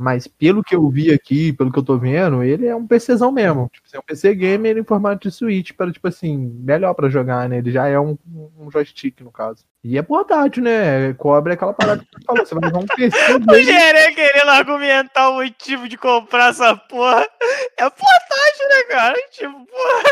Mas 0.00 0.26
pelo 0.26 0.64
que 0.64 0.74
eu 0.74 0.88
vi 0.88 1.12
aqui, 1.12 1.52
pelo 1.52 1.70
que 1.70 1.78
eu 1.78 1.82
tô 1.82 1.98
vendo, 1.98 2.42
ele 2.42 2.66
é 2.66 2.74
um 2.74 2.86
PCzão 2.86 3.30
mesmo. 3.30 3.68
Tipo, 3.70 3.86
é 3.92 3.98
um 3.98 4.02
PC 4.02 4.34
gamer 4.34 4.78
em 4.78 4.82
formato 4.82 5.28
de 5.28 5.34
Switch, 5.34 5.72
para 5.72 5.92
tipo 5.92 6.08
assim, 6.08 6.38
melhor 6.64 6.94
pra 6.94 7.10
jogar, 7.10 7.46
né? 7.50 7.58
Ele 7.58 7.70
já 7.70 7.86
é 7.86 8.00
um, 8.00 8.16
um 8.58 8.70
joystick, 8.70 9.20
no 9.20 9.30
caso. 9.30 9.62
E 9.84 9.98
é 9.98 10.02
portátil, 10.02 10.62
né? 10.62 11.12
Cobre 11.12 11.52
aquela 11.52 11.74
parada 11.74 12.02
que 12.02 12.18
você 12.18 12.24
falou. 12.24 12.46
Você 12.46 12.54
vai 12.54 12.64
levar 12.64 12.78
um 12.78 12.86
PC 12.86 13.18
O. 13.46 13.62
Gerê 13.62 14.12
querendo 14.14 14.48
argumentar 14.48 15.28
o 15.28 15.34
motivo 15.34 15.86
de 15.86 15.98
comprar 15.98 16.48
essa 16.48 16.74
porra. 16.74 17.28
É 17.76 17.90
portátil, 17.90 18.68
né, 18.70 18.82
cara? 18.88 19.14
Tipo, 19.32 19.66
porra. 19.66 20.02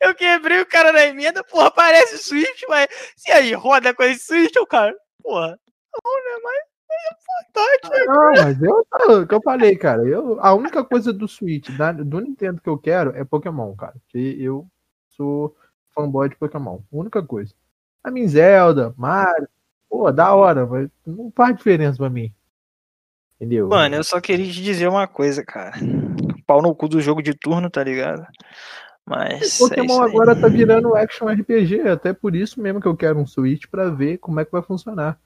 Eu 0.00 0.14
quebrei 0.14 0.62
o 0.62 0.66
cara 0.66 0.92
na 0.92 1.04
emenda, 1.04 1.44
porra, 1.44 1.70
parece 1.70 2.16
Swift, 2.16 2.64
mas. 2.70 2.88
E 3.28 3.32
aí, 3.32 3.52
roda 3.52 3.92
com 3.92 4.02
esse 4.02 4.24
Swift, 4.24 4.58
o 4.58 4.66
cara? 4.66 4.94
Porra. 5.22 5.48
Não, 5.48 6.14
né? 6.24 6.40
Mas 6.42 6.75
é 6.90 7.14
portátil. 7.52 8.06
Não, 8.06 8.32
mas 8.42 8.62
eu, 8.62 8.86
é 9.00 9.12
o 9.22 9.26
que 9.26 9.34
eu 9.34 9.42
falei, 9.42 9.76
cara, 9.76 10.02
eu, 10.06 10.38
a 10.40 10.54
única 10.54 10.84
coisa 10.84 11.12
do 11.12 11.26
Switch, 11.28 11.70
da- 11.76 11.92
do 11.92 12.20
Nintendo 12.20 12.60
que 12.60 12.68
eu 12.68 12.78
quero 12.78 13.10
é 13.16 13.24
Pokémon, 13.24 13.74
cara. 13.74 13.94
Que 14.08 14.42
eu 14.42 14.66
sou 15.10 15.56
fanboy 15.94 16.28
de 16.28 16.36
Pokémon. 16.36 16.80
Única 16.92 17.22
coisa. 17.22 17.54
A 18.04 18.10
minha 18.10 18.28
Zelda, 18.28 18.94
Mario, 18.96 19.48
pô, 19.88 20.10
da 20.12 20.32
hora, 20.34 20.66
mas 20.66 20.88
não 21.06 21.32
faz 21.34 21.56
diferença 21.56 21.98
pra 21.98 22.10
mim. 22.10 22.32
Entendeu? 23.36 23.68
Mano, 23.68 23.96
eu 23.96 24.04
só 24.04 24.20
queria 24.20 24.46
te 24.50 24.62
dizer 24.62 24.88
uma 24.88 25.06
coisa, 25.06 25.44
cara. 25.44 25.72
Pau 26.46 26.62
no 26.62 26.74
cu 26.74 26.88
do 26.88 27.00
jogo 27.00 27.22
de 27.22 27.34
turno, 27.34 27.68
tá 27.68 27.82
ligado? 27.82 28.26
Mas. 29.04 29.60
é 29.60 29.68
Pokémon 29.68 30.02
aí. 30.02 30.10
agora 30.10 30.34
tá 30.34 30.48
virando 30.48 30.94
action 30.96 31.28
RPG, 31.28 31.80
até 31.88 32.12
por 32.12 32.34
isso 32.34 32.60
mesmo 32.60 32.80
que 32.80 32.88
eu 32.88 32.96
quero 32.96 33.18
um 33.18 33.26
Switch 33.26 33.66
pra 33.70 33.90
ver 33.90 34.18
como 34.18 34.40
é 34.40 34.44
que 34.44 34.52
vai 34.52 34.62
funcionar. 34.62 35.18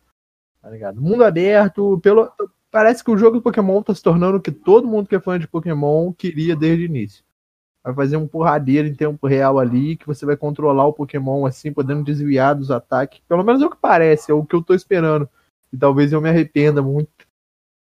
Tá 0.60 0.68
ligado? 0.68 1.00
Mundo 1.00 1.24
aberto, 1.24 1.98
pelo 2.02 2.30
parece 2.70 3.02
que 3.02 3.10
o 3.10 3.16
jogo 3.16 3.38
do 3.38 3.42
Pokémon 3.42 3.82
tá 3.82 3.94
se 3.94 4.02
tornando 4.02 4.38
o 4.38 4.40
que 4.40 4.52
todo 4.52 4.86
mundo 4.86 5.08
que 5.08 5.16
é 5.16 5.20
fã 5.20 5.38
de 5.38 5.48
Pokémon 5.48 6.12
queria 6.12 6.54
desde 6.54 6.84
o 6.84 6.86
início. 6.86 7.24
Vai 7.82 7.94
fazer 7.94 8.16
um 8.16 8.28
porradeiro 8.28 8.86
em 8.86 8.94
tempo 8.94 9.26
real 9.26 9.58
ali, 9.58 9.96
que 9.96 10.06
você 10.06 10.26
vai 10.26 10.36
controlar 10.36 10.86
o 10.86 10.92
Pokémon 10.92 11.46
assim, 11.46 11.72
podendo 11.72 12.04
desviar 12.04 12.54
dos 12.54 12.70
ataques. 12.70 13.20
Pelo 13.26 13.42
menos 13.42 13.62
é 13.62 13.66
o 13.66 13.70
que 13.70 13.76
parece, 13.76 14.30
é 14.30 14.34
o 14.34 14.44
que 14.44 14.54
eu 14.54 14.62
tô 14.62 14.74
esperando. 14.74 15.28
E 15.72 15.78
talvez 15.78 16.12
eu 16.12 16.20
me 16.20 16.28
arrependa 16.28 16.82
muito, 16.82 17.10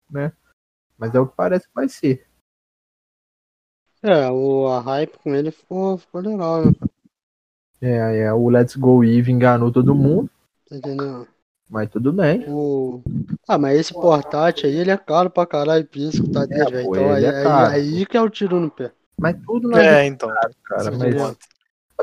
né? 0.10 0.32
Mas 0.98 1.16
é 1.16 1.20
o 1.20 1.28
que 1.28 1.36
parece 1.36 1.68
que 1.68 1.74
vai 1.74 1.90
ser. 1.90 2.28
É, 4.04 4.30
o, 4.30 4.68
a 4.68 4.80
hype 4.80 5.18
com 5.18 5.34
ele 5.34 5.50
ficou, 5.50 5.98
ficou 5.98 6.22
legal, 6.22 6.66
né? 6.66 6.72
É, 7.82 8.20
é, 8.20 8.34
o 8.34 8.50
Let's 8.50 8.76
Go 8.76 9.04
Eve 9.04 9.32
enganou 9.32 9.72
todo 9.72 9.96
mundo, 9.96 10.30
Tá 10.68 10.76
entendendo? 10.76 11.28
Mas 11.70 11.90
tudo 11.90 12.12
bem. 12.14 12.46
O... 12.48 13.02
Ah, 13.48 13.58
mas 13.58 13.80
esse 13.80 13.94
portátil 13.94 14.70
aí, 14.70 14.76
ele 14.76 14.92
é 14.92 14.98
caro 14.98 15.30
pra 15.30 15.46
caralho, 15.46 15.86
por 15.86 15.98
isso 15.98 16.24
que 16.24 16.30
tá 16.32 16.44
É, 16.50 16.84
pô, 16.84 16.96
Então 16.96 17.12
aí, 17.12 17.26
é 17.26 17.30
aí, 17.30 17.44
caro. 17.44 17.72
aí 17.72 18.06
que 18.06 18.18
é 18.18 18.22
o 18.22 18.30
tiro 18.30 18.60
no 18.60 18.70
pé. 18.72 18.92
Mas 19.20 19.36
tudo 19.46 19.68
na 19.68 19.78
vida, 19.78 19.94
É, 20.02 20.06
então. 20.06 20.30
cara. 20.64 20.92
Sim, 20.92 20.98
Mas, 20.98 21.16
é 21.16 21.36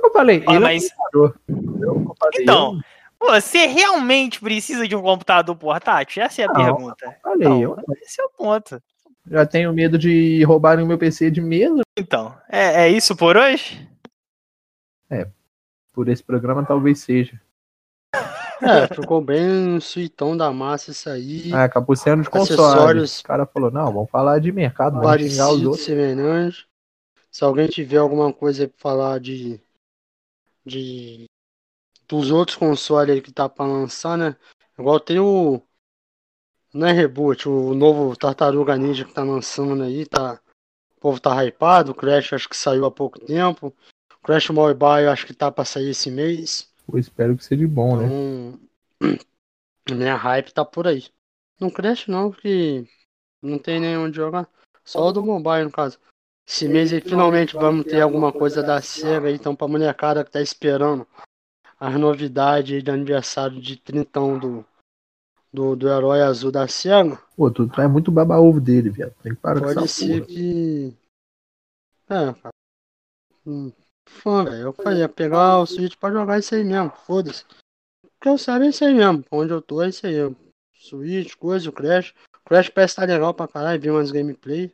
eu 0.06 0.12
falei, 0.12 0.44
Ah, 0.46 0.54
ele 0.54 0.64
mas- 0.64 0.84
é 0.90 1.18
um. 1.18 1.22
Eu, 1.22 1.34
eu 1.82 2.14
falei, 2.18 2.42
Então, 2.42 2.74
eu 2.74 2.84
você 3.26 3.66
realmente 3.66 4.38
precisa 4.40 4.86
de 4.86 4.94
um 4.94 5.00
computador 5.00 5.56
portátil? 5.56 6.22
Essa 6.22 6.42
é 6.42 6.44
a 6.44 6.52
Não, 6.52 6.54
pergunta. 6.76 7.16
falei, 7.22 7.48
Não, 7.48 7.62
eu 7.62 7.76
esse 8.02 8.20
é 8.20 8.24
o 8.24 8.28
ponto. 8.30 8.82
já 9.26 9.46
tenho 9.46 9.72
medo 9.72 9.96
de 9.98 10.42
roubarem 10.44 10.84
o 10.84 10.86
meu 10.88 10.98
PC 10.98 11.30
de 11.30 11.40
mesa. 11.40 11.80
Então, 11.98 12.36
é, 12.50 12.82
é 12.84 12.88
isso 12.90 13.16
por 13.16 13.36
hoje? 13.36 13.88
Por 15.92 16.08
esse 16.08 16.24
programa 16.24 16.66
talvez 16.66 16.98
seja. 16.98 17.40
É, 18.62 18.86
ficou 18.94 19.20
bem 19.20 19.80
suitão 19.80 20.36
da 20.36 20.52
massa 20.52 20.90
isso 20.90 21.08
aí. 21.08 21.52
Ah, 21.52 21.64
acabou 21.64 21.96
sendo 21.96 22.22
de 22.22 22.30
console. 22.30 22.60
Acessórios. 22.60 23.20
O 23.20 23.24
cara 23.24 23.46
falou, 23.46 23.70
não, 23.70 23.92
vamos 23.92 24.10
falar 24.10 24.38
de 24.38 24.52
mercado, 24.52 25.00
vamos 25.00 25.30
xingar 25.30 25.52
os 25.52 25.64
outros. 25.64 25.84
semelhante. 25.84 26.66
Se 27.30 27.42
alguém 27.44 27.66
tiver 27.66 27.96
alguma 27.98 28.32
coisa 28.32 28.68
pra 28.68 28.78
falar 28.78 29.18
de, 29.18 29.60
de 30.64 31.24
dos 32.06 32.30
outros 32.30 32.56
consoles 32.56 33.14
aí 33.14 33.20
que 33.20 33.32
tá 33.32 33.48
pra 33.48 33.66
lançar, 33.66 34.16
né? 34.16 34.36
Igual 34.78 35.00
tem 35.00 35.18
o 35.18 35.60
não 36.72 36.88
é 36.88 36.92
reboot, 36.92 37.48
o 37.48 37.72
novo 37.72 38.16
Tartaruga 38.16 38.76
Ninja 38.76 39.04
que 39.04 39.14
tá 39.14 39.22
lançando 39.22 39.84
aí, 39.84 40.04
tá 40.06 40.40
o 40.96 41.00
povo 41.00 41.20
tá 41.20 41.44
hypado, 41.44 41.92
o 41.92 41.94
Crash 41.94 42.32
acho 42.32 42.48
que 42.48 42.56
saiu 42.56 42.84
há 42.84 42.90
pouco 42.90 43.20
tempo. 43.20 43.72
O 44.12 44.26
Crash 44.26 44.48
Mobile 44.50 45.06
acho 45.08 45.26
que 45.26 45.34
tá 45.34 45.52
pra 45.52 45.64
sair 45.64 45.90
esse 45.90 46.10
mês. 46.10 46.72
Pô, 46.86 46.98
espero 46.98 47.36
que 47.36 47.44
seja 47.44 47.66
bom, 47.66 47.96
né? 47.96 48.06
Então, 48.06 48.60
a 49.90 49.94
minha 49.94 50.16
hype 50.16 50.52
tá 50.52 50.64
por 50.64 50.86
aí. 50.86 51.04
Não 51.60 51.70
cresce 51.70 52.10
não, 52.10 52.30
porque 52.30 52.86
não 53.42 53.58
tem 53.58 53.80
nem 53.80 53.96
onde 53.96 54.16
jogar. 54.16 54.48
Só 54.84 55.08
o 55.08 55.12
do 55.12 55.24
mobile, 55.24 55.64
no 55.64 55.70
caso. 55.70 55.98
Esse 56.46 56.68
mês 56.68 56.92
aí 56.92 57.00
finalmente 57.00 57.54
vamos 57.54 57.86
ter 57.86 58.02
alguma 58.02 58.30
coisa 58.30 58.62
da 58.62 58.80
SEGA 58.82 59.28
aí, 59.28 59.34
então 59.34 59.56
pra 59.56 59.66
molecada 59.66 60.22
que 60.22 60.30
tá 60.30 60.42
esperando 60.42 61.06
as 61.80 61.98
novidades 61.98 62.76
aí 62.76 62.82
de 62.82 62.90
aniversário 62.90 63.58
de 63.60 63.76
30 63.76 64.20
do, 64.38 64.64
do, 65.50 65.74
do 65.74 65.88
herói 65.88 66.20
azul 66.20 66.52
da 66.52 66.68
SEGA. 66.68 67.18
Pô, 67.34 67.50
tu 67.50 67.66
traz 67.66 67.90
muito 67.90 68.10
baba-ovo 68.10 68.60
dele, 68.60 68.90
viado. 68.90 69.14
Tem 69.22 69.34
que 69.34 69.40
parar 69.40 69.60
com 69.60 69.66
Pode 69.66 69.78
essa 69.78 69.88
ser 69.88 70.20
porra. 70.20 70.26
que. 70.26 70.96
É, 72.10 72.32
cara. 72.34 72.54
Hum, 73.46 73.72
fã, 74.06 74.44
velho. 74.44 74.62
Eu 74.62 74.72
falei, 74.72 75.00
ia 75.00 75.08
pegar 75.08 75.58
o 75.58 75.66
Switch 75.66 75.96
pra 75.96 76.10
jogar 76.10 76.38
isso 76.38 76.54
aí 76.54 76.64
mesmo. 76.64 76.92
Foda-se. 77.06 77.44
O 78.02 78.08
que 78.20 78.28
eu 78.28 78.38
sei 78.38 78.54
é 78.54 78.66
isso 78.68 78.84
aí 78.84 78.94
mesmo. 78.94 79.24
Onde 79.30 79.52
eu 79.52 79.60
tô 79.60 79.82
é 79.82 79.88
isso 79.88 80.06
aí. 80.06 80.14
Switch, 80.74 81.34
coisa, 81.34 81.68
o 81.68 81.72
Crash. 81.72 82.14
O 82.44 82.48
Crash 82.48 82.68
parece 82.68 82.96
tá 82.96 83.04
legal 83.04 83.32
pra 83.34 83.48
caralho. 83.48 83.80
Vi 83.80 83.90
umas 83.90 84.10
gameplay. 84.10 84.72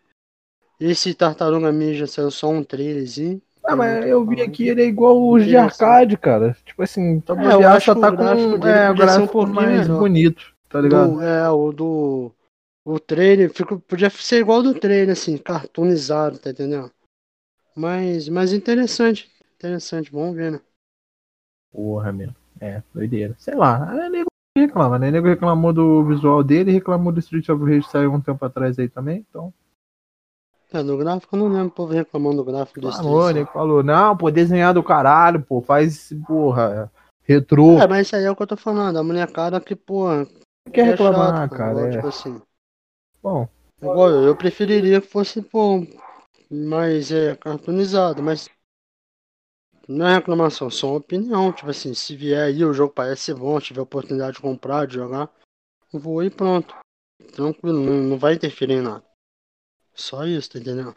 Esse 0.81 1.15
Tartaruga 1.15 1.71
Ninja 1.71 2.07
saiu 2.07 2.31
só 2.31 2.49
um 2.49 2.65
trailerzinho. 2.65 3.41
Ah, 3.63 3.77
mas 3.77 4.07
eu 4.07 4.25
vi 4.25 4.41
aqui, 4.41 4.69
ele 4.69 4.83
é 4.83 4.87
igual 4.87 5.29
os 5.29 5.45
de 5.45 5.55
arcade, 5.57 6.17
cara. 6.17 6.57
Tipo 6.65 6.83
assim, 6.83 7.21
tá 7.21 7.35
É, 7.35 7.55
eu 7.55 7.69
acho 7.69 7.87
só 7.87 7.95
que 7.95 8.01
tá 8.01 8.09
o 8.09 8.17
gráfico 8.17 8.59
com 8.59 8.67
é, 8.67 8.91
o 8.91 8.91
podia 8.91 8.91
ser 8.91 8.91
um 8.91 8.95
gráfico 8.97 9.33
pouquinho 9.33 9.55
mais 9.55 9.89
melhor. 9.89 9.99
bonito, 9.99 10.55
tá 10.69 10.81
ligado? 10.81 11.15
Do, 11.15 11.23
é, 11.23 11.51
o 11.51 11.73
do. 11.73 12.33
O 12.83 12.99
trailer 12.99 13.53
fica, 13.53 13.79
podia 13.79 14.09
ser 14.09 14.39
igual 14.41 14.63
do 14.63 14.75
trailer, 14.75 15.13
assim, 15.13 15.37
cartoonizado, 15.37 16.39
tá 16.39 16.51
entendendo? 16.51 16.91
Mas, 17.77 18.29
mas 18.29 18.53
interessante. 18.53 19.31
Interessante, 19.57 20.11
vamos 20.11 20.35
ver, 20.35 20.53
né? 20.53 20.61
Porra, 21.73 22.13
meu. 22.13 22.31
É, 22.61 22.83
doideira. 22.93 23.35
Sei 23.39 23.55
lá, 23.55 24.05
é 24.05 24.09
nego 24.09 24.29
reclama, 24.57 24.99
né? 24.99 25.11
Nego 25.11 25.29
reclamou 25.29 25.73
do 25.73 26.05
visual 26.05 26.43
dele, 26.43 26.73
reclamou 26.73 27.13
do 27.13 27.21
Street 27.21 27.49
of 27.49 27.65
Rage 27.65 27.89
saiu 27.89 28.13
um 28.13 28.21
tempo 28.21 28.45
atrás 28.45 28.79
aí 28.79 28.89
também, 28.89 29.25
então. 29.29 29.53
É, 30.73 30.83
do 30.83 30.97
gráfico 30.97 31.35
eu 31.35 31.41
não 31.41 31.49
lembro 31.49 31.69
o 31.69 31.71
povo 31.73 31.93
reclamando 31.93 32.37
do 32.37 32.45
gráfico 32.45 32.81
desse 32.81 32.99
Falou, 32.99 33.33
nego 33.33 33.51
falou, 33.51 33.83
não, 33.83 34.17
pô, 34.17 34.31
desenhar 34.31 34.73
do 34.73 34.83
caralho, 34.83 35.43
pô, 35.43 35.61
faz, 35.61 36.13
porra, 36.27 36.91
retrô. 37.23 37.79
É, 37.79 37.87
mas 37.89 38.07
isso 38.07 38.17
aí 38.17 38.25
é 38.25 38.31
o 38.31 38.37
que 38.37 38.43
eu 38.43 38.47
tô 38.47 38.57
falando, 38.57 38.99
a 38.99 39.03
molecada 39.03 39.61
que, 39.61 39.75
pô, 39.75 40.07
quer 40.73 40.87
É 40.87 40.91
reclamar, 40.91 41.49
chato, 41.49 41.57
cara. 41.57 41.71
igual, 41.73 41.87
É. 41.87 41.91
Tipo 41.91 42.07
assim, 42.09 42.43
Bom, 43.23 43.49
igual 43.79 44.11
eu, 44.11 44.23
eu 44.25 44.37
preferiria 44.37 45.01
que 45.01 45.09
fosse, 45.09 45.43
pô, 45.43 45.85
mais 46.51 47.13
é, 47.13 47.37
cartoonizado, 47.37 48.23
mas 48.23 48.49
não 49.89 50.07
é 50.07 50.15
reclamação, 50.17 50.71
só 50.71 50.89
uma 50.89 50.99
opinião. 50.99 51.53
Tipo 51.53 51.71
assim, 51.71 51.95
se 51.95 52.17
vier 52.17 52.47
aí 52.47 52.65
o 52.65 52.73
jogo 52.73 52.93
parece 52.93 53.23
ser 53.23 53.35
bom, 53.35 53.61
tiver 53.61 53.81
oportunidade 53.81 54.37
de 54.37 54.43
comprar, 54.43 54.87
de 54.87 54.95
jogar, 54.95 55.31
vou 55.93 56.23
e 56.23 56.31
pronto. 56.31 56.75
Tranquilo, 57.33 57.81
não, 57.81 58.03
não 58.03 58.19
vai 58.19 58.35
interferir 58.35 58.75
em 58.75 58.83
nada. 58.83 59.05
Só 59.95 60.25
isso, 60.25 60.51
tá 60.51 60.59
entendendo? 60.59 60.95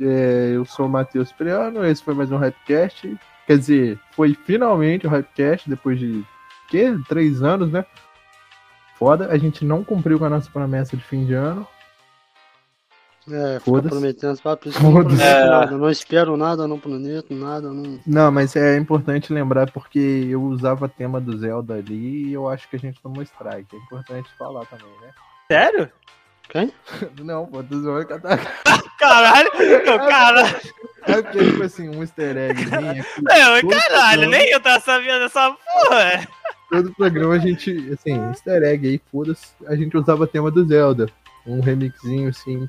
é, 0.00 0.52
eu 0.54 0.64
sou 0.64 0.86
o 0.86 0.88
Matheus 0.88 1.32
Priano, 1.32 1.84
esse 1.84 2.02
foi 2.02 2.14
mais 2.14 2.30
um 2.32 2.36
Hypecast. 2.36 3.16
Quer 3.46 3.58
dizer, 3.58 4.00
foi 4.12 4.34
finalmente 4.34 5.06
o 5.06 5.10
Hypecast, 5.10 5.68
depois 5.68 5.98
de 5.98 6.24
quê? 6.68 6.94
Três 7.08 7.42
anos, 7.42 7.70
né? 7.70 7.84
Foda, 8.96 9.28
a 9.28 9.38
gente 9.38 9.64
não 9.64 9.84
cumpriu 9.84 10.18
com 10.18 10.24
a 10.24 10.30
nossa 10.30 10.50
promessa 10.50 10.96
de 10.96 11.04
fim 11.04 11.24
de 11.24 11.34
ano. 11.34 11.66
É, 13.30 13.54
fica 13.54 13.60
Foda-se. 13.60 13.88
prometendo 13.88 14.30
as 14.32 14.40
papas, 14.40 14.78
não 14.80 15.00
É. 15.00 15.44
nada, 15.48 15.78
não 15.78 15.88
espero 15.90 16.36
nada, 16.36 16.68
não 16.68 16.78
prometo 16.78 17.32
nada, 17.34 17.72
não. 17.72 17.98
Não, 18.06 18.30
mas 18.30 18.54
é 18.54 18.76
importante 18.76 19.32
lembrar 19.32 19.70
porque 19.70 20.26
eu 20.28 20.42
usava 20.42 20.88
tema 20.88 21.20
do 21.20 21.36
Zelda 21.38 21.74
ali 21.74 22.26
e 22.28 22.32
eu 22.34 22.48
acho 22.48 22.68
que 22.68 22.76
a 22.76 22.78
gente 22.78 23.00
tomou 23.00 23.22
strike. 23.22 23.74
É 23.74 23.78
importante 23.78 24.28
falar 24.38 24.66
também, 24.66 24.86
né? 25.00 25.10
Sério? 25.50 25.90
Quem? 26.50 26.70
Não, 27.24 27.46
pô, 27.46 27.62
que 27.62 27.74
eu 27.74 28.20
tava- 28.20 28.36
Caralho! 28.98 29.50
Caralho! 29.84 30.56
É 31.06 31.22
porque, 31.22 31.38
tipo 31.50 31.62
assim, 31.62 31.88
um 31.88 32.02
easter 32.02 32.36
eggzinho 32.36 32.90
aqui. 32.90 33.04
Não, 33.22 33.32
caralho, 33.32 33.60
programa- 33.68 34.26
nem 34.26 34.50
eu 34.50 34.60
tava 34.60 34.80
sabendo 34.80 35.20
dessa 35.20 35.50
porra! 35.50 36.28
Todo 36.70 36.94
programa 36.94 37.34
a 37.34 37.38
gente, 37.38 37.70
assim, 37.92 38.18
easter 38.28 38.62
egg 38.62 38.86
aí, 38.86 39.00
foda-se, 39.10 39.52
a 39.66 39.74
gente 39.74 39.96
usava 39.96 40.26
tema 40.26 40.50
do 40.50 40.66
Zelda. 40.66 41.06
Um 41.46 41.60
remixinho 41.60 42.28
assim. 42.30 42.68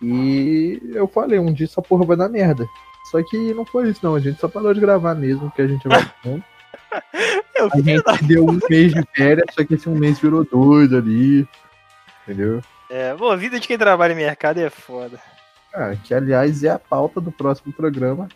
E 0.00 0.80
eu 0.94 1.08
falei, 1.08 1.38
um 1.38 1.52
dia 1.52 1.66
essa 1.66 1.82
porra 1.82 2.04
vai 2.04 2.16
dar 2.16 2.28
merda. 2.28 2.66
Só 3.10 3.22
que 3.22 3.54
não 3.54 3.64
foi 3.64 3.88
isso, 3.90 4.00
não. 4.02 4.14
A 4.14 4.20
gente 4.20 4.38
só 4.38 4.48
parou 4.48 4.72
de 4.72 4.80
gravar 4.80 5.14
mesmo, 5.14 5.50
que 5.50 5.62
a 5.62 5.66
gente 5.66 5.86
vai 5.88 6.02
junto. 6.24 6.44
Eu 7.54 7.68
A 7.72 7.80
gente 7.80 8.24
deu 8.24 8.46
um 8.46 8.60
mês 8.70 8.94
de 8.94 9.02
férias, 9.16 9.46
só 9.52 9.64
que 9.64 9.74
esse 9.74 9.88
um 9.88 9.94
mês 9.94 10.20
virou 10.20 10.44
dois 10.44 10.92
ali. 10.92 11.46
Entendeu? 12.22 12.62
É, 12.88 13.14
bom, 13.14 13.30
a 13.30 13.36
vida 13.36 13.58
de 13.58 13.66
quem 13.66 13.76
trabalha 13.76 14.12
em 14.12 14.16
mercado 14.16 14.58
é 14.58 14.70
foda. 14.70 15.18
Ah, 15.74 15.94
que 15.96 16.14
aliás 16.14 16.62
é 16.62 16.70
a 16.70 16.78
pauta 16.78 17.20
do 17.20 17.32
próximo 17.32 17.72
programa. 17.72 18.28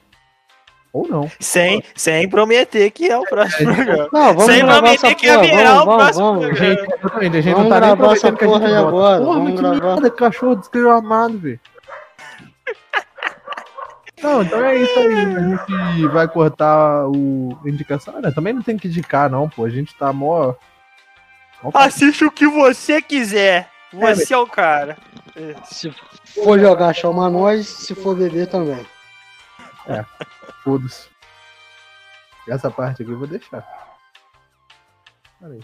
Ou 0.92 1.08
não. 1.08 1.30
Sem, 1.40 1.82
sem 1.94 2.28
prometer 2.28 2.90
que 2.90 3.10
é 3.10 3.16
o 3.18 3.22
próximo 3.24 3.74
programa. 3.74 4.08
Não, 4.12 4.34
vamos 4.34 4.44
Sem 4.44 4.64
prometer 4.66 5.14
que 5.14 5.26
porra, 5.26 5.38
o 5.38 5.48
vamos, 5.48 5.84
vamos, 5.84 5.96
próximo 5.96 6.24
vamos. 6.24 6.44
programa. 6.46 6.76
Gente, 6.76 6.94
exatamente, 6.94 7.36
a 7.36 7.40
gente 7.40 7.54
Vamos 7.54 7.70
não 7.70 7.80
tá 7.80 7.86
nem 7.86 7.96
prometendo 7.96 8.36
que 8.36 8.44
a 8.44 8.48
gente 8.48 8.60
porra 8.60 8.66
aí 8.66 8.74
volta. 8.74 8.88
agora, 8.88 9.24
Porra, 9.24 9.38
vamos 9.38 9.50
que 9.52 9.56
gravar. 9.56 9.78
merda, 9.80 10.10
cachorro 10.10 10.56
desgramado, 10.56 11.38
velho. 11.38 11.60
Não, 14.22 14.42
então 14.42 14.64
é 14.64 14.76
isso 14.76 14.98
aí. 14.98 15.14
A 15.14 15.40
gente 15.40 16.06
vai 16.08 16.28
cortar 16.28 17.08
o 17.08 17.58
indicação. 17.66 18.14
Ah, 18.22 18.30
também 18.30 18.52
não 18.52 18.62
tem 18.62 18.76
que 18.76 18.86
indicar, 18.86 19.28
não, 19.30 19.48
pô. 19.48 19.64
A 19.64 19.70
gente 19.70 19.94
tá 19.96 20.12
mó. 20.12 20.54
mó 21.62 21.70
Assiste 21.74 22.24
o 22.24 22.30
que 22.30 22.46
você 22.46 23.02
quiser. 23.02 23.68
Você 23.92 24.32
é 24.32 24.38
o 24.38 24.46
cara. 24.46 24.96
Se 25.64 25.90
for 26.44 26.58
jogar, 26.60 26.94
chama 26.94 27.28
nós, 27.28 27.66
se 27.66 27.94
for 27.94 28.14
beber 28.14 28.46
também. 28.46 28.86
Foda-se. 30.62 31.10
Essa 32.48 32.70
parte 32.70 33.02
aqui 33.02 33.10
eu 33.12 33.18
vou 33.18 33.26
deixar. 33.26 33.62
Peraí. 35.38 35.60